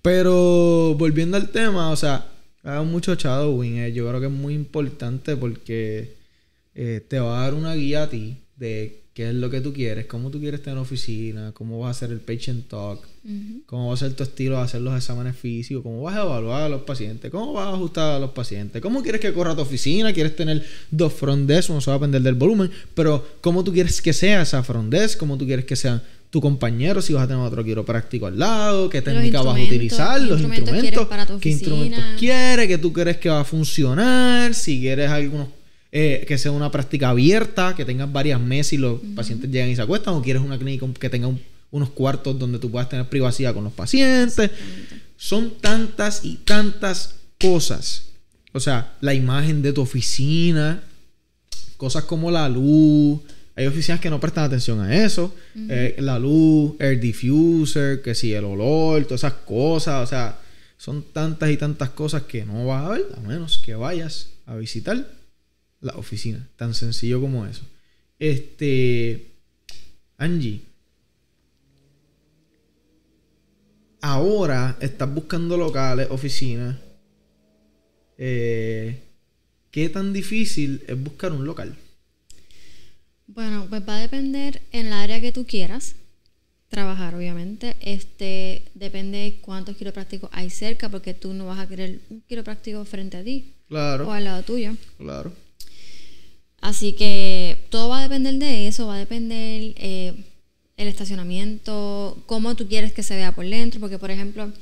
Pero 0.00 0.94
volviendo 0.98 1.36
al 1.36 1.50
tema, 1.50 1.90
o 1.90 1.96
sea, 1.96 2.26
hagan 2.62 2.90
mucho 2.90 3.14
shadowing. 3.14 3.78
eh, 3.78 3.92
yo 3.92 4.08
creo 4.08 4.20
que 4.20 4.26
es 4.26 4.32
muy 4.32 4.54
importante 4.54 5.36
porque 5.36 6.16
eh, 6.74 7.04
te 7.06 7.20
va 7.20 7.40
a 7.40 7.42
dar 7.42 7.54
una 7.54 7.74
guía 7.74 8.04
a 8.04 8.10
ti 8.10 8.38
de 8.56 9.02
qué 9.18 9.30
es 9.30 9.34
lo 9.34 9.50
que 9.50 9.60
tú 9.60 9.72
quieres, 9.72 10.06
cómo 10.06 10.30
tú 10.30 10.38
quieres 10.38 10.62
tener 10.62 10.78
oficina, 10.78 11.50
cómo 11.52 11.80
vas 11.80 11.88
a 11.88 11.90
hacer 11.90 12.12
el 12.12 12.20
patient 12.20 12.68
talk, 12.68 13.00
cómo 13.66 13.88
va 13.88 13.94
a 13.94 13.96
ser 13.96 14.12
tu 14.12 14.22
estilo 14.22 14.58
de 14.58 14.62
hacer 14.62 14.80
los 14.80 14.96
exámenes 14.96 15.34
físicos, 15.34 15.82
cómo 15.82 16.02
vas 16.02 16.14
a 16.14 16.22
evaluar 16.22 16.62
a 16.62 16.68
los 16.68 16.82
pacientes, 16.82 17.28
cómo 17.28 17.52
vas 17.52 17.66
a 17.66 17.70
ajustar 17.70 18.12
a 18.12 18.20
los 18.20 18.30
pacientes, 18.30 18.80
cómo 18.80 19.02
quieres 19.02 19.20
que 19.20 19.32
corra 19.32 19.56
tu 19.56 19.62
oficina, 19.62 20.12
quieres 20.12 20.36
tener 20.36 20.64
dos 20.92 21.12
front 21.12 21.48
desk, 21.48 21.70
no 21.70 21.80
se 21.80 21.90
va 21.90 21.96
a 21.96 21.98
depender 21.98 22.22
del 22.22 22.36
volumen, 22.36 22.70
pero 22.94 23.26
cómo 23.40 23.64
tú 23.64 23.72
quieres 23.72 24.00
que 24.00 24.12
sea 24.12 24.42
esa 24.42 24.62
front 24.62 24.92
desk, 24.92 25.18
cómo 25.18 25.36
tú 25.36 25.46
quieres 25.46 25.64
que 25.64 25.74
sea 25.74 26.00
tu 26.30 26.40
compañero, 26.40 27.02
si 27.02 27.12
vas 27.12 27.24
a 27.24 27.26
tener 27.26 27.42
otro 27.42 27.64
quiropráctico 27.64 28.28
al 28.28 28.38
lado, 28.38 28.88
qué 28.88 29.02
técnica 29.02 29.42
vas 29.42 29.58
a 29.58 29.60
utilizar, 29.60 30.20
qué 30.20 30.26
los 30.26 30.40
instrumentos 30.40 30.74
instrumentos, 30.74 31.08
para 31.08 31.26
tu 31.26 31.40
qué 31.40 31.48
instrumentos 31.48 32.04
quieres, 32.20 32.68
que 32.68 32.78
tú 32.78 32.92
crees 32.92 33.16
que 33.16 33.30
va 33.30 33.40
a 33.40 33.44
funcionar, 33.44 34.54
si 34.54 34.78
quieres 34.78 35.10
algunos 35.10 35.57
eh, 35.92 36.24
que 36.28 36.36
sea 36.38 36.50
una 36.52 36.70
práctica 36.70 37.10
abierta, 37.10 37.74
que 37.74 37.84
tengas 37.84 38.12
varias 38.12 38.40
mesas 38.40 38.74
y 38.74 38.76
los 38.78 39.00
pacientes 39.14 39.50
llegan 39.50 39.70
y 39.70 39.76
se 39.76 39.82
acuestan, 39.82 40.14
o 40.14 40.22
quieres 40.22 40.42
una 40.42 40.58
clínica 40.58 40.86
que 40.98 41.08
tenga 41.10 41.26
un- 41.28 41.40
unos 41.70 41.90
cuartos 41.90 42.38
donde 42.38 42.58
tú 42.58 42.70
puedas 42.70 42.88
tener 42.88 43.08
privacidad 43.08 43.52
con 43.54 43.64
los 43.64 43.72
pacientes. 43.72 44.50
Son 45.16 45.52
tantas 45.60 46.24
y 46.24 46.36
tantas 46.36 47.16
cosas. 47.40 48.04
O 48.52 48.60
sea, 48.60 48.94
la 49.00 49.12
imagen 49.14 49.60
de 49.62 49.72
tu 49.72 49.82
oficina, 49.82 50.82
cosas 51.76 52.04
como 52.04 52.30
la 52.30 52.48
luz. 52.48 53.20
Hay 53.54 53.66
oficinas 53.66 54.00
que 54.00 54.08
no 54.10 54.20
prestan 54.20 54.44
atención 54.44 54.80
a 54.80 55.04
eso. 55.04 55.34
Eh, 55.68 55.96
la 55.98 56.18
luz, 56.18 56.74
air 56.78 57.00
diffuser, 57.00 58.00
que 58.02 58.14
si 58.14 58.32
el 58.32 58.44
olor, 58.44 59.04
todas 59.04 59.20
esas 59.20 59.32
cosas. 59.44 60.04
O 60.04 60.06
sea, 60.06 60.38
son 60.78 61.02
tantas 61.12 61.50
y 61.50 61.56
tantas 61.56 61.90
cosas 61.90 62.22
que 62.22 62.44
no 62.46 62.66
vas 62.66 62.86
a 62.86 62.88
ver 62.90 63.06
a 63.16 63.20
menos 63.20 63.58
que 63.58 63.74
vayas 63.74 64.28
a 64.46 64.54
visitar 64.56 65.06
la 65.80 65.94
oficina. 65.96 66.46
Tan 66.56 66.74
sencillo 66.74 67.20
como 67.20 67.46
eso. 67.46 67.62
Este. 68.18 69.26
Angie. 70.16 70.62
Ahora 74.00 74.76
estás 74.80 75.12
buscando 75.12 75.56
locales, 75.56 76.08
oficinas. 76.10 76.76
Eh, 78.16 79.00
¿Qué 79.70 79.88
tan 79.88 80.12
difícil 80.12 80.82
es 80.86 81.00
buscar 81.02 81.32
un 81.32 81.44
local? 81.44 81.76
Bueno, 83.26 83.66
pues 83.68 83.86
va 83.86 83.96
a 83.96 84.00
depender 84.00 84.62
en 84.72 84.86
el 84.86 84.92
área 84.92 85.20
que 85.20 85.32
tú 85.32 85.46
quieras 85.46 85.94
trabajar, 86.68 87.14
obviamente. 87.14 87.76
Este 87.80 88.62
depende 88.74 89.38
cuántos 89.42 89.76
quiroprácticos 89.76 90.30
hay 90.32 90.50
cerca, 90.50 90.88
porque 90.88 91.12
tú 91.14 91.34
no 91.34 91.46
vas 91.46 91.58
a 91.58 91.68
querer 91.68 92.00
un 92.08 92.20
quiropráctico 92.22 92.84
frente 92.84 93.16
a 93.16 93.24
ti 93.24 93.52
Claro, 93.68 94.08
o 94.08 94.12
al 94.12 94.24
lado 94.24 94.42
tuyo. 94.42 94.74
claro. 94.96 95.32
Así 96.60 96.92
que 96.92 97.66
todo 97.70 97.88
va 97.88 98.00
a 98.00 98.02
depender 98.02 98.34
de 98.34 98.66
eso, 98.66 98.86
va 98.86 98.96
a 98.96 98.98
depender 98.98 99.74
eh, 99.76 100.14
el 100.76 100.88
estacionamiento, 100.88 102.22
cómo 102.26 102.54
tú 102.56 102.68
quieres 102.68 102.92
que 102.92 103.02
se 103.02 103.16
vea 103.16 103.32
por 103.32 103.46
dentro, 103.46 103.80
porque 103.80 103.98
por 103.98 104.10
ejemplo, 104.10 104.52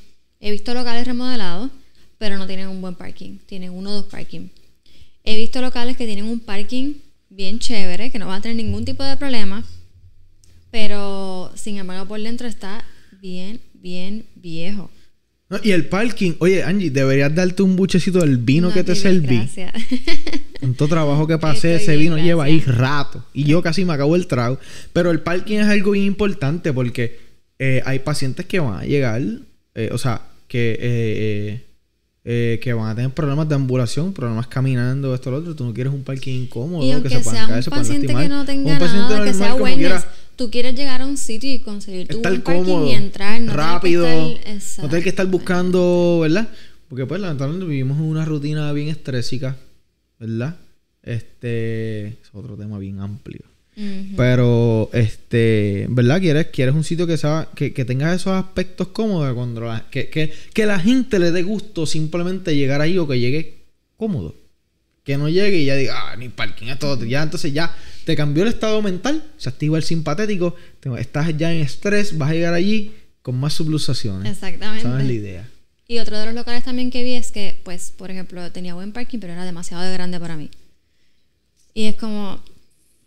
he 0.40 0.50
visto 0.50 0.74
locales 0.74 1.06
remodelados, 1.06 1.70
pero 2.18 2.38
no 2.38 2.46
tienen 2.46 2.68
un 2.68 2.80
buen 2.80 2.94
parking, 2.94 3.38
tienen 3.46 3.70
uno 3.70 3.90
o 3.90 3.94
dos 3.94 4.04
parking. 4.06 4.48
He 5.24 5.36
visto 5.36 5.60
locales 5.60 5.96
que 5.96 6.06
tienen 6.06 6.26
un 6.26 6.40
parking 6.40 6.94
bien 7.28 7.58
chévere, 7.58 8.10
que 8.10 8.18
no 8.18 8.26
van 8.26 8.38
a 8.38 8.42
tener 8.42 8.56
ningún 8.56 8.84
tipo 8.84 9.02
de 9.02 9.16
problema, 9.16 9.64
pero 10.70 11.50
sin 11.54 11.78
embargo 11.78 12.06
por 12.06 12.20
dentro 12.20 12.46
está 12.46 12.84
bien, 13.20 13.60
bien 13.74 14.26
viejo. 14.34 14.90
No, 15.48 15.58
y 15.62 15.70
el 15.70 15.86
parking, 15.86 16.32
oye 16.40 16.64
Angie, 16.64 16.90
deberías 16.90 17.32
darte 17.32 17.62
un 17.62 17.76
buchecito 17.76 18.18
del 18.18 18.38
vino 18.38 18.68
No, 18.68 18.74
que 18.74 18.82
te 18.82 18.96
serví. 18.96 19.36
gracias. 19.36 19.72
Tanto 20.60 20.88
trabajo 20.88 21.26
que 21.28 21.38
pasé, 21.38 21.74
Estoy 21.76 21.82
ese 21.82 21.96
bien, 21.96 22.14
vino 22.14 22.24
lleva 22.24 22.44
ahí 22.44 22.60
rato. 22.60 23.24
Y 23.32 23.44
yo 23.44 23.62
casi 23.62 23.84
me 23.84 23.92
acabo 23.92 24.16
el 24.16 24.26
trago. 24.26 24.58
Pero 24.92 25.10
el 25.12 25.20
parking 25.20 25.58
es 25.58 25.66
algo 25.68 25.92
bien 25.92 26.04
importante 26.04 26.72
porque 26.72 27.20
eh, 27.60 27.80
hay 27.84 28.00
pacientes 28.00 28.46
que 28.46 28.58
van 28.58 28.80
a 28.80 28.84
llegar, 28.84 29.22
eh, 29.76 29.90
o 29.92 29.98
sea, 29.98 30.22
que, 30.48 30.76
eh, 32.24 32.58
que 32.60 32.72
van 32.72 32.90
a 32.90 32.94
tener 32.96 33.12
problemas 33.12 33.48
de 33.48 33.54
ambulación, 33.54 34.12
problemas 34.12 34.48
caminando, 34.48 35.14
esto, 35.14 35.30
lo 35.30 35.36
otro. 35.36 35.54
Tú 35.54 35.64
no 35.64 35.72
quieres 35.72 35.92
un 35.92 36.02
parking 36.02 36.42
incómodo, 36.42 36.82
Y 36.84 37.00
que 37.02 37.08
se 37.08 37.20
puedan 37.20 37.46
caer, 37.46 37.58
un 37.58 37.62
se 37.62 37.70
puedan 37.70 37.84
paciente 37.84 38.06
lastimar. 38.08 38.22
que 38.24 38.28
no 38.30 38.44
tenga 38.44 38.72
Un 38.72 38.78
paciente 38.80 39.08
nada, 39.14 39.24
que 39.24 39.30
normal 39.30 39.34
sea 39.34 39.50
como 39.52 39.64
wellness, 39.64 39.78
quiera 39.86 40.04
tú 40.36 40.50
quieres 40.50 40.74
llegar 40.74 41.02
a 41.02 41.06
un 41.06 41.16
sitio 41.16 41.52
y 41.52 41.58
conseguir 41.60 42.06
tu 42.08 42.16
estar 42.16 42.42
cómodo, 42.42 42.86
y 42.88 42.92
entrar, 42.92 43.40
no 43.40 43.46
tener 43.52 43.56
que 43.56 43.56
rápido, 43.56 44.06
estar- 44.06 44.82
no 44.84 44.88
tener 44.90 45.02
que 45.02 45.08
estar 45.08 45.26
buscando, 45.26 46.18
¿verdad? 46.22 46.48
Porque 46.88 47.04
pues 47.06 47.20
lamentablemente 47.20 47.66
vivimos 47.66 47.98
en 47.98 48.04
una 48.04 48.24
rutina 48.24 48.72
bien 48.72 48.88
estrésica, 48.88 49.56
¿verdad? 50.20 50.56
Este 51.02 52.06
es 52.08 52.16
otro 52.32 52.56
tema 52.56 52.78
bien 52.78 53.00
amplio. 53.00 53.40
Pero, 54.16 54.88
este, 54.94 55.86
¿verdad? 55.90 56.18
Quieres, 56.20 56.46
quieres 56.46 56.74
un 56.74 56.82
sitio 56.84 57.06
que, 57.06 57.18
sea, 57.18 57.48
que, 57.54 57.74
que 57.74 57.84
tenga 57.84 58.14
esos 58.14 58.32
aspectos 58.32 58.88
cómodos, 58.88 59.34
cuando 59.34 59.60
la- 59.62 59.86
que, 59.90 60.08
que, 60.08 60.32
que 60.54 60.64
la 60.66 60.78
gente 60.80 61.18
le 61.18 61.30
dé 61.30 61.42
gusto 61.42 61.84
simplemente 61.84 62.56
llegar 62.56 62.80
ahí 62.80 62.96
o 62.96 63.06
que 63.06 63.20
llegue 63.20 63.64
cómodo. 63.98 64.34
Que 65.06 65.16
no 65.16 65.28
llegue 65.30 65.58
y 65.60 65.64
ya 65.66 65.76
diga, 65.76 66.10
ah, 66.12 66.16
ni 66.16 66.28
parking, 66.28 66.66
esto, 66.66 66.90
otro. 66.90 67.06
Ya, 67.06 67.22
entonces 67.22 67.52
ya 67.54 67.74
te 68.04 68.14
cambió 68.16 68.42
el 68.42 68.50
estado 68.50 68.82
mental, 68.82 69.24
se 69.38 69.48
activa 69.48 69.78
el 69.78 69.84
simpatético, 69.84 70.54
estás 70.98 71.34
ya 71.38 71.50
en 71.52 71.60
estrés, 71.62 72.18
vas 72.18 72.30
a 72.30 72.34
llegar 72.34 72.52
allí 72.54 72.92
con 73.22 73.38
más 73.38 73.54
subluxaciones. 73.54 74.30
Exactamente. 74.30 74.86
Esa 74.86 75.00
es 75.00 75.06
la 75.06 75.12
idea. 75.12 75.48
Y 75.88 76.00
otro 76.00 76.18
de 76.18 76.26
los 76.26 76.34
locales 76.34 76.64
también 76.64 76.90
que 76.90 77.04
vi 77.04 77.12
es 77.14 77.30
que, 77.30 77.60
pues, 77.64 77.92
por 77.96 78.10
ejemplo, 78.10 78.50
tenía 78.50 78.74
buen 78.74 78.90
parking, 78.92 79.20
pero 79.20 79.32
era 79.32 79.44
demasiado 79.44 79.84
de 79.84 79.92
grande 79.92 80.18
para 80.18 80.36
mí. 80.36 80.50
Y 81.72 81.84
es 81.84 81.94
como, 81.94 82.40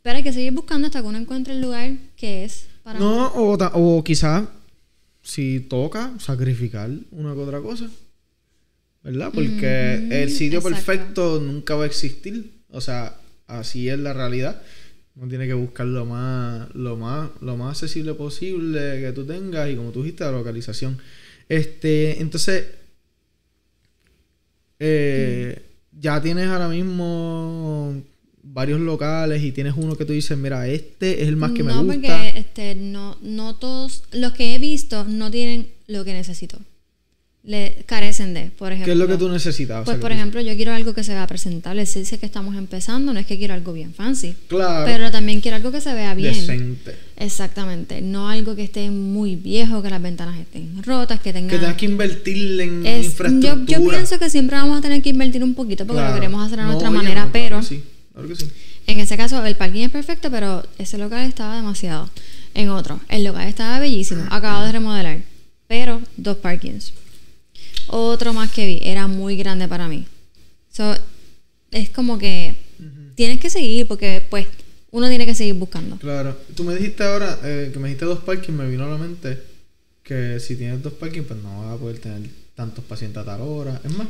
pero 0.02 0.16
hay 0.18 0.24
que 0.24 0.32
seguir 0.32 0.54
buscando 0.54 0.88
hasta 0.88 1.02
que 1.02 1.08
uno 1.08 1.18
encuentre 1.18 1.54
el 1.54 1.62
lugar 1.62 1.92
que 2.16 2.46
es 2.46 2.68
para. 2.84 2.98
No, 3.00 3.34
o, 3.36 3.58
ta- 3.58 3.72
o 3.74 4.02
quizás, 4.06 4.48
si 5.22 5.60
toca, 5.60 6.14
sacrificar 6.20 6.90
una 7.12 7.34
que 7.34 7.40
otra 7.42 7.60
cosa. 7.60 7.90
¿Verdad? 9.04 9.32
Porque 9.34 10.08
el 10.12 10.30
sitio 10.30 10.60
exacto. 10.60 10.86
perfecto 10.86 11.40
nunca 11.40 11.76
va 11.76 11.84
a 11.84 11.88
existir. 11.88 12.52
O 12.70 12.82
sea, 12.82 13.16
así 13.48 13.90
es 13.90 14.00
la 14.00 14.14
realidad. 14.14 14.62
Uno 15.16 15.28
tiene 15.28 15.48
que 15.48 15.54
buscar 15.54 15.86
lo 15.86 16.06
más, 16.06 16.74
lo 16.76 16.96
más, 16.96 17.30
lo 17.42 17.58
más 17.58 17.72
accesible 17.72 18.14
posible 18.14 19.02
que 19.02 19.12
tú 19.14 19.26
tengas 19.26 19.70
y 19.70 19.76
como 19.76 19.92
tú 19.92 20.04
dijiste, 20.04 20.24
la 20.24 20.32
localización. 20.32 20.98
Este, 21.50 22.22
entonces, 22.22 22.68
eh, 24.80 25.62
ya 25.92 26.22
tienes 26.22 26.48
ahora 26.48 26.70
mismo 26.70 28.02
varios 28.44 28.80
locales 28.80 29.44
y 29.44 29.52
tienes 29.52 29.74
uno 29.76 29.96
que 29.96 30.06
tú 30.06 30.14
dices, 30.14 30.38
mira, 30.38 30.68
este 30.68 31.22
es 31.22 31.28
el 31.28 31.36
más 31.36 31.52
que 31.52 31.64
me 31.64 31.74
no, 31.74 31.84
gusta. 31.84 31.94
porque 31.94 32.40
este, 32.40 32.76
no, 32.76 33.18
no 33.22 33.56
todos, 33.56 34.04
los 34.12 34.34
que 34.34 34.56
he 34.56 34.60
visto 34.60 35.04
no 35.06 35.30
tienen 35.30 35.70
lo 35.88 36.06
que 36.06 36.14
necesito. 36.14 36.60
Le 37.50 37.84
carecen 37.88 38.36
de, 38.36 38.52
por 38.52 38.72
ejemplo. 38.72 38.86
¿Qué 38.86 38.92
es 38.92 38.98
lo 38.98 39.08
que 39.08 39.18
tú 39.18 39.28
necesitas? 39.28 39.82
O 39.82 39.84
Pues 39.86 39.96
sea, 39.96 40.02
por 40.02 40.12
ejemplo, 40.12 40.40
yo 40.40 40.56
quiero 40.56 40.72
algo 40.72 40.94
que 40.94 41.04
se 41.04 41.14
vea 41.16 41.26
presentable. 41.26 41.84
Si 41.88 41.98
dice 42.00 42.20
que 42.20 42.28
estamos 42.28 42.56
empezando, 42.56 43.12
no 43.12 43.20
es 43.20 43.26
que 43.26 43.40
quiero 43.40 43.56
algo 43.56 43.74
bien 43.74 43.92
fancy. 43.96 44.36
Claro. 44.48 44.86
Pero 44.86 45.10
también 45.10 45.42
quiero 45.42 45.58
algo 45.58 45.72
que 45.72 45.82
se 45.82 45.92
vea 45.96 46.14
bien. 46.14 46.36
Decente. 46.36 46.96
Exactamente. 47.18 48.02
No 48.02 48.30
algo 48.30 48.56
que 48.56 48.64
esté 48.64 48.92
muy 48.92 49.36
viejo, 49.36 49.82
que 49.82 49.90
las 49.90 50.00
ventanas 50.02 50.38
estén 50.40 50.84
rotas, 50.84 51.20
que 51.22 51.34
tenga. 51.34 51.50
Que 51.50 51.58
tengas 51.58 51.76
que 51.76 51.86
invertirle 51.86 52.64
en 52.66 52.86
Es- 52.86 53.06
infraestructura. 53.08 53.66
yo, 53.66 53.82
yo 53.84 53.90
pienso 53.90 54.20
que 54.20 54.30
siempre 54.30 54.56
vamos 54.56 54.78
a 54.78 54.82
tener 54.82 55.02
que 55.02 55.10
invertir 55.10 55.44
un 55.44 55.56
poquito 55.56 55.88
porque 55.88 56.02
Claro. 56.02 56.14
lo 56.16 56.22
queremos 56.22 56.46
hacer 56.46 56.60
a 56.60 56.64
No, 56.64 56.70
nuestra 56.70 56.90
oye, 56.90 56.98
manera, 56.98 57.26
no, 57.26 57.32
claro 57.32 57.46
pero 57.46 57.60
que 57.62 57.66
sí, 57.66 57.84
claro 58.14 58.28
que 58.28 58.36
sí. 58.36 58.46
en 58.86 59.00
ese 59.00 59.18
caso 59.18 59.44
el 59.44 59.56
parking 59.56 59.82
es 59.86 59.90
perfecto, 59.90 60.30
pero 60.30 60.64
ese 60.78 61.00
local 61.00 61.28
estaba 61.28 61.56
demasiado. 61.56 62.10
En 62.54 62.70
otro, 62.70 63.00
el 63.10 63.24
local 63.24 63.48
estaba 63.48 63.80
bellísimo, 63.80 64.24
acabado 64.30 64.66
de 64.68 64.72
remodelar, 64.72 65.22
pero 65.68 66.00
dos 66.18 66.38
parkings. 66.38 66.94
Otro 67.92 68.34
más 68.34 68.52
que 68.52 68.66
vi, 68.66 68.80
era 68.84 69.08
muy 69.08 69.36
grande 69.36 69.68
para 69.68 69.88
mí. 69.88 70.06
So, 70.72 70.96
es 71.72 71.90
como 71.90 72.18
que 72.18 72.56
tienes 73.16 73.40
que 73.40 73.50
seguir 73.50 73.88
porque 73.88 74.26
pues 74.30 74.48
uno 74.92 75.10
tiene 75.10 75.26
que 75.26 75.36
seguir 75.36 75.56
buscando. 75.56 75.98
Claro. 75.98 76.38
Tú 76.56 76.64
me 76.64 76.76
dijiste 76.76 77.04
ahora 77.04 77.38
eh, 77.44 77.70
que 77.72 77.80
me 77.80 77.90
dijiste 77.90 78.06
dos 78.06 78.20
parkings, 78.20 78.58
me 78.58 78.68
vino 78.70 78.86
a 78.86 78.90
la 78.90 78.98
mente 78.98 79.38
que 80.04 80.40
si 80.40 80.56
tienes 80.56 80.82
dos 80.82 80.94
parkings, 80.94 81.28
pues 81.28 81.42
no 81.44 81.62
vas 81.62 81.76
a 81.76 81.78
poder 81.78 82.00
tener 82.00 82.22
tantos 82.56 82.84
pacientes 82.86 83.22
a 83.22 83.26
tal 83.26 83.42
hora. 83.42 83.80
Es 83.84 83.96
más, 83.96 84.08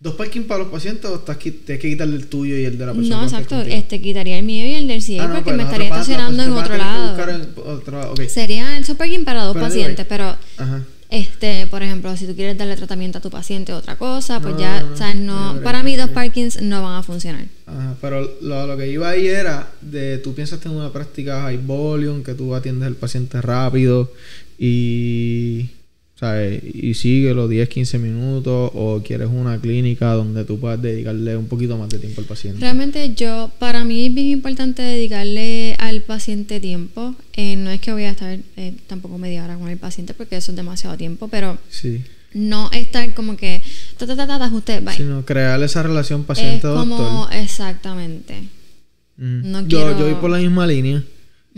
dos 0.00 0.14
parkings 0.14 0.46
para 0.46 0.64
los 0.64 0.72
pacientes 0.72 1.06
o 1.06 1.16
estás 1.16 1.38
tienes 1.38 1.64
que 1.64 1.78
quitarle 1.78 2.16
el 2.16 2.26
tuyo 2.26 2.56
y 2.56 2.64
el 2.64 2.76
de 2.76 2.86
la 2.86 2.92
persona 2.92 3.16
No, 3.16 3.22
exacto, 3.24 3.60
este 3.62 4.00
quitaría 4.00 4.38
el 4.38 4.44
mío 4.44 4.66
y 4.66 4.74
el 4.74 4.86
del 4.86 5.02
CA 5.02 5.24
Ah, 5.24 5.28
no, 5.28 5.34
porque 5.34 5.44
pues 5.44 5.56
me 5.56 5.62
estaría 5.62 5.86
estacionando 5.88 6.42
en 6.42 6.52
otro 6.52 6.76
lado. 6.76 7.30
en 7.30 7.48
otro 7.64 7.98
lado. 7.98 8.12
Ok. 8.12 8.22
Sería 8.28 8.76
el 8.76 8.84
parking 8.96 9.24
para 9.24 9.44
dos 9.44 9.54
Pero 9.54 9.66
pacientes, 9.66 10.06
pero 10.06 10.36
Ajá. 10.58 10.84
Este, 11.10 11.66
por 11.68 11.82
ejemplo, 11.82 12.14
si 12.18 12.26
tú 12.26 12.34
quieres 12.36 12.58
darle 12.58 12.76
tratamiento 12.76 13.16
a 13.18 13.20
tu 13.22 13.30
paciente 13.30 13.72
o 13.72 13.76
otra 13.78 13.96
cosa, 13.96 14.40
pues 14.40 14.54
No, 14.54 14.60
ya, 14.60 14.82
no, 14.82 14.90
no. 14.90 14.96
¿sabes? 14.96 15.16
No, 15.16 15.54
No, 15.54 15.62
para 15.62 15.82
mí 15.82 15.96
dos 15.96 16.10
parkings 16.10 16.60
no 16.60 16.82
van 16.82 16.96
a 16.96 17.02
funcionar. 17.02 17.46
Ajá, 17.66 17.96
pero 18.00 18.30
lo, 18.42 18.66
lo 18.66 18.76
que 18.76 18.88
iba 18.88 19.08
ahí 19.08 19.26
era 19.26 19.70
de 19.80 20.18
tú 20.18 20.34
piensas 20.34 20.60
tener 20.60 20.76
una 20.76 20.92
práctica 20.92 21.42
high 21.42 21.56
volume, 21.58 22.22
que 22.22 22.34
tú 22.34 22.54
atiendes 22.54 22.86
al 22.88 22.94
paciente 22.94 23.40
rápido 23.40 24.12
y, 24.58 25.70
¿sabes? 26.18 26.60
y 26.74 26.94
sigue 26.94 27.32
los 27.34 27.48
10, 27.48 27.68
15 27.68 27.98
minutos 27.98 28.70
o 28.74 29.02
quieres 29.04 29.28
una 29.30 29.60
clínica 29.60 30.12
donde 30.14 30.44
tú 30.44 30.58
puedas 30.58 30.80
dedicarle 30.82 31.36
un 31.36 31.46
poquito 31.46 31.76
más 31.78 31.88
de 31.90 31.98
tiempo 31.98 32.20
al 32.20 32.26
paciente. 32.26 32.60
Realmente 32.60 33.14
yo, 33.14 33.50
para 33.58 33.84
mí 33.84 34.06
es 34.06 34.14
bien 34.14 34.26
importante 34.28 34.82
dedicarle 34.82 35.76
al 35.78 36.02
paciente 36.02 36.58
tiempo. 36.60 37.14
Eh, 37.34 37.54
no 37.56 37.70
es 37.70 37.80
que 37.80 37.92
voy 37.92 38.02
a 38.04 38.10
estar 38.10 38.36
eh, 38.56 38.74
tampoco 38.88 39.16
media 39.18 39.44
hora 39.44 39.56
con 39.56 39.68
el 39.68 39.78
paciente 39.78 40.12
porque 40.14 40.36
eso 40.36 40.50
es 40.52 40.56
demasiado 40.56 40.96
tiempo, 40.96 41.28
pero 41.28 41.56
Sí. 41.70 42.02
no 42.34 42.68
estar 42.72 43.14
como 43.14 43.36
que, 43.36 43.62
ta, 43.96 44.06
ta, 44.06 44.16
ta, 44.16 44.26
ta, 44.26 44.38
ta, 44.40 44.54
usted, 44.54 44.82
bye. 44.82 44.96
Sino 44.96 45.24
crear 45.24 45.62
esa 45.62 45.82
relación 45.84 46.22
es 46.22 46.26
paciente-doctor. 46.26 46.88
como, 46.88 47.28
exactamente. 47.30 48.34
Mm. 49.18 49.50
no 49.50 49.60
yo, 49.62 49.68
quiero- 49.78 49.98
yo 49.98 50.04
voy 50.06 50.14
por 50.20 50.30
la 50.30 50.38
misma 50.38 50.66
línea. 50.66 51.04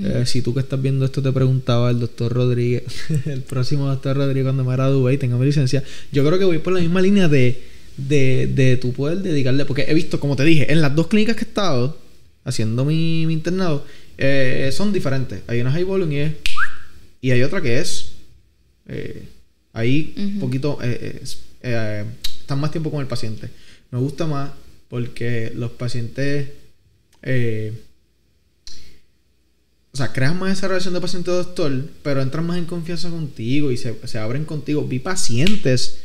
Eh, 0.03 0.24
si 0.26 0.40
tú 0.42 0.55
que 0.55 0.61
estás 0.61 0.80
viendo 0.80 1.05
esto 1.05 1.20
te 1.22 1.30
preguntaba 1.32 1.90
el 1.90 2.01
doctor 2.01 2.32
Rodríguez, 2.32 2.84
el 3.26 3.42
próximo 3.42 3.86
doctor 3.86 4.16
Rodríguez 4.16 4.44
cuando 4.44 4.64
me 4.64 4.72
gradúe 4.72 5.11
y 5.11 5.18
tenga 5.18 5.36
mi 5.36 5.44
licencia, 5.46 5.82
yo 6.12 6.24
creo 6.24 6.38
que 6.38 6.44
voy 6.44 6.59
por 6.59 6.72
la 6.72 6.80
misma 6.80 7.03
línea 7.03 7.28
de, 7.28 7.62
de, 7.96 8.46
de 8.46 8.76
tu 8.76 8.92
poder 8.92 9.18
dedicarle, 9.18 9.64
porque 9.64 9.84
he 9.88 9.94
visto, 9.94 10.18
como 10.20 10.36
te 10.36 10.44
dije, 10.44 10.72
en 10.72 10.80
las 10.80 10.94
dos 10.94 11.09
clínicas 11.09 11.36
que 11.36 11.44
he 11.44 11.48
estado 11.48 11.98
haciendo 12.44 12.84
mi, 12.84 13.24
mi 13.26 13.34
internado, 13.34 13.84
eh, 14.16 14.70
son 14.72 14.92
diferentes. 14.92 15.40
Hay 15.46 15.61
una 15.61 15.70
high 15.72 15.84
volume 15.84 16.14
y, 16.14 16.18
es- 16.18 16.32
y 17.22 17.30
hay 17.32 17.42
otra 17.42 17.61
que 17.61 17.78
es 17.78 18.12
eh, 18.88 19.24
ahí 19.72 20.14
un 20.16 20.40
poquito 20.40 20.78
es- 20.82 21.40
están 21.62 22.59
más 22.61 22.70
tiempo 22.70 22.90
con 22.90 23.01
el 23.01 23.07
paciente. 23.07 23.48
Me 23.90 23.98
gusta 23.98 24.26
más 24.26 24.51
porque 24.88 25.53
los 25.55 25.70
pacientes 25.72 26.48
eh, 27.22 27.72
o 29.93 29.97
sea, 29.97 30.12
creas 30.12 30.34
más 30.34 30.57
esa 30.57 30.68
relación 30.68 30.95
de 30.95 31.01
paciente-doctor, 31.01 31.88
pero 32.03 32.22
entran 32.22 32.47
más 32.47 32.59
en 32.59 32.66
confianza 32.66 33.11
contigo 33.11 33.72
y 33.72 33.76
se, 33.76 33.97
se 34.05 34.18
abren 34.18 34.45
contigo. 34.45 34.86
Vi 34.86 35.01
pacientes, 35.01 35.99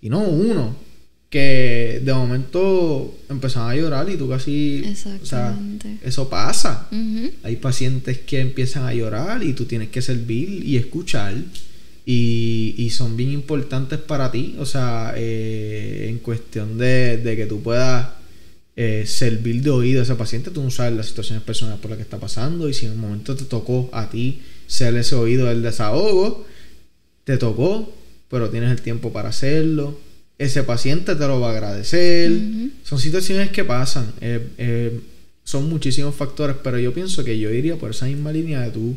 y 0.00 0.08
no 0.08 0.20
uno, 0.20 0.76
que 1.28 2.00
de 2.04 2.14
momento 2.14 3.18
empezaban 3.28 3.70
a 3.70 3.76
llorar 3.76 4.08
y 4.08 4.16
tú 4.16 4.28
casi... 4.28 4.84
O 5.22 5.26
sea, 5.26 5.58
eso 6.02 6.28
pasa. 6.28 6.88
Hay 7.42 7.56
pacientes 7.56 8.18
que 8.18 8.40
empiezan 8.40 8.84
a 8.84 8.94
llorar 8.94 9.42
y 9.42 9.52
tú 9.52 9.64
tienes 9.64 9.88
que 9.88 10.02
servir 10.02 10.64
y 10.64 10.76
escuchar. 10.76 11.34
Y, 12.08 12.76
y 12.78 12.90
son 12.90 13.16
bien 13.16 13.32
importantes 13.32 13.98
para 13.98 14.30
ti. 14.30 14.54
O 14.60 14.66
sea, 14.66 15.14
eh, 15.16 16.06
en 16.08 16.18
cuestión 16.18 16.78
de, 16.78 17.16
de 17.16 17.36
que 17.36 17.46
tú 17.46 17.60
puedas 17.60 18.06
eh, 18.76 19.04
servir 19.06 19.62
de 19.62 19.70
oído 19.70 20.00
a 20.00 20.02
ese 20.04 20.14
paciente. 20.14 20.50
Tú 20.50 20.62
no 20.62 20.70
sabes 20.70 20.94
las 20.94 21.06
situaciones 21.06 21.42
personales 21.42 21.80
por 21.80 21.90
las 21.90 21.96
que 21.96 22.02
está 22.02 22.18
pasando. 22.18 22.68
Y 22.68 22.74
si 22.74 22.86
en 22.86 22.92
un 22.92 23.00
momento 23.00 23.34
te 23.34 23.44
tocó 23.44 23.88
a 23.92 24.10
ti 24.10 24.42
ser 24.66 24.94
ese 24.96 25.14
oído 25.14 25.46
del 25.46 25.62
desahogo, 25.62 26.46
te 27.24 27.38
tocó, 27.38 27.92
pero 28.28 28.50
tienes 28.50 28.70
el 28.70 28.82
tiempo 28.82 29.12
para 29.12 29.30
hacerlo. 29.30 29.98
Ese 30.38 30.62
paciente 30.62 31.16
te 31.16 31.26
lo 31.26 31.40
va 31.40 31.48
a 31.48 31.52
agradecer. 31.52 32.30
Son 32.84 32.98
situaciones 32.98 33.50
que 33.50 33.64
pasan. 33.64 34.12
eh, 34.20 34.46
eh, 34.58 35.00
son 35.42 35.68
muchísimos 35.68 36.16
factores, 36.16 36.56
pero 36.62 36.76
yo 36.76 36.92
pienso 36.92 37.22
que 37.22 37.38
yo 37.38 37.52
iría 37.52 37.76
por 37.76 37.92
esa 37.92 38.06
misma 38.06 38.32
línea 38.32 38.62
de 38.62 38.72
tú 38.72 38.96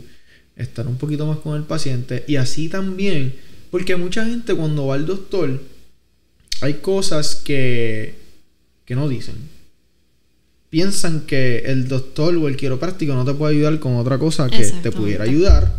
estar 0.55 0.87
un 0.87 0.97
poquito 0.97 1.27
más 1.27 1.37
con 1.37 1.55
el 1.55 1.63
paciente. 1.63 2.25
Y 2.27 2.37
así 2.37 2.69
también, 2.69 3.35
porque 3.69 3.95
mucha 3.95 4.25
gente 4.25 4.55
cuando 4.55 4.87
va 4.87 4.95
al 4.95 5.05
doctor, 5.05 5.61
hay 6.61 6.73
cosas 6.75 7.35
que, 7.35 8.15
que 8.83 8.95
no 8.95 9.07
dicen. 9.07 9.35
Piensan 10.69 11.21
que 11.21 11.59
el 11.65 11.87
doctor 11.87 12.35
o 12.35 12.47
el 12.47 12.55
quiropráctico 12.55 13.15
no 13.15 13.25
te 13.25 13.33
puede 13.33 13.55
ayudar 13.55 13.79
con 13.79 13.95
otra 13.95 14.19
cosa 14.19 14.49
que 14.49 14.63
te 14.83 14.91
pudiera 14.91 15.23
ayudar. 15.23 15.73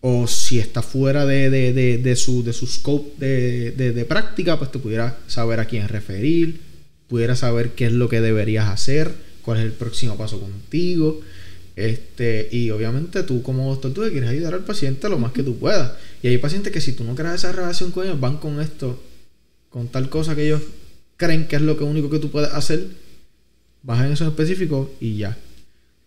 O 0.00 0.26
si 0.26 0.58
está 0.58 0.82
fuera 0.82 1.24
de, 1.24 1.50
de, 1.50 1.72
de, 1.72 1.98
de 1.98 2.16
su, 2.16 2.42
de 2.42 2.52
su 2.52 2.66
scope 2.66 3.24
de, 3.24 4.04
práctica, 4.06 4.58
pues 4.58 4.72
te 4.72 4.80
pudiera 4.80 5.18
saber 5.28 5.60
a 5.60 5.66
quién 5.66 5.88
referir, 5.88 6.60
pudiera 7.08 7.36
saber 7.36 7.70
qué 7.70 7.86
es 7.86 7.92
lo 7.92 8.08
que 8.08 8.20
deberías 8.20 8.68
hacer, 8.68 9.12
cuál 9.42 9.58
es 9.58 9.64
el 9.64 9.72
próximo 9.72 10.16
paso 10.16 10.40
contigo. 10.40 11.20
Este, 11.76 12.48
y 12.52 12.70
obviamente 12.70 13.24
tú 13.24 13.42
como 13.42 13.68
doctor 13.70 13.92
tú 13.92 14.02
le 14.02 14.10
quieres 14.10 14.30
ayudar 14.30 14.54
al 14.54 14.64
paciente 14.64 15.08
lo 15.08 15.18
más 15.18 15.32
que 15.32 15.44
tú 15.44 15.56
puedas. 15.58 15.92
Y 16.22 16.28
hay 16.28 16.38
pacientes 16.38 16.72
que 16.72 16.80
si 16.80 16.92
tú 16.92 17.04
no 17.04 17.14
creas 17.14 17.36
esa 17.36 17.52
relación 17.52 17.92
con 17.92 18.04
ellos, 18.04 18.18
van 18.18 18.38
con 18.38 18.60
esto, 18.60 19.00
con 19.70 19.88
tal 19.88 20.08
cosa 20.08 20.34
que 20.34 20.44
ellos 20.46 20.62
creen 21.16 21.46
que 21.46 21.56
es 21.56 21.62
lo 21.62 21.78
que 21.78 21.84
único 21.84 22.10
que 22.10 22.18
tú 22.18 22.30
puedes 22.30 22.52
hacer, 22.52 23.03
vas 23.84 24.04
en 24.04 24.12
eso 24.12 24.24
en 24.24 24.30
específico 24.30 24.90
y 25.00 25.18
ya. 25.18 25.36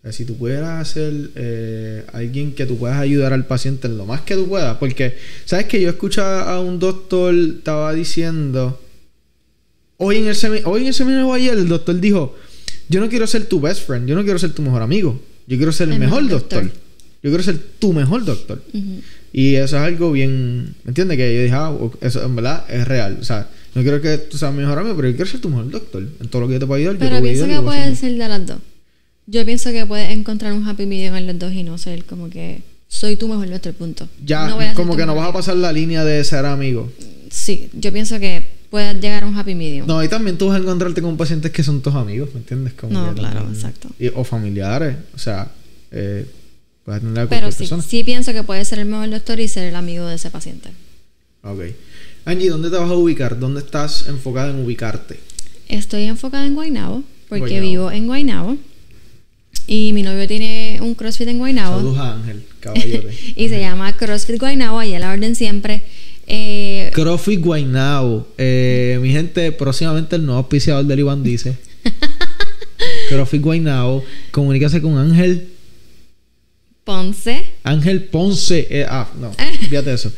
O 0.00 0.02
sea, 0.02 0.12
si 0.12 0.24
tú 0.24 0.36
pudieras 0.36 0.86
ser 0.88 1.12
eh, 1.34 2.04
alguien 2.12 2.52
que 2.54 2.66
tú 2.66 2.76
puedas 2.76 2.98
ayudar 2.98 3.32
al 3.32 3.46
paciente 3.46 3.88
en 3.88 3.96
lo 3.98 4.04
más 4.06 4.20
que 4.20 4.34
tú 4.34 4.46
puedas, 4.48 4.76
porque 4.78 5.16
sabes 5.44 5.66
que 5.66 5.80
yo 5.80 5.88
escuchaba 5.88 6.52
a 6.52 6.60
un 6.60 6.78
doctor 6.78 7.34
estaba 7.34 7.92
diciendo 7.94 8.80
hoy 9.96 10.18
en 10.18 10.28
el 10.28 10.36
hoy 10.64 10.82
en 10.82 10.86
el 10.88 10.94
seminario 10.94 11.32
ayer 11.32 11.54
el 11.58 11.68
doctor 11.68 11.98
dijo, 11.98 12.36
"Yo 12.88 13.00
no 13.00 13.08
quiero 13.08 13.26
ser 13.26 13.46
tu 13.46 13.60
best 13.60 13.86
friend, 13.86 14.08
yo 14.08 14.14
no 14.14 14.22
quiero 14.22 14.38
ser 14.38 14.52
tu 14.52 14.62
mejor 14.62 14.82
amigo, 14.82 15.20
yo 15.46 15.56
quiero 15.56 15.72
ser 15.72 15.88
el, 15.88 15.94
El 15.94 16.00
mejor 16.00 16.22
mejor 16.22 16.40
doctor. 16.40 16.62
doctor. 16.64 16.80
Yo 17.20 17.30
quiero 17.30 17.42
ser 17.42 17.58
tu 17.78 17.92
mejor 17.92 18.24
doctor." 18.24 18.62
Ujú. 18.72 19.00
Y 19.32 19.56
eso 19.56 19.76
es 19.76 19.82
algo 19.82 20.12
bien, 20.12 20.74
¿me 20.84 20.90
entiendes? 20.90 21.16
Que 21.18 21.34
yo 21.34 21.42
dije, 21.42 21.54
ah, 21.54 21.76
eso 22.00 22.24
en 22.24 22.34
verdad 22.34 22.64
es 22.70 22.88
real. 22.88 23.18
O 23.20 23.24
sea, 23.24 23.46
no 23.74 23.82
quiero 23.82 24.00
que 24.00 24.18
tú 24.18 24.38
seas 24.38 24.52
mi 24.52 24.60
mejor 24.60 24.78
amigo, 24.78 24.96
pero 24.96 25.08
yo 25.10 25.16
quiero 25.16 25.30
ser 25.30 25.40
tu 25.40 25.48
mejor 25.48 25.70
doctor. 25.70 26.02
En 26.20 26.28
todo 26.28 26.42
lo 26.42 26.48
que 26.48 26.54
yo 26.54 26.60
te 26.60 26.66
pueda 26.66 26.78
ayudar, 26.78 26.94
yo 26.94 26.98
te 27.00 27.04
Pero 27.06 27.20
voy 27.20 27.28
a 27.28 27.32
pienso 27.32 27.44
ayudar. 27.44 27.60
y 27.60 27.62
que 27.62 27.66
a 27.68 27.70
puede 27.84 27.96
ser- 27.96 28.12
de 28.18 28.28
las 28.28 28.46
dos. 28.46 28.58
Yo 29.26 29.44
pienso 29.44 29.70
que 29.72 29.84
puedes 29.86 30.10
encontrar 30.10 30.52
un 30.54 30.66
happy 30.66 30.86
medium 30.86 31.14
en 31.16 31.26
los 31.26 31.38
dos 31.38 31.52
y 31.52 31.62
no 31.62 31.76
ser 31.78 32.04
como 32.04 32.30
que 32.30 32.62
soy 32.88 33.16
tu 33.16 33.28
mejor 33.28 33.50
doctor, 33.50 33.74
punto. 33.74 34.08
Ya, 34.24 34.48
No 34.48 34.58
a 34.58 34.72
como 34.72 34.96
que 34.96 35.04
no 35.04 35.14
vas 35.14 35.28
a 35.28 35.32
pasar 35.32 35.56
la 35.56 35.70
línea 35.72 36.02
de 36.04 36.24
ser 36.24 36.46
amigo. 36.46 36.90
Sí, 37.30 37.68
yo 37.74 37.92
pienso 37.92 38.18
que 38.18 38.46
puedes 38.70 38.98
llegar 39.00 39.24
a 39.24 39.26
un 39.26 39.36
happy 39.36 39.54
medium. 39.54 39.86
No, 39.86 40.02
y 40.02 40.08
también 40.08 40.38
tú 40.38 40.46
vas 40.46 40.56
a 40.56 40.62
encontrarte 40.62 41.02
con 41.02 41.16
pacientes 41.18 41.50
que 41.52 41.62
son 41.62 41.82
tus 41.82 41.94
amigos, 41.94 42.30
¿me 42.32 42.40
entiendes? 42.40 42.72
Como 42.72 42.92
No, 42.94 43.14
claro, 43.14 43.34
también- 43.40 43.54
exacto. 43.54 43.88
y- 43.98 44.08
o 44.08 44.24
familiares, 44.24 44.96
o 45.14 45.18
sea, 45.18 45.50
eh, 45.90 46.24
puedes 46.84 47.02
atender 47.02 47.24
a 47.24 47.28
Pero 47.28 47.40
cualquier 47.42 47.52
sí, 47.52 47.58
persona. 47.58 47.82
sí 47.82 48.04
pienso 48.04 48.32
que 48.32 48.42
puedes 48.42 48.66
ser 48.66 48.78
el 48.78 48.86
mejor 48.86 49.10
doctor 49.10 49.38
y 49.40 49.48
ser 49.48 49.64
el 49.64 49.76
amigo 49.76 50.06
de 50.06 50.14
ese 50.14 50.30
paciente. 50.30 50.70
Ok. 51.42 51.60
Angie, 52.28 52.50
¿dónde 52.50 52.68
te 52.68 52.76
vas 52.76 52.90
a 52.90 52.94
ubicar? 52.94 53.38
¿Dónde 53.38 53.60
estás 53.60 54.06
enfocada 54.06 54.50
en 54.50 54.62
ubicarte? 54.62 55.18
Estoy 55.66 56.02
enfocada 56.02 56.44
en 56.44 56.54
Guaynabo 56.54 57.02
porque 57.26 57.58
Guaynabo. 57.58 57.70
vivo 57.70 57.90
en 57.90 58.06
Guaynabo 58.06 58.56
y 59.66 59.94
mi 59.94 60.02
novio 60.02 60.28
tiene 60.28 60.78
un 60.82 60.94
CrossFit 60.94 61.28
en 61.28 61.38
Guaynabo 61.38 61.78
Saludos 61.78 61.98
a 61.98 62.12
Ángel, 62.16 62.44
caballote. 62.60 63.14
y 63.34 63.48
se 63.48 63.60
llama 63.60 63.96
CrossFit 63.96 64.38
Guaynabo, 64.38 64.78
ahí 64.78 64.94
a 64.94 64.98
la 64.98 65.10
orden 65.10 65.34
siempre. 65.34 65.84
Eh, 66.26 66.90
CrossFit 66.92 67.40
Guaynabo. 67.40 68.28
Eh, 68.36 68.98
mi 69.00 69.10
gente, 69.10 69.50
próximamente 69.52 70.16
el 70.16 70.26
nuevo 70.26 70.40
auspiciador 70.40 70.84
del 70.84 70.98
Iván 70.98 71.22
dice. 71.22 71.56
CrossFit 73.08 73.40
Guaynabo. 73.40 74.04
Comunícase 74.32 74.82
con 74.82 74.98
Ángel. 74.98 75.48
Ponce. 76.88 77.44
Ángel 77.64 78.04
Ponce. 78.04 78.66
eh, 78.70 78.86
ah, 78.88 79.06
no, 79.20 79.30
fíjate 79.68 79.92
eso. 79.92 80.10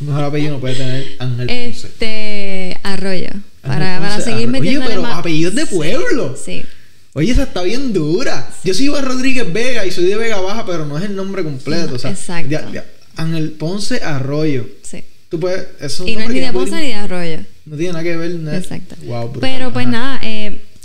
Mejor 0.00 0.24
apellido 0.24 0.54
no 0.54 0.58
puede 0.60 0.74
tener 0.74 1.06
Ángel 1.20 1.46
Ponce. 1.46 1.66
Este. 1.68 2.80
Arroyo. 2.82 3.28
Para, 3.62 3.96
Ángel 3.96 4.00
para 4.02 4.14
Ponce 4.16 4.30
seguir 4.32 4.48
Arroyo. 4.48 4.80
Oye, 4.80 4.88
pero 4.88 5.02
más- 5.02 5.18
apellidos 5.20 5.54
de 5.54 5.66
pueblo. 5.66 6.36
Sí. 6.44 6.64
Oye, 7.12 7.30
esa 7.30 7.44
está 7.44 7.62
bien 7.62 7.92
dura. 7.92 8.50
Yo 8.64 8.74
soy 8.74 8.86
Iván 8.86 9.04
Rodríguez 9.04 9.52
Vega 9.52 9.86
y 9.86 9.92
soy 9.92 10.06
de 10.06 10.16
Vega 10.16 10.40
Baja, 10.40 10.66
pero 10.66 10.84
no 10.84 10.98
es 10.98 11.04
el 11.04 11.14
nombre 11.14 11.44
completo. 11.44 11.90
No, 11.90 11.94
o 11.94 11.98
sea, 12.00 12.10
exacto. 12.10 12.50
ya- 12.50 12.68
ya, 12.72 12.84
Ángel 13.14 13.52
Ponce 13.52 14.02
Arroyo. 14.02 14.66
Sí. 14.82 15.04
Tú 15.28 15.38
puedes. 15.40 15.64
Eso 15.80 16.06
Y 16.06 16.16
no 16.16 16.22
es 16.22 16.30
ni 16.30 16.40
de 16.40 16.52
Ponce 16.52 16.74
ni 16.74 16.88
de 16.88 16.94
Arroyo. 16.94 17.38
No 17.66 17.76
tiene 17.76 17.92
nada 17.92 18.04
que 18.04 18.16
ver. 18.16 18.30
nada. 18.32 18.58
Exacto. 18.58 18.94
Wow, 19.04 19.30
brutal. 19.30 19.40
Pero 19.50 19.72
pues 19.72 19.86
Ajá. 19.86 19.92
nada, 19.92 20.20
eh, 20.22 20.35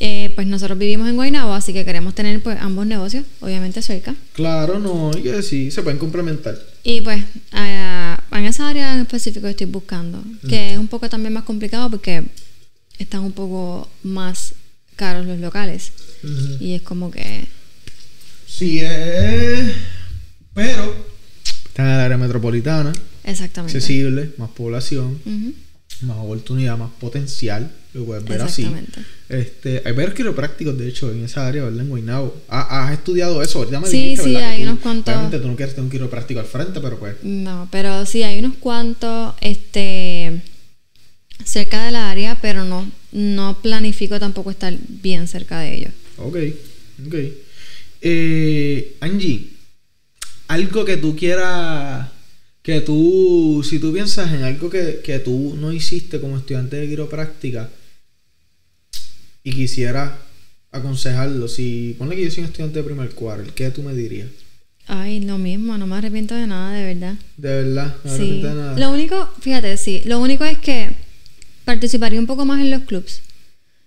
eh, 0.03 0.31
pues 0.33 0.47
nosotros 0.47 0.79
vivimos 0.79 1.07
en 1.07 1.15
Guaynabo, 1.15 1.53
así 1.53 1.73
que 1.73 1.85
queremos 1.85 2.15
tener 2.15 2.41
pues 2.41 2.57
ambos 2.59 2.87
negocios, 2.87 3.23
obviamente 3.39 3.83
cerca. 3.83 4.15
Claro, 4.33 4.79
no, 4.79 5.11
hay 5.13 5.21
que 5.21 5.31
decir, 5.31 5.71
se 5.71 5.83
pueden 5.83 5.99
complementar. 5.99 6.57
Y 6.83 7.01
pues 7.01 7.23
ah, 7.51 8.19
en 8.31 8.45
esa 8.45 8.67
área 8.67 8.95
en 8.95 9.01
específico 9.01 9.45
estoy 9.45 9.67
buscando, 9.67 10.23
que 10.49 10.73
es 10.73 10.79
un 10.79 10.87
poco 10.87 11.07
también 11.07 11.33
más 11.33 11.43
complicado 11.43 11.91
porque 11.91 12.23
están 12.97 13.21
un 13.21 13.31
poco 13.31 13.87
más 14.01 14.55
caros 14.95 15.27
los 15.27 15.37
locales. 15.39 15.91
Y 16.59 16.73
es 16.73 16.81
como 16.81 17.11
que... 17.11 17.47
Sí, 18.47 18.79
es. 18.79 19.71
Pero. 20.55 20.95
Están 21.67 21.85
en 21.85 21.91
el 21.93 21.99
área 21.99 22.17
metropolitana, 22.17 22.91
Exactamente. 23.23 23.77
accesible, 23.77 24.31
más 24.37 24.49
población, 24.49 25.19
más 26.03 26.17
oportunidad, 26.17 26.77
más 26.77 26.91
potencial. 26.99 27.71
Lo 27.93 28.05
puedes 28.05 28.23
ver 28.23 28.41
así. 28.41 28.61
Exactamente. 28.63 29.01
Este, 29.27 29.81
hay 29.85 29.91
varios 29.93 30.13
quiroprácticos, 30.13 30.77
de 30.77 30.87
hecho, 30.87 31.11
en 31.11 31.25
esa 31.25 31.45
área, 31.47 31.63
¿verdad? 31.63 31.81
En 31.81 31.89
Guaynabo. 31.89 32.41
Ah, 32.47 32.87
¿Has 32.87 32.93
estudiado 32.93 33.41
eso? 33.41 33.59
Ahorita 33.59 33.79
me 33.81 33.87
Sí, 33.87 33.97
dijiste, 34.01 34.23
sí. 34.25 34.31
Que 34.31 34.37
hay 34.43 34.57
tú- 34.63 34.69
unos 34.69 34.79
cuantos- 34.79 35.13
Obviamente 35.13 35.39
tú 35.39 35.47
no 35.47 35.55
quieres 35.57 35.75
tener 35.75 35.85
un 35.85 35.91
quiropráctico 35.91 36.39
al 36.39 36.45
frente, 36.45 36.79
pero 36.79 36.97
pues... 36.99 37.15
No, 37.23 37.67
pero 37.71 38.05
sí 38.05 38.23
hay 38.23 38.39
unos 38.39 38.55
cuantos 38.59 39.33
este 39.41 40.41
cerca 41.43 41.83
de 41.85 41.91
la 41.91 42.09
área, 42.11 42.37
pero 42.41 42.63
no, 42.65 42.89
no 43.11 43.57
planifico 43.61 44.19
tampoco 44.19 44.51
estar 44.51 44.73
bien 44.87 45.27
cerca 45.27 45.59
de 45.59 45.73
ellos. 45.75 45.91
Ok, 46.17 46.37
ok. 47.07 47.15
Eh, 48.01 48.95
Angie, 49.01 49.49
algo 50.47 50.85
que 50.85 50.97
tú 50.97 51.15
quieras... 51.15 52.07
Que 52.62 52.82
tú... 52.82 53.66
Si 53.68 53.80
tú 53.80 53.91
piensas 53.93 54.32
en 54.34 54.43
algo 54.43 54.70
que, 54.70 55.01
que 55.03 55.20
tú 55.20 55.55
no 55.59 55.72
hiciste 55.72 56.20
como 56.20 56.38
estudiante 56.38 56.76
de 56.78 56.88
quiropráctica 56.88 57.70
y 59.43 59.51
quisieras 59.51 60.12
aconsejarlo, 60.72 61.47
si... 61.47 61.95
Ponle 61.97 62.16
que 62.16 62.24
yo 62.26 62.32
soy 62.32 62.43
un 62.43 62.49
estudiante 62.49 62.80
de 62.80 62.84
primer 62.86 63.09
cuarto, 63.12 63.51
¿qué 63.55 63.70
tú 63.72 63.82
me 63.84 63.93
dirías? 63.93 64.28
Ay, 64.88 65.22
lo 65.22 65.38
mismo, 65.38 65.78
no 65.78 65.88
me 65.88 65.95
arrepiento 65.95 66.36
de 66.36 66.47
nada, 66.47 66.74
de 66.74 66.93
verdad. 66.93 67.16
De 67.38 67.49
verdad, 67.64 67.95
no 68.03 68.12
me 68.12 68.18
Sí. 68.18 68.24
arrepiento 68.24 68.47
de 68.49 68.55
nada. 68.55 68.80
Lo 68.80 68.91
único, 68.91 69.30
fíjate, 69.39 69.78
sí, 69.78 70.01
lo 70.05 70.20
único 70.20 70.43
es 70.45 70.57
que 70.59 70.89
participaría 71.66 72.20
un 72.20 72.26
poco 72.28 72.45
más 72.45 72.62
en 72.62 72.72
los 72.72 72.82
clubs. 72.84 73.22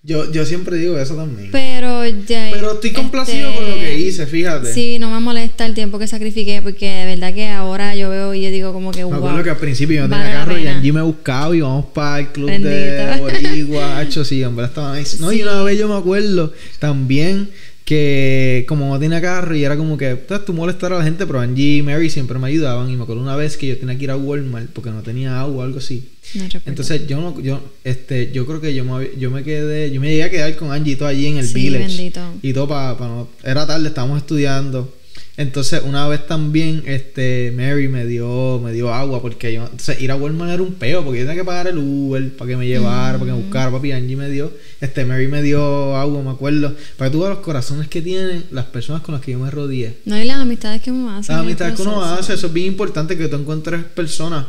Yo, 0.06 0.30
yo 0.30 0.44
siempre 0.44 0.76
digo 0.76 0.98
eso 0.98 1.14
también. 1.14 1.48
Pero 1.50 2.04
ya. 2.06 2.50
Pero 2.52 2.72
estoy 2.72 2.92
complacido 2.92 3.54
con 3.54 3.70
lo 3.70 3.76
que 3.76 3.98
hice, 3.98 4.26
fíjate. 4.26 4.70
Sí, 4.70 4.98
no 4.98 5.10
me 5.10 5.18
molesta 5.18 5.64
el 5.64 5.72
tiempo 5.72 5.98
que 5.98 6.06
sacrifiqué, 6.06 6.60
porque 6.60 6.90
de 6.90 7.06
verdad 7.06 7.32
que 7.32 7.48
ahora 7.48 7.94
yo 7.94 8.10
veo 8.10 8.34
y 8.34 8.42
yo 8.42 8.50
digo 8.50 8.74
como 8.74 8.90
que 8.90 8.98
Me 8.98 9.04
wow. 9.04 9.14
acuerdo 9.14 9.42
que 9.42 9.50
al 9.50 9.56
principio 9.56 9.96
yo 9.96 10.02
no 10.02 10.08
vale 10.10 10.24
tenía 10.24 10.38
carro 10.40 10.58
y. 10.58 10.66
Angie 10.66 10.92
me 10.92 11.00
buscaba 11.00 11.54
y 11.54 11.58
íbamos 11.58 11.86
para 11.86 12.20
el 12.20 12.28
club 12.28 12.50
de 12.50 13.80
hacho, 13.96 14.26
sí, 14.26 14.44
hombre, 14.44 14.66
estaba 14.66 14.94
nice. 14.98 15.16
No, 15.20 15.32
y 15.32 15.42
una 15.42 15.62
vez 15.62 15.78
yo 15.78 15.88
me 15.88 15.96
acuerdo 15.96 16.52
también 16.78 17.48
que 17.84 18.64
como 18.66 18.88
no 18.88 18.98
tenía 18.98 19.20
carro 19.20 19.54
y 19.54 19.62
era 19.62 19.76
como 19.76 19.98
que, 19.98 20.14
tú 20.46 20.52
molestar 20.54 20.92
a 20.94 20.98
la 20.98 21.04
gente, 21.04 21.26
pero 21.26 21.40
Angie 21.40 21.76
y 21.78 21.82
Mary 21.82 22.08
siempre 22.08 22.38
me 22.38 22.48
ayudaban 22.48 22.88
y 22.90 22.96
me 22.96 23.02
acuerdo 23.02 23.22
una 23.22 23.36
vez 23.36 23.56
que 23.58 23.66
yo 23.66 23.76
tenía 23.78 23.96
que 23.98 24.04
ir 24.04 24.10
a 24.10 24.16
Walmart 24.16 24.70
porque 24.70 24.90
no 24.90 25.02
tenía 25.02 25.38
agua 25.40 25.62
o 25.64 25.66
algo 25.66 25.78
así. 25.78 26.08
No. 26.34 26.44
Entonces 26.64 27.06
yo 27.06 27.20
no, 27.20 27.38
yo, 27.42 27.60
este, 27.84 28.32
yo 28.32 28.46
creo 28.46 28.60
que 28.60 28.74
yo 28.74 28.84
me, 28.84 29.10
yo 29.18 29.30
me 29.30 29.42
quedé, 29.44 29.90
yo 29.92 30.00
me 30.00 30.08
llegué 30.08 30.22
a 30.24 30.30
quedar 30.30 30.56
con 30.56 30.72
Angie 30.72 30.94
y 30.94 30.96
todo 30.96 31.08
allí 31.08 31.26
en 31.26 31.36
el 31.36 31.46
Sí, 31.46 31.54
village. 31.54 31.86
bendito. 31.86 32.20
Y 32.42 32.52
todo 32.54 32.68
para, 32.68 32.94
no, 32.98 33.28
era 33.42 33.66
tarde, 33.66 33.88
estábamos 33.88 34.18
estudiando. 34.18 34.90
Entonces, 35.36 35.82
una 35.84 36.06
vez 36.06 36.26
también, 36.28 36.84
este, 36.86 37.52
Mary 37.56 37.88
me 37.88 38.06
dio, 38.06 38.60
me 38.62 38.72
dio 38.72 38.94
agua 38.94 39.20
porque 39.20 39.52
yo, 39.52 39.62
entonces 39.62 40.00
ir 40.00 40.12
a 40.12 40.16
Walmart 40.16 40.52
era 40.52 40.62
un 40.62 40.74
peo 40.74 41.02
porque 41.02 41.18
yo 41.18 41.26
tenía 41.26 41.40
que 41.40 41.44
pagar 41.44 41.66
el 41.66 41.78
Uber 41.78 42.36
para 42.36 42.50
que 42.50 42.56
me 42.56 42.66
llevara, 42.68 43.18
para 43.18 43.32
que 43.32 43.36
me 43.36 43.42
buscara, 43.42 43.72
papi, 43.72 43.90
Angie 43.90 44.14
me 44.14 44.30
dio, 44.30 44.52
este, 44.80 45.04
Mary 45.04 45.26
me 45.26 45.42
dio 45.42 45.96
agua, 45.96 46.22
me 46.22 46.30
acuerdo, 46.30 46.76
para 46.96 47.10
que 47.10 47.16
tú 47.16 47.22
veas 47.22 47.34
los 47.34 47.44
corazones 47.44 47.88
que 47.88 48.00
tienen 48.00 48.44
las 48.52 48.66
personas 48.66 49.02
con 49.02 49.14
las 49.14 49.24
que 49.24 49.32
yo 49.32 49.40
me 49.40 49.50
rodeé. 49.50 49.96
No, 50.04 50.16
y 50.16 50.24
las 50.24 50.38
amistades 50.38 50.80
que 50.82 50.92
uno 50.92 51.10
hace. 51.10 51.32
Las 51.32 51.40
amistades 51.40 51.74
que 51.74 51.82
uno 51.82 52.04
hace, 52.04 52.34
eso 52.34 52.46
es 52.46 52.52
bien 52.52 52.68
importante 52.68 53.18
que 53.18 53.26
tú 53.26 53.34
encuentres 53.34 53.82
personas 53.86 54.46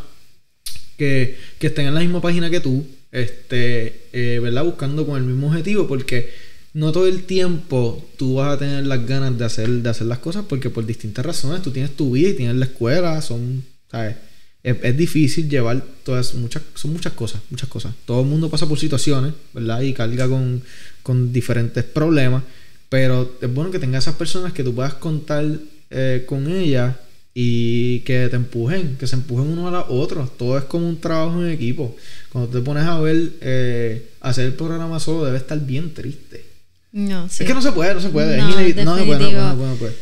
que, 0.98 1.36
que 1.58 1.68
estén 1.68 1.88
en 1.88 1.96
la 1.96 2.02
misma 2.02 2.22
página 2.22 2.52
que 2.52 2.60
tú, 2.60 2.86
este, 3.12 4.08
eh, 4.14 4.40
¿verdad? 4.40 4.64
Buscando 4.64 5.06
con 5.08 5.18
el 5.18 5.24
mismo 5.24 5.48
objetivo, 5.48 5.88
porque 5.88 6.32
no 6.76 6.92
todo 6.92 7.08
el 7.08 7.24
tiempo 7.24 8.06
tú 8.18 8.36
vas 8.36 8.54
a 8.54 8.60
tener 8.60 8.86
las 8.86 9.08
ganas 9.08 9.38
de 9.38 9.46
hacer, 9.46 9.70
de 9.70 9.90
hacer 9.90 10.08
las 10.08 10.20
cosas, 10.20 10.44
porque 10.48 10.70
por 10.70 10.86
distintas 10.86 11.26
razones 11.26 11.62
tú 11.62 11.72
tienes 11.72 11.96
tu 11.96 12.12
vida 12.12 12.30
y 12.30 12.34
tienes 12.34 12.58
la 12.58 12.66
escuela, 12.66 13.22
son, 13.22 13.64
¿sabes? 13.90 14.18
Es, 14.62 14.98
difícil 14.98 15.48
llevar 15.48 15.82
todas, 16.04 16.34
muchas, 16.34 16.64
son 16.74 16.92
muchas 16.92 17.14
cosas, 17.14 17.40
muchas 17.50 17.70
cosas. 17.70 17.94
Todo 18.06 18.22
el 18.22 18.28
mundo 18.28 18.50
pasa 18.50 18.68
por 18.68 18.78
situaciones, 18.78 19.34
¿verdad? 19.54 19.82
Y 19.84 19.94
carga 19.94 20.28
con, 20.28 20.64
con 21.02 21.32
diferentes 21.32 21.86
problemas, 21.86 22.44
pero 22.90 23.38
es 23.42 23.54
bueno 23.54 23.72
que 23.72 23.80
tengas 23.80 24.04
esas 24.04 24.16
personas 24.16 24.52
que 24.52 24.64
tú 24.64 24.76
puedas 24.76 24.96
contar 24.96 25.46
eh, 25.92 26.26
con 26.28 26.52
ellas 26.52 26.94
y 27.34 28.00
que 28.02 28.28
te 28.28 28.36
empujen, 28.36 28.98
que 28.98 29.08
se 29.08 29.16
empujen 29.16 29.48
uno 29.48 29.70
a 29.70 29.72
los 29.72 29.86
otros. 29.88 30.38
Todo 30.38 30.58
es 30.58 30.66
como 30.66 30.90
un 30.90 31.00
trabajo 31.00 31.42
en 31.42 31.52
equipo. 31.52 31.96
Cuando 32.34 32.50
te 32.50 32.62
pones 32.62 32.84
a 32.84 33.00
ver 33.00 33.32
eh, 33.40 34.10
hacer 34.20 34.48
el 34.48 34.54
programa 34.56 35.00
solo, 35.00 35.24
debe 35.24 35.38
estar 35.38 35.58
bien 35.66 35.94
triste. 35.94 36.55
No, 36.98 37.28
sí. 37.28 37.44
Es 37.44 37.48
que 37.48 37.54
no 37.54 37.62
se 37.62 37.74
puede, 37.74 37.94
no 37.94 38.00
se 38.00 38.08
puede. 38.10 38.38
No, 38.38 38.58
es 38.58 38.76
no, 38.78 38.98
se 38.98 39.04
puede, 39.04 39.20
no 39.20 39.26
se 39.30 39.32
puede, 39.32 39.32
no 39.34 39.56
puede, 39.58 39.70
no 39.72 39.76
puede. 39.76 39.94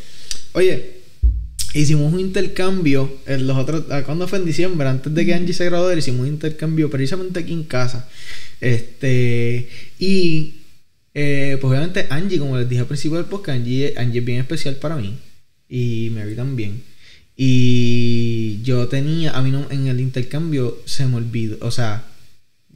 Oye, 0.54 0.92
hicimos 1.74 2.14
un 2.14 2.20
intercambio 2.20 3.12
en 3.26 3.48
los 3.48 3.58
otros. 3.58 3.86
ah, 3.90 4.04
¿Cuándo 4.04 4.28
fue 4.28 4.38
en 4.38 4.46
diciembre? 4.46 4.88
Antes 4.88 5.12
de 5.12 5.26
que 5.26 5.34
Angie 5.34 5.54
se 5.56 5.66
graduara, 5.66 5.98
hicimos 5.98 6.22
un 6.22 6.28
intercambio 6.28 6.92
precisamente 6.92 7.40
aquí 7.40 7.52
en 7.54 7.64
casa. 7.64 8.08
Este. 8.62 9.68
Y. 9.98 10.54
eh, 11.16 11.58
pues 11.60 11.70
obviamente 11.72 12.06
Angie, 12.12 12.38
como 12.38 12.58
les 12.60 12.70
dije 12.70 12.82
al 12.82 12.88
principio 12.88 13.18
del 13.18 13.26
podcast, 13.26 13.58
Angie, 13.60 13.94
Angie 13.98 14.20
es 14.20 14.26
bien 14.26 14.40
especial 14.42 14.76
para 14.76 14.96
mí. 14.96 15.18
Y 15.68 16.12
Mary 16.14 16.36
también. 16.36 16.84
Y 17.36 18.62
yo 18.64 18.88
tenía, 18.88 19.32
a 19.36 19.42
mí 19.42 19.50
no, 19.50 19.66
en 19.72 19.88
el 19.88 20.00
intercambio 20.00 20.78
se 20.86 21.08
me 21.08 21.16
olvidó, 21.16 21.58
o 21.62 21.72
sea, 21.72 22.06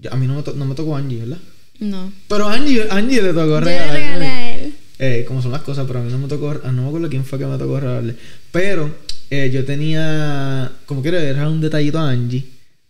yo- 0.02 0.12
a 0.12 0.18
mí 0.18 0.26
no 0.26 0.36
me, 0.36 0.42
to- 0.44 0.54
no 0.56 0.66
me 0.66 0.74
tocó 0.74 0.96
Angie, 0.98 1.20
¿verdad? 1.20 1.38
No. 1.80 2.12
Pero 2.28 2.48
Angie, 2.48 2.88
Angie 2.90 3.22
le 3.22 3.30
tocó 3.34 3.48
Yo 3.48 3.60
le 3.62 3.66
regalarme. 3.66 4.00
regalé 4.00 4.26
a 4.26 4.56
él. 4.56 4.74
Eh, 5.00 5.26
como 5.28 5.42
son 5.42 5.52
las 5.52 5.62
cosas, 5.62 5.86
pero 5.88 6.00
a 6.00 6.02
mí 6.04 6.12
no 6.12 6.18
me 6.18 6.28
tocó, 6.28 6.54
no 6.72 6.82
me 6.82 6.88
acuerdo 6.88 7.10
quién 7.10 7.24
fue 7.24 7.38
que 7.38 7.46
me 7.46 7.58
tocó 7.58 7.80
regalarle. 7.80 8.16
Pero 8.52 8.90
eh, 9.30 9.52
yo 9.54 9.64
tenía, 9.66 10.72
como 10.86 11.02
quiero 11.02 11.20
dejar 11.20 11.48
un 11.48 11.62
detallito 11.62 12.00
a 12.00 12.10
Angie, 12.10 12.46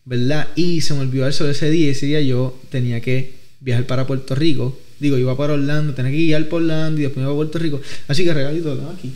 ¿verdad? 0.06 0.48
Y 0.56 0.82
se 0.82 0.94
me 0.94 1.02
olvidó 1.02 1.30
sobre 1.34 1.52
ese 1.52 1.70
día. 1.70 1.92
Ese 1.92 2.06
día 2.06 2.22
yo 2.22 2.58
tenía 2.70 3.02
que 3.02 3.34
viajar 3.60 3.86
para 3.86 4.08
Puerto 4.08 4.36
Rico. 4.36 4.80
Digo, 5.00 5.18
iba 5.18 5.36
para 5.36 5.54
Orlando, 5.54 5.94
tenía 5.94 6.12
que 6.12 6.18
guiar 6.18 6.48
por 6.48 6.62
Orlando 6.62 7.00
y 7.00 7.04
después 7.04 7.18
me 7.18 7.24
iba 7.24 7.34
a 7.34 7.36
Puerto 7.36 7.60
Rico. 7.60 7.82
Así 8.08 8.24
que 8.24 8.34
regalito 8.34 8.70
lo 8.70 8.78
tengo 8.78 8.92
aquí. 8.92 9.12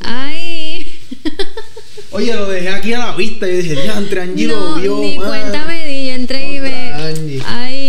Ay. 0.00 0.86
Oye, 2.12 2.32
lo 2.34 2.48
dejé 2.48 2.68
aquí 2.68 2.92
a 2.94 2.98
la 2.98 3.16
vista 3.16 3.46
y 3.48 3.56
dije, 3.56 3.74
ya, 3.84 3.98
entre 3.98 4.20
Angie 4.22 4.46
no, 4.46 4.76
lo 4.76 4.80
vio. 4.80 5.00
ni 5.00 5.18
man". 5.18 5.52
di, 5.86 6.06
yo 6.06 6.12
entré 6.14 6.54
y 6.56 6.60
me. 6.60 6.92
Angie. 6.92 7.42
Ay, 7.44 7.85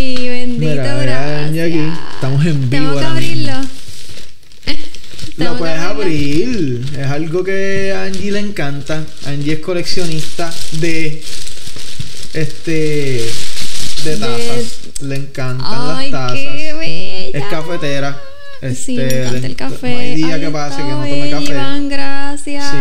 bendito, 0.60 0.82
Mira, 0.82 0.96
mira, 1.00 1.28
gracias. 1.28 1.68
Aquí. 1.68 1.92
Estamos 2.16 2.46
en 2.46 2.70
vivo 2.70 2.70
Tengo 2.86 3.00
que 3.00 3.06
abrirlo. 3.06 3.54
Tengo 5.38 5.52
Lo 5.52 5.58
puedes 5.58 5.80
abrirlo. 5.80 6.80
abrir. 6.82 7.00
Es 7.00 7.08
algo 7.08 7.44
que 7.44 7.94
a 7.96 8.04
Angie 8.06 8.32
le 8.32 8.40
encanta. 8.40 9.04
Angie 9.26 9.54
es 9.54 9.60
coleccionista 9.60 10.52
de 10.74 11.22
este 12.34 13.26
de 14.04 14.18
tazas. 14.18 14.80
Le 15.02 15.16
encantan 15.16 15.96
Ay, 15.98 16.12
las 16.12 16.22
tazas. 16.22 16.38
qué 16.40 16.74
bella. 16.74 17.38
Es 17.40 17.46
cafetera. 17.46 18.22
sí, 18.76 18.96
me 18.98 19.04
Este, 19.06 19.20
encanta 19.28 19.48
el 19.48 19.56
café. 19.56 19.92
No 19.94 20.00
hay 20.00 20.16
día 20.16 20.36
Ay, 20.36 20.42
que 20.42 20.50
pase 20.50 20.78
que 20.78 20.84
no 20.84 21.00
tome 21.00 21.30
café. 21.30 21.44
Iván, 21.46 21.90
gracias. 21.90 22.66
Sí. 22.72 22.78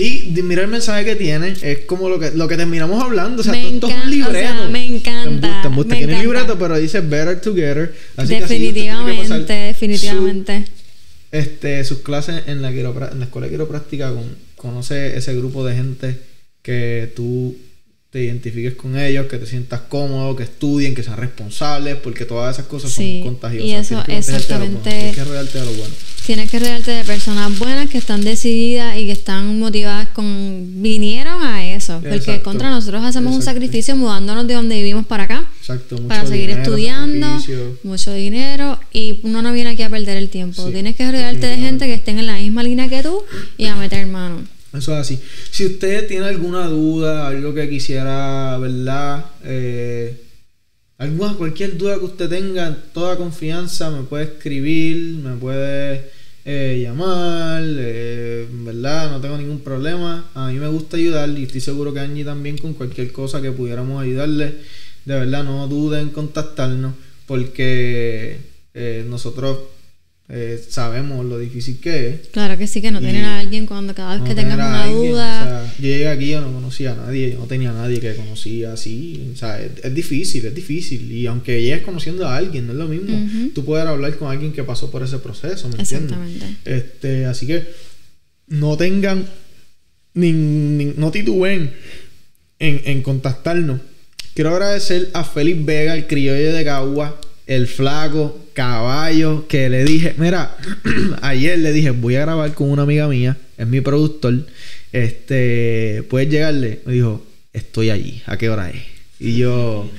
Y 0.00 0.42
mira 0.42 0.62
el 0.62 0.68
mensaje 0.68 1.04
que 1.04 1.16
tiene, 1.16 1.54
es 1.62 1.80
como 1.80 2.08
lo 2.08 2.18
que, 2.18 2.30
lo 2.30 2.48
que 2.48 2.56
terminamos 2.56 3.02
hablando. 3.02 3.40
O 3.42 3.44
sea, 3.44 3.52
esto, 3.54 3.88
es 3.88 3.94
un 3.94 4.00
encanta, 4.12 4.28
o 4.28 4.32
sea, 4.32 4.50
libreto. 4.54 4.70
me 4.70 4.84
encanta, 4.86 5.60
Te 5.62 5.68
me 5.68 5.84
Tiene 5.84 6.02
encanta. 6.04 6.22
libreto, 6.22 6.58
pero 6.58 6.78
dice 6.78 7.00
Better 7.00 7.40
Together. 7.40 7.94
Así 8.16 8.28
que 8.28 8.36
así 8.36 8.44
usted 8.44 8.56
tiene 8.56 8.72
que 8.72 8.80
definitivamente, 8.80 9.52
definitivamente. 9.52 10.64
este, 11.32 11.84
sus 11.84 11.98
clases 11.98 12.44
en 12.46 12.62
la, 12.62 12.72
quiropra- 12.72 13.12
en 13.12 13.18
la 13.18 13.26
escuela 13.26 13.46
de 13.46 13.52
quiropráctica 13.52 14.10
con, 14.12 14.24
conoce 14.56 15.16
ese 15.16 15.34
grupo 15.34 15.64
de 15.66 15.74
gente 15.76 16.16
que 16.62 17.12
tú 17.14 17.56
te 18.10 18.24
identifiques 18.24 18.74
con 18.74 18.98
ellos, 18.98 19.26
que 19.26 19.38
te 19.38 19.46
sientas 19.46 19.82
cómodo, 19.82 20.34
que 20.34 20.42
estudien, 20.42 20.96
que 20.96 21.02
sean 21.04 21.16
responsables, 21.16 21.94
porque 21.94 22.24
todas 22.24 22.56
esas 22.56 22.66
cosas 22.66 22.90
Sí, 22.90 23.20
son 23.22 23.34
contagiosas. 23.34 23.68
y 23.68 23.72
eso, 23.72 24.02
Tienes 24.04 24.26
que 24.26 24.32
exactamente. 24.34 24.90
Tienes 24.90 25.14
que 25.14 25.24
rodearte 25.24 25.58
de 25.60 25.64
lo 25.64 25.70
bueno. 25.74 25.94
Tienes 26.26 26.50
que 26.50 26.58
rodearte 26.58 26.90
de 26.90 27.04
personas 27.04 27.56
buenas 27.60 27.88
que 27.88 27.98
están 27.98 28.22
decididas 28.22 28.98
y 28.98 29.06
que 29.06 29.12
están 29.12 29.58
motivadas 29.60 30.08
con... 30.08 30.82
Vinieron 30.82 31.40
a 31.42 31.64
eso. 31.72 32.00
Porque 32.00 32.16
Exacto. 32.16 32.42
contra 32.42 32.68
nosotros 32.70 33.04
hacemos 33.04 33.34
un 33.34 33.42
sacrificio 33.42 33.94
mudándonos 33.94 34.44
de 34.46 34.54
donde 34.54 34.76
vivimos 34.76 35.06
para 35.06 35.24
acá. 35.24 35.44
Exacto. 35.60 35.94
Mucho 35.96 36.08
para 36.08 36.26
seguir 36.26 36.48
dinero, 36.48 36.62
estudiando, 36.62 37.26
sacrificio. 37.40 37.78
mucho 37.84 38.12
dinero 38.12 38.78
y 38.92 39.20
uno 39.22 39.40
no 39.40 39.52
viene 39.52 39.70
aquí 39.70 39.82
a 39.84 39.90
perder 39.90 40.16
el 40.16 40.30
tiempo. 40.30 40.66
Sí, 40.66 40.72
Tienes 40.72 40.96
que 40.96 41.10
rodearte 41.10 41.46
de 41.46 41.56
gente 41.58 41.86
que 41.86 41.94
estén 41.94 42.18
en 42.18 42.26
la 42.26 42.34
misma 42.34 42.64
línea 42.64 42.88
que 42.88 43.02
tú 43.04 43.22
y 43.56 43.66
a 43.66 43.76
meter 43.76 44.06
mano. 44.08 44.42
Eso 44.72 44.92
es 44.92 44.98
así. 45.00 45.20
Si 45.50 45.66
usted 45.66 46.06
tiene 46.06 46.26
alguna 46.26 46.68
duda, 46.68 47.26
algo 47.26 47.52
que 47.52 47.68
quisiera, 47.68 48.56
¿verdad? 48.58 49.24
Eh, 49.44 50.14
alguna, 50.98 51.34
cualquier 51.34 51.76
duda 51.76 51.98
que 51.98 52.04
usted 52.04 52.28
tenga, 52.28 52.76
toda 52.92 53.16
confianza, 53.16 53.90
me 53.90 54.04
puede 54.04 54.24
escribir, 54.24 55.16
me 55.16 55.36
puede 55.36 56.10
eh, 56.44 56.80
llamar, 56.84 57.64
eh, 57.66 58.46
¿verdad? 58.48 59.10
No 59.10 59.20
tengo 59.20 59.38
ningún 59.38 59.60
problema. 59.60 60.30
A 60.34 60.48
mí 60.48 60.58
me 60.60 60.68
gusta 60.68 60.96
ayudar 60.96 61.28
y 61.30 61.44
estoy 61.44 61.60
seguro 61.60 61.92
que 61.92 62.00
Angie 62.00 62.24
también 62.24 62.56
con 62.56 62.74
cualquier 62.74 63.10
cosa 63.10 63.42
que 63.42 63.50
pudiéramos 63.50 64.00
ayudarle. 64.00 64.54
De 65.04 65.14
verdad, 65.14 65.42
no 65.42 65.66
duden 65.66 66.02
en 66.02 66.10
contactarnos 66.10 66.94
porque 67.26 68.38
nosotros 69.08 69.58
eh, 70.32 70.62
sabemos 70.68 71.24
lo 71.26 71.38
difícil 71.38 71.80
que 71.80 72.08
es. 72.08 72.28
Claro 72.28 72.56
que 72.56 72.66
sí, 72.68 72.80
que 72.80 72.90
no 72.92 73.00
tienen 73.00 73.24
a 73.24 73.40
alguien 73.40 73.66
cuando 73.66 73.94
cada 73.94 74.12
vez 74.12 74.20
No 74.20 74.26
que 74.28 74.34
tengas 74.36 74.54
una 74.54 74.84
alguien, 74.84 75.10
duda. 75.12 75.42
o 75.42 75.44
sea, 75.66 75.74
yo 75.78 75.82
llegué 75.88 76.08
aquí, 76.08 76.28
yo 76.28 76.40
no 76.40 76.52
conocía 76.52 76.92
a 76.92 76.94
nadie, 76.96 77.32
yo 77.32 77.38
no 77.40 77.46
tenía 77.46 77.70
a 77.70 77.72
nadie 77.72 77.98
que 78.00 78.14
conocía 78.14 78.72
así. 78.72 79.30
O 79.34 79.36
sea, 79.36 79.60
es, 79.60 79.72
es 79.82 79.92
difícil, 79.94 80.46
es 80.46 80.54
difícil. 80.54 81.10
Y 81.10 81.26
aunque 81.26 81.60
llegues 81.60 81.82
conociendo 81.82 82.28
a 82.28 82.36
alguien, 82.36 82.66
no 82.66 82.72
es 82.72 82.78
lo 82.78 82.86
mismo. 82.86 83.18
Tú 83.54 83.64
puedes 83.64 83.86
hablar 83.86 84.16
con 84.18 84.30
alguien 84.30 84.52
que 84.52 84.62
pasó 84.62 84.90
por 84.90 85.02
ese 85.02 85.18
proceso, 85.18 85.68
¿me 85.68 85.80
entiendes? 85.80 86.12
Exactamente. 86.16 86.46
Este, 86.64 87.26
así 87.26 87.46
que 87.46 87.64
no 88.46 88.76
tengan, 88.76 89.26
ni, 90.14 90.32
ni- 90.32 90.94
no 90.96 91.10
titubeen 91.10 91.72
en, 92.58 92.80
en 92.84 93.02
contactarnos. 93.02 93.80
Quiero 94.34 94.50
agradecer 94.50 95.10
a 95.12 95.24
Félix 95.24 95.64
Vega, 95.64 95.96
el 95.96 96.06
criollo 96.06 96.52
de 96.52 96.64
Cagua, 96.64 97.20
el 97.50 97.66
flaco, 97.66 98.38
caballo, 98.52 99.48
que 99.48 99.68
le 99.68 99.84
dije, 99.84 100.14
mira, 100.18 100.56
ayer 101.20 101.58
le 101.58 101.72
dije, 101.72 101.90
voy 101.90 102.14
a 102.14 102.20
grabar 102.20 102.54
con 102.54 102.70
una 102.70 102.82
amiga 102.82 103.08
mía, 103.08 103.36
es 103.58 103.66
mi 103.66 103.80
productor, 103.80 104.46
este, 104.92 106.04
puedes 106.08 106.30
llegarle, 106.30 106.78
me 106.86 106.92
dijo, 106.92 107.26
estoy 107.52 107.90
allí, 107.90 108.22
¿a 108.26 108.36
qué 108.36 108.50
hora 108.50 108.70
es? 108.70 108.76
Y 109.18 109.36
yo, 109.36 109.90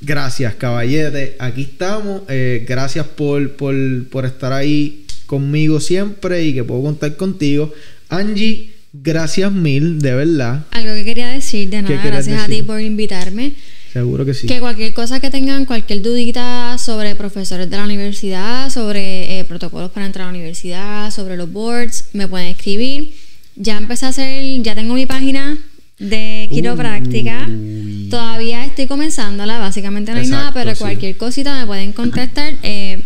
gracias 0.00 0.54
caballete, 0.54 1.34
aquí 1.40 1.62
estamos, 1.62 2.22
eh, 2.28 2.64
gracias 2.68 3.04
por, 3.04 3.56
por, 3.56 3.74
por 4.08 4.24
estar 4.24 4.52
ahí 4.52 5.06
conmigo 5.26 5.80
siempre 5.80 6.44
y 6.44 6.54
que 6.54 6.62
puedo 6.62 6.82
contar 6.82 7.16
contigo. 7.16 7.74
Angie, 8.08 8.70
gracias 8.92 9.50
mil, 9.50 9.98
de 9.98 10.14
verdad, 10.14 10.64
Algo 10.70 10.94
que 10.94 11.04
quería 11.04 11.30
decir, 11.30 11.68
de 11.68 11.82
¿Qué 11.82 11.96
nada, 11.96 12.06
gracias 12.06 12.44
a 12.44 12.46
ti 12.46 12.62
por 12.62 12.80
invitarme. 12.80 13.54
Seguro 13.96 14.24
que 14.26 14.34
sí. 14.34 14.46
Que 14.46 14.60
cualquier 14.60 14.92
cosa 14.92 15.20
que 15.20 15.30
tengan, 15.30 15.64
cualquier 15.64 16.02
dudita 16.02 16.76
sobre 16.78 17.14
profesores 17.14 17.70
de 17.70 17.76
la 17.76 17.84
universidad, 17.84 18.68
sobre 18.70 19.38
eh, 19.38 19.44
protocolos 19.44 19.90
para 19.90 20.04
entrar 20.04 20.28
a 20.28 20.32
la 20.32 20.36
universidad, 20.36 21.10
sobre 21.10 21.36
los 21.36 21.50
boards, 21.50 22.04
me 22.12 22.28
pueden 22.28 22.48
escribir. 22.48 23.14
Ya 23.56 23.78
empecé 23.78 24.04
a 24.06 24.10
hacer, 24.10 24.62
ya 24.62 24.74
tengo 24.74 24.94
mi 24.94 25.06
página 25.06 25.56
de 25.98 26.46
quiropráctica. 26.52 27.46
Uy. 27.48 28.08
Todavía 28.10 28.66
estoy 28.66 28.86
comenzándola, 28.86 29.58
básicamente 29.58 30.12
no 30.12 30.18
hay 30.18 30.28
nada, 30.28 30.52
pero 30.52 30.74
sí. 30.74 30.78
cualquier 30.78 31.16
cosita 31.16 31.58
me 31.58 31.66
pueden 31.66 31.92
contactar. 31.92 32.54
Eh, 32.62 33.02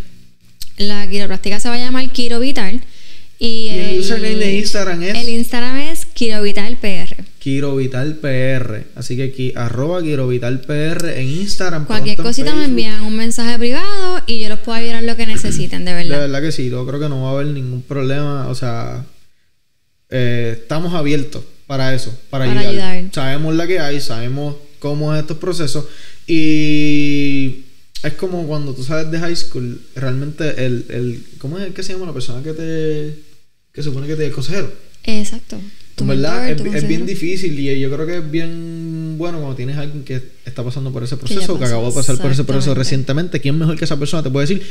la 0.77 1.09
quiropráctica 1.09 1.61
se 1.61 1.69
va 1.69 1.77
a 1.77 1.79
llamar 1.79 2.11
Quiro 2.11 2.41
Vital. 2.41 2.81
Y, 3.39 3.47
Y 3.47 3.69
el 3.69 4.01
username 4.01 4.35
de 4.35 4.59
Instagram 4.59 5.03
es 5.03 5.15
El 5.15 5.29
Instagram 5.29 5.77
es 5.79 6.05
Quiro 6.05 6.43
Vital 7.41 7.41
PR. 7.41 7.43
Quiro 7.43 7.77
Vital 7.77 8.17
PR. 8.17 8.85
Así 8.95 9.17
que 9.17 9.25
aquí, 9.25 9.53
arroba 9.57 10.03
Quiro 10.03 10.29
Vital 10.29 10.61
PR 10.61 11.09
en 11.19 11.29
Instagram. 11.29 11.87
Cualquier 11.87 12.17
cosita 12.19 12.55
me 12.55 12.65
envían 12.65 13.03
un 13.03 13.17
mensaje 13.17 13.59
privado 13.59 14.21
y 14.27 14.41
yo 14.41 14.49
los 14.49 14.61
puedo 14.61 14.79
ayudar 14.79 14.97
en 15.01 15.07
lo 15.07 15.17
que 15.17 15.27
necesiten, 15.27 15.85
de 15.85 15.93
De 15.93 16.05
verdad. 16.05 16.21
verdad 16.21 16.43
que 16.43 16.53
sí, 16.53 16.71
yo 16.71 16.87
creo 16.87 17.01
que 17.01 17.09
no 17.09 17.23
va 17.23 17.31
a 17.31 17.33
haber 17.35 17.47
ningún 17.49 17.83
problema. 17.83 18.49
O 18.49 18.55
sea, 18.55 19.05
eh, 20.11 20.59
estamos 20.61 20.95
abiertos 20.95 21.43
para 21.67 21.95
eso, 21.95 22.11
para, 22.31 22.47
Para 22.47 22.61
ayudar. 22.61 22.97
ayudar. 22.97 23.15
Sabemos 23.15 23.55
la 23.55 23.67
que 23.67 23.79
hay, 23.81 24.01
sabemos 24.01 24.57
cómo 24.79 25.15
es 25.15 25.21
estos 25.21 25.39
procesos. 25.39 25.87
Y 26.27 27.65
es 28.03 28.13
como 28.15 28.47
cuando 28.47 28.75
tú 28.75 28.83
sabes 28.83 29.11
de 29.11 29.19
high 29.19 29.37
school, 29.37 29.81
realmente 29.95 30.65
el, 30.65 30.87
el 30.89 31.25
¿cómo 31.39 31.59
es 31.59 31.73
que 31.75 31.83
se 31.83 31.93
llama 31.93 32.07
la 32.07 32.13
persona 32.13 32.43
que 32.43 32.53
te 32.53 33.15
que 33.73 33.83
supone 33.83 34.07
que 34.07 34.17
te 34.17 34.27
el 34.27 34.33
consejero? 34.33 34.73
Exacto. 35.05 35.59
Tu 36.01 36.07
verdad 36.07 36.47
mentor, 36.47 36.67
es, 36.67 36.73
tu 36.73 36.79
es 36.79 36.89
bien 36.89 37.07
difícil 37.07 37.59
y 37.59 37.79
yo 37.79 37.91
creo 37.91 38.07
que 38.07 38.19
es 38.19 38.31
bien 38.31 39.17
bueno 39.19 39.39
cuando 39.39 39.55
tienes 39.55 39.77
a 39.77 39.83
alguien 39.83 40.03
que 40.03 40.23
está 40.45 40.65
pasando 40.65 40.91
por 40.93 41.03
ese 41.03 41.17
proceso, 41.17 41.41
que, 41.55 41.61
pasó, 41.61 41.75
acabó 41.75 41.89
de 41.89 41.95
pasar 41.95 42.17
por 42.19 42.31
ese 42.31 42.45
proceso 42.45 42.75
recientemente. 42.75 43.41
¿Quién 43.41 43.59
mejor 43.59 43.77
que 43.77 43.85
esa 43.85 43.99
persona 43.99 44.23
te 44.23 44.31
puede 44.31 44.47
decir? 44.47 44.67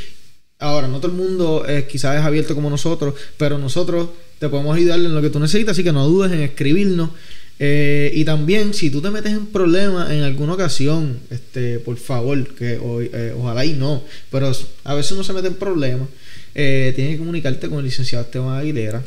Ahora, 0.58 0.88
no 0.88 1.00
todo 1.00 1.12
el 1.12 1.18
mundo 1.18 1.66
eh, 1.68 1.88
quizás 1.90 2.18
es 2.18 2.26
abierto 2.26 2.54
como 2.54 2.70
nosotros, 2.70 3.14
pero 3.38 3.58
nosotros 3.58 4.10
te 4.40 4.50
podemos 4.50 4.76
ayudar 4.76 5.00
en 5.00 5.16
lo 5.16 5.22
que 5.22 5.30
tú 5.30 5.40
necesitas, 5.40 5.72
así 5.72 5.84
que 5.84 5.94
no 5.94 6.08
dudes 6.08 6.32
en 6.34 6.42
escribirnos. 6.42 7.12
Eh, 7.60 8.12
y 8.14 8.26
también, 8.26 8.74
si 8.74 8.90
tú 8.90 9.02
te 9.02 9.10
metes 9.10 9.32
en 9.32 9.48
problemas 9.48 10.12
en 10.12 10.24
alguna 10.24 10.54
ocasión, 10.54 11.20
este, 11.30 11.80
por 11.80 11.98
favor, 11.98 12.56
que 12.56 12.80
eh, 13.14 13.34
ojalá 13.38 13.66
y 13.66 13.74
no, 13.74 14.04
pero 14.32 14.52
a 14.84 14.94
veces 14.96 15.12
uno 15.12 15.24
se 15.24 15.34
mete 15.34 15.48
en 15.48 15.56
problemas, 15.56 16.08
eh, 16.56 16.94
tienes 16.96 17.14
que 17.14 17.20
comunicarte 17.20 17.70
con 17.70 17.80
el 17.80 17.86
licenciado 17.86 18.26
Esteban 18.26 18.58
Aguilera, 18.58 19.04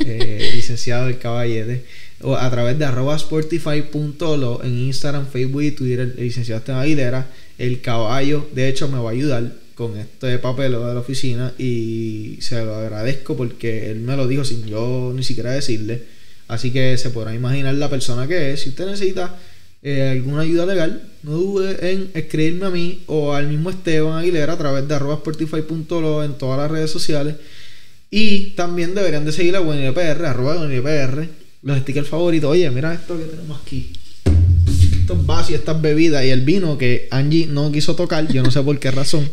eh, 0.00 0.50
licenciado 0.54 1.06
del 1.06 1.18
Caballete, 1.18 1.84
o 2.20 2.36
a 2.36 2.50
través 2.50 2.78
de 2.78 2.84
arroba 2.84 3.18
sportify.lo 3.18 4.64
en 4.64 4.78
Instagram, 4.78 5.26
Facebook 5.26 5.62
y 5.62 5.70
Twitter, 5.72 6.14
el 6.16 6.24
licenciado 6.24 6.58
Esteban 6.58 6.82
Aguilera, 6.82 7.30
el 7.58 7.80
caballo, 7.80 8.48
de 8.54 8.68
hecho, 8.68 8.88
me 8.88 8.98
va 8.98 9.10
a 9.10 9.12
ayudar 9.12 9.52
con 9.74 9.96
este 9.96 10.38
papel 10.38 10.72
de 10.72 10.78
la 10.78 10.98
oficina 10.98 11.52
y 11.56 12.38
se 12.40 12.64
lo 12.64 12.74
agradezco 12.74 13.36
porque 13.36 13.92
él 13.92 14.00
me 14.00 14.16
lo 14.16 14.26
dijo 14.26 14.44
sin 14.44 14.66
yo 14.66 15.12
ni 15.14 15.22
siquiera 15.22 15.52
decirle. 15.52 16.02
Así 16.48 16.72
que 16.72 16.98
se 16.98 17.10
podrá 17.10 17.32
imaginar 17.34 17.74
la 17.74 17.88
persona 17.88 18.26
que 18.26 18.52
es. 18.52 18.62
Si 18.62 18.70
usted 18.70 18.86
necesita 18.86 19.36
eh, 19.82 20.10
alguna 20.10 20.42
ayuda 20.42 20.66
legal, 20.66 21.02
no 21.22 21.32
dude 21.32 21.92
en 21.92 22.10
escribirme 22.14 22.66
a 22.66 22.70
mí 22.70 23.02
o 23.06 23.32
al 23.32 23.46
mismo 23.46 23.70
Esteban 23.70 24.18
Aguilera 24.18 24.54
a 24.54 24.58
través 24.58 24.88
de 24.88 24.94
arroba 24.94 25.16
sportify.lo 25.16 26.24
en 26.24 26.34
todas 26.34 26.58
las 26.58 26.70
redes 26.70 26.90
sociales. 26.90 27.36
Y 28.10 28.50
también 28.50 28.94
deberían 28.94 29.24
de 29.24 29.32
seguir 29.32 29.54
a 29.54 29.60
WNPR, 29.60 30.24
arroba 30.24 30.56
WNPR, 30.56 31.28
los 31.62 31.78
stickers 31.78 32.08
favoritos. 32.08 32.50
Oye, 32.50 32.70
mira 32.70 32.94
esto 32.94 33.18
que 33.18 33.24
tenemos 33.24 33.60
aquí. 33.60 33.92
Estos 35.00 35.26
vasos 35.26 35.50
y 35.50 35.54
estas 35.54 35.80
bebidas 35.80 36.24
y 36.24 36.30
el 36.30 36.40
vino 36.40 36.76
que 36.78 37.06
Angie 37.10 37.46
no 37.46 37.70
quiso 37.70 37.94
tocar, 37.94 38.26
yo 38.28 38.42
no 38.42 38.50
sé 38.50 38.62
por 38.62 38.78
qué 38.78 38.90
razón. 38.90 39.28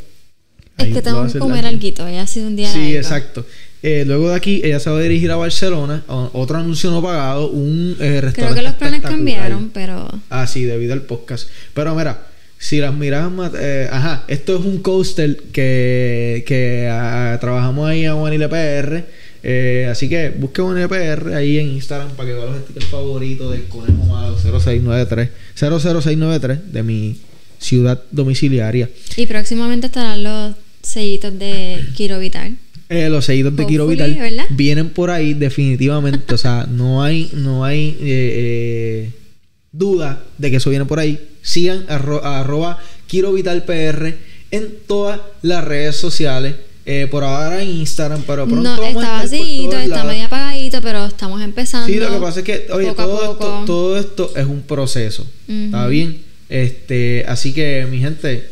Es 0.78 0.94
que 0.94 1.02
tengo 1.02 1.26
que 1.32 1.40
comer 1.40 1.66
algo. 1.66 1.82
Ya 2.10 2.22
ha 2.22 2.28
sido 2.28 2.48
un 2.48 2.56
día 2.56 2.72
Sí, 2.72 2.96
exacto. 2.96 3.46
Eh, 3.84 4.04
luego 4.06 4.30
de 4.30 4.36
aquí, 4.36 4.62
ella 4.64 4.80
se 4.80 4.90
va 4.90 4.98
a 4.98 5.02
dirigir 5.02 5.30
a 5.32 5.36
Barcelona, 5.36 6.04
a 6.08 6.30
otro 6.34 6.58
anuncio 6.58 6.90
no 6.90 7.04
pagado, 7.04 7.50
un 7.50 7.96
eh, 8.00 8.20
restaurante. 8.22 8.42
Creo 8.42 8.56
que 8.56 8.62
los 8.64 8.74
planes 8.76 9.02
cambiaron, 9.02 9.70
pero 9.74 10.10
Ah, 10.30 10.48
sí, 10.48 10.64
debido 10.64 10.94
al 10.94 11.04
podcast. 11.04 11.48
Pero 11.76 11.94
mira, 11.94 12.26
si 12.58 12.80
las 12.80 12.96
miras, 12.96 13.30
eh, 13.60 13.88
ajá, 13.92 14.24
esto 14.28 14.58
es 14.58 14.66
un 14.66 14.80
coaster 14.80 15.38
que, 15.52 16.44
que 16.48 16.88
ah, 16.92 17.38
trabajamos 17.40 17.88
ahí 17.88 18.06
a 18.06 18.14
Juanile 18.14 18.48
PR. 18.50 19.04
eh, 19.44 19.88
así 19.92 20.10
que 20.10 20.30
busque 20.32 20.64
Juanile 20.64 20.88
PR 20.88 21.36
ahí 21.36 21.60
en 21.60 21.68
Instagram 21.74 22.10
para 22.16 22.30
que 22.30 22.36
vea 22.36 22.46
los 22.46 22.58
stickers 22.64 22.88
favoritos 22.88 23.52
del 23.52 23.66
Conejo 23.66 24.04
Malo 24.06 24.36
0693, 24.36 25.30
00693 25.56 26.74
de 26.74 26.82
mi 26.84 27.18
ciudad 27.60 28.02
domiciliaria. 28.12 28.90
y 29.16 29.26
próximamente 29.28 29.88
estarán 29.88 30.24
los 30.24 30.56
sellitos 30.96 31.38
de 31.38 31.86
Quiro 31.96 32.18
Vital. 32.20 32.58
Eh, 32.90 33.10
los 33.10 33.26
seguidores 33.26 33.56
de 33.58 33.64
Hopefully, 33.64 33.90
Vital 33.96 34.16
¿verdad? 34.16 34.46
vienen 34.52 34.90
por 34.90 35.10
ahí 35.12 35.34
definitivamente. 35.34 36.34
o 36.34 36.38
sea, 36.38 36.68
no 36.70 37.04
hay, 37.04 37.30
no 37.34 37.64
hay 37.66 37.90
eh, 38.00 38.00
eh, 38.02 39.12
duda 39.72 40.24
de 40.38 40.52
que 40.52 40.58
eso 40.58 40.70
viene 40.70 40.86
por 40.86 41.00
ahí. 41.00 41.20
Sigan 41.42 41.86
arro- 41.88 42.24
arroba 42.24 42.80
Quiro 43.08 43.34
Vital 43.34 43.64
PR 43.64 44.14
en 44.52 44.70
todas 44.88 45.20
las 45.42 45.64
redes 45.64 45.96
sociales. 45.96 46.56
Eh, 46.88 47.08
por 47.10 47.24
ahora 47.24 47.64
en 47.64 47.70
Instagram, 47.70 48.22
pero 48.28 48.46
pronto 48.46 48.62
No, 48.62 48.80
vamos 48.80 49.04
está 49.34 50.04
medio 50.04 50.26
apagadito, 50.28 50.82
pero 50.82 51.08
estamos 51.08 51.42
empezando. 51.42 51.88
Sí, 51.88 51.96
lo 52.00 52.12
que 52.12 52.18
pasa 52.20 52.40
es 52.42 52.46
que, 52.46 52.68
oye, 52.72 52.94
todo 52.94 53.22
esto, 53.24 53.38
poco. 53.40 53.64
todo 53.66 53.98
esto 53.98 54.32
es 54.36 54.46
un 54.46 54.62
proceso. 54.62 55.26
¿Está 55.48 55.88
bien? 55.88 56.22
Este, 56.48 57.26
así 57.28 57.54
que, 57.54 57.88
mi 57.90 57.98
gente, 57.98 58.48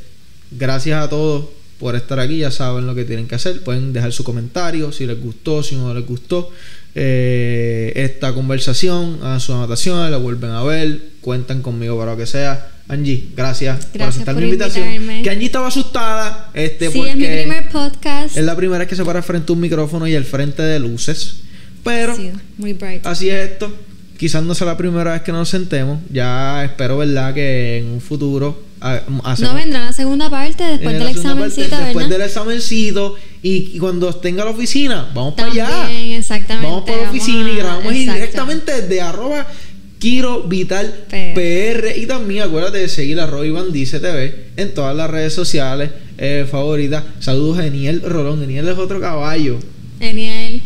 gracias 0.50 1.04
a 1.04 1.10
todos 1.10 1.46
por 1.84 1.96
estar 1.96 2.20
aquí. 2.20 2.38
Ya 2.40 2.50
saben 2.50 2.88
lo 2.88 2.96
que 2.96 3.06
tienen 3.06 3.28
que 3.28 3.36
hacer. 3.36 3.62
Pueden 3.62 3.94
dejar 3.94 4.12
su 4.12 4.24
comentario 4.24 4.92
si 4.92 5.06
les 5.06 5.20
gustó, 5.22 5.62
si 5.62 5.76
no 5.76 5.94
les 5.94 6.06
gustó. 6.06 6.50
eh, 6.96 7.92
esta 7.96 8.34
conversación, 8.34 9.20
hagan 9.24 9.40
sus 9.40 9.56
anotaciones, 9.56 10.12
la 10.12 10.18
vuelven 10.18 10.52
a 10.52 10.64
ver, 10.64 11.00
cuentan 11.22 11.62
conmigo 11.62 11.98
para 11.98 12.12
lo 12.12 12.18
que 12.18 12.26
sea. 12.28 12.70
Angie, 12.88 13.30
gracias, 13.36 13.86
por 13.88 14.02
aceptar 14.04 14.36
por 14.36 14.44
mi 14.44 14.50
invitación. 14.50 14.88
invitarme. 14.88 15.24
Que 15.24 15.30
Angie 15.32 15.46
estaba 15.48 15.68
asustada, 15.70 16.52
este, 16.54 16.92
Sí, 16.92 16.98
porque 16.98 17.12
es 17.12 17.18
mi 17.18 17.26
primer 17.26 17.70
podcast. 17.70 18.38
es 18.38 18.44
la 18.44 18.56
primera 18.56 18.80
vez 18.80 18.88
que 18.90 18.96
se 18.96 19.04
para 19.06 19.22
frente 19.24 19.52
a 19.52 19.56
un 19.56 19.62
micrófono 19.62 20.06
y 20.08 20.16
al 20.16 20.26
frente 20.26 20.62
de 20.62 20.80
luces. 20.80 21.38
Pero 21.84 22.16
Sí, 22.16 22.32
muy 22.58 22.74
bright. 22.74 23.06
así 23.08 23.30
es 23.30 23.52
esto. 23.52 23.74
Quizás 24.24 24.42
no 24.42 24.56
sea 24.56 24.68
la 24.68 24.78
primera 24.78 25.12
vez 25.12 25.22
que 25.22 25.34
nos 25.34 25.50
sentemos. 25.50 26.00
Ya 26.10 26.64
espero, 26.64 27.00
¿verdad? 27.00 27.34
Que 27.34 27.80
en 27.80 27.88
un 27.88 28.00
futuro 28.00 28.58
hacemos- 28.80 29.40
No 29.42 29.54
vendrá 29.54 29.84
la 29.84 29.92
segunda 29.92 30.30
parte 30.30 30.64
después 30.64 30.94
del 30.94 31.04
parte, 31.04 31.18
examencito, 31.20 31.78
Después 31.78 32.08
del 32.08 32.22
examencito 32.22 33.16
y, 33.42 33.72
y 33.74 33.80
cuando 33.80 34.16
tenga 34.16 34.46
la 34.46 34.52
oficina, 34.52 35.12
vamos 35.14 35.34
para 35.34 35.52
allá. 35.52 35.92
Exactamente. 35.92 36.66
Vamos 36.70 36.86
para 36.86 37.02
la 37.02 37.10
oficina 37.10 37.52
y 37.52 37.56
grabamos 37.58 37.92
directamente 37.94 38.82
desde 38.82 39.02
arroba 39.02 39.46
Kiro 40.00 40.44
Vital 40.44 41.04
PR. 41.10 41.34
PR. 41.34 41.98
Y 41.98 42.06
también 42.06 42.44
acuérdate 42.44 42.78
de 42.78 42.88
seguir 42.88 43.20
a 43.20 43.26
Roy 43.26 43.52
Van 43.52 43.74
Dice 43.74 44.00
TV 44.00 44.52
en 44.56 44.74
todas 44.74 44.96
las 44.96 45.10
redes 45.12 45.34
sociales 45.34 45.90
eh, 46.18 46.48
favoritas. 46.50 47.04
Saludos 47.20 47.60
a 47.60 47.66
Eniel 47.68 48.02
Rolón. 48.02 48.42
Eniel 48.42 48.70
es 48.70 48.78
otro 48.78 49.02
caballo. 49.02 49.60
Eniel, 50.00 50.63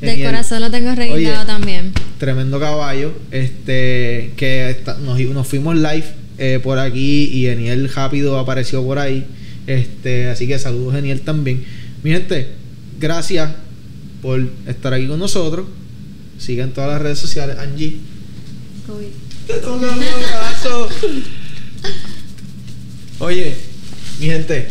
de 0.00 0.12
Eniel. 0.12 0.28
corazón 0.28 0.60
lo 0.60 0.70
tengo 0.70 0.90
Oye. 1.12 1.32
también. 1.46 1.92
Tremendo 2.18 2.60
caballo. 2.60 3.12
Este 3.30 4.32
que 4.36 4.70
está- 4.70 4.98
nos, 4.98 5.18
nos 5.20 5.46
fuimos 5.46 5.76
live 5.76 6.04
eh, 6.38 6.60
por 6.62 6.78
aquí 6.78 7.24
y 7.32 7.46
Eniel 7.46 7.92
rápido 7.92 8.38
apareció 8.38 8.82
por 8.84 8.98
ahí. 8.98 9.26
Este, 9.66 10.28
así 10.28 10.46
que 10.46 10.58
saludos 10.58 10.94
a 10.94 10.98
Eniel 11.00 11.20
también. 11.22 11.64
Mi 12.02 12.10
gente, 12.12 12.48
gracias 13.00 13.50
por 14.22 14.48
estar 14.66 14.94
aquí 14.94 15.06
con 15.06 15.18
nosotros. 15.18 15.66
Sigan 16.38 16.70
todas 16.70 16.90
las 16.90 17.02
redes 17.02 17.18
sociales. 17.18 17.58
Angie. 17.58 17.96
Te 19.46 19.54
toca 19.54 19.76
un 19.76 19.84
abrazo. 19.84 20.88
Oye, 23.18 23.54
mi 24.20 24.26
gente, 24.26 24.68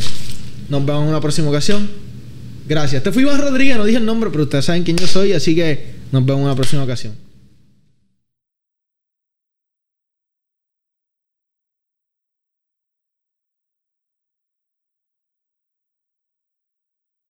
nos 0.69 0.86
vemos 0.86 1.03
en 1.03 1.09
una 1.09 1.21
próxima 1.21 1.49
ocasión. 1.49 1.89
Gracias. 2.68 3.03
Te 3.03 3.11
fui 3.11 3.24
Iván 3.24 3.39
Rodríguez, 3.39 3.78
no 3.78 3.86
dije 3.86 3.97
el 3.97 4.05
nombre, 4.05 4.30
pero 4.30 4.43
ustedes 4.43 4.65
saben 4.65 4.84
quién 4.84 4.97
yo 4.97 5.07
soy, 5.07 5.34
así 5.34 5.55
que 5.55 5.86
nos 6.11 6.26
vemos 6.26 6.41
en 6.41 6.45
una 6.45 6.55
próxima 6.55 6.84
ocasión. 6.84 7.26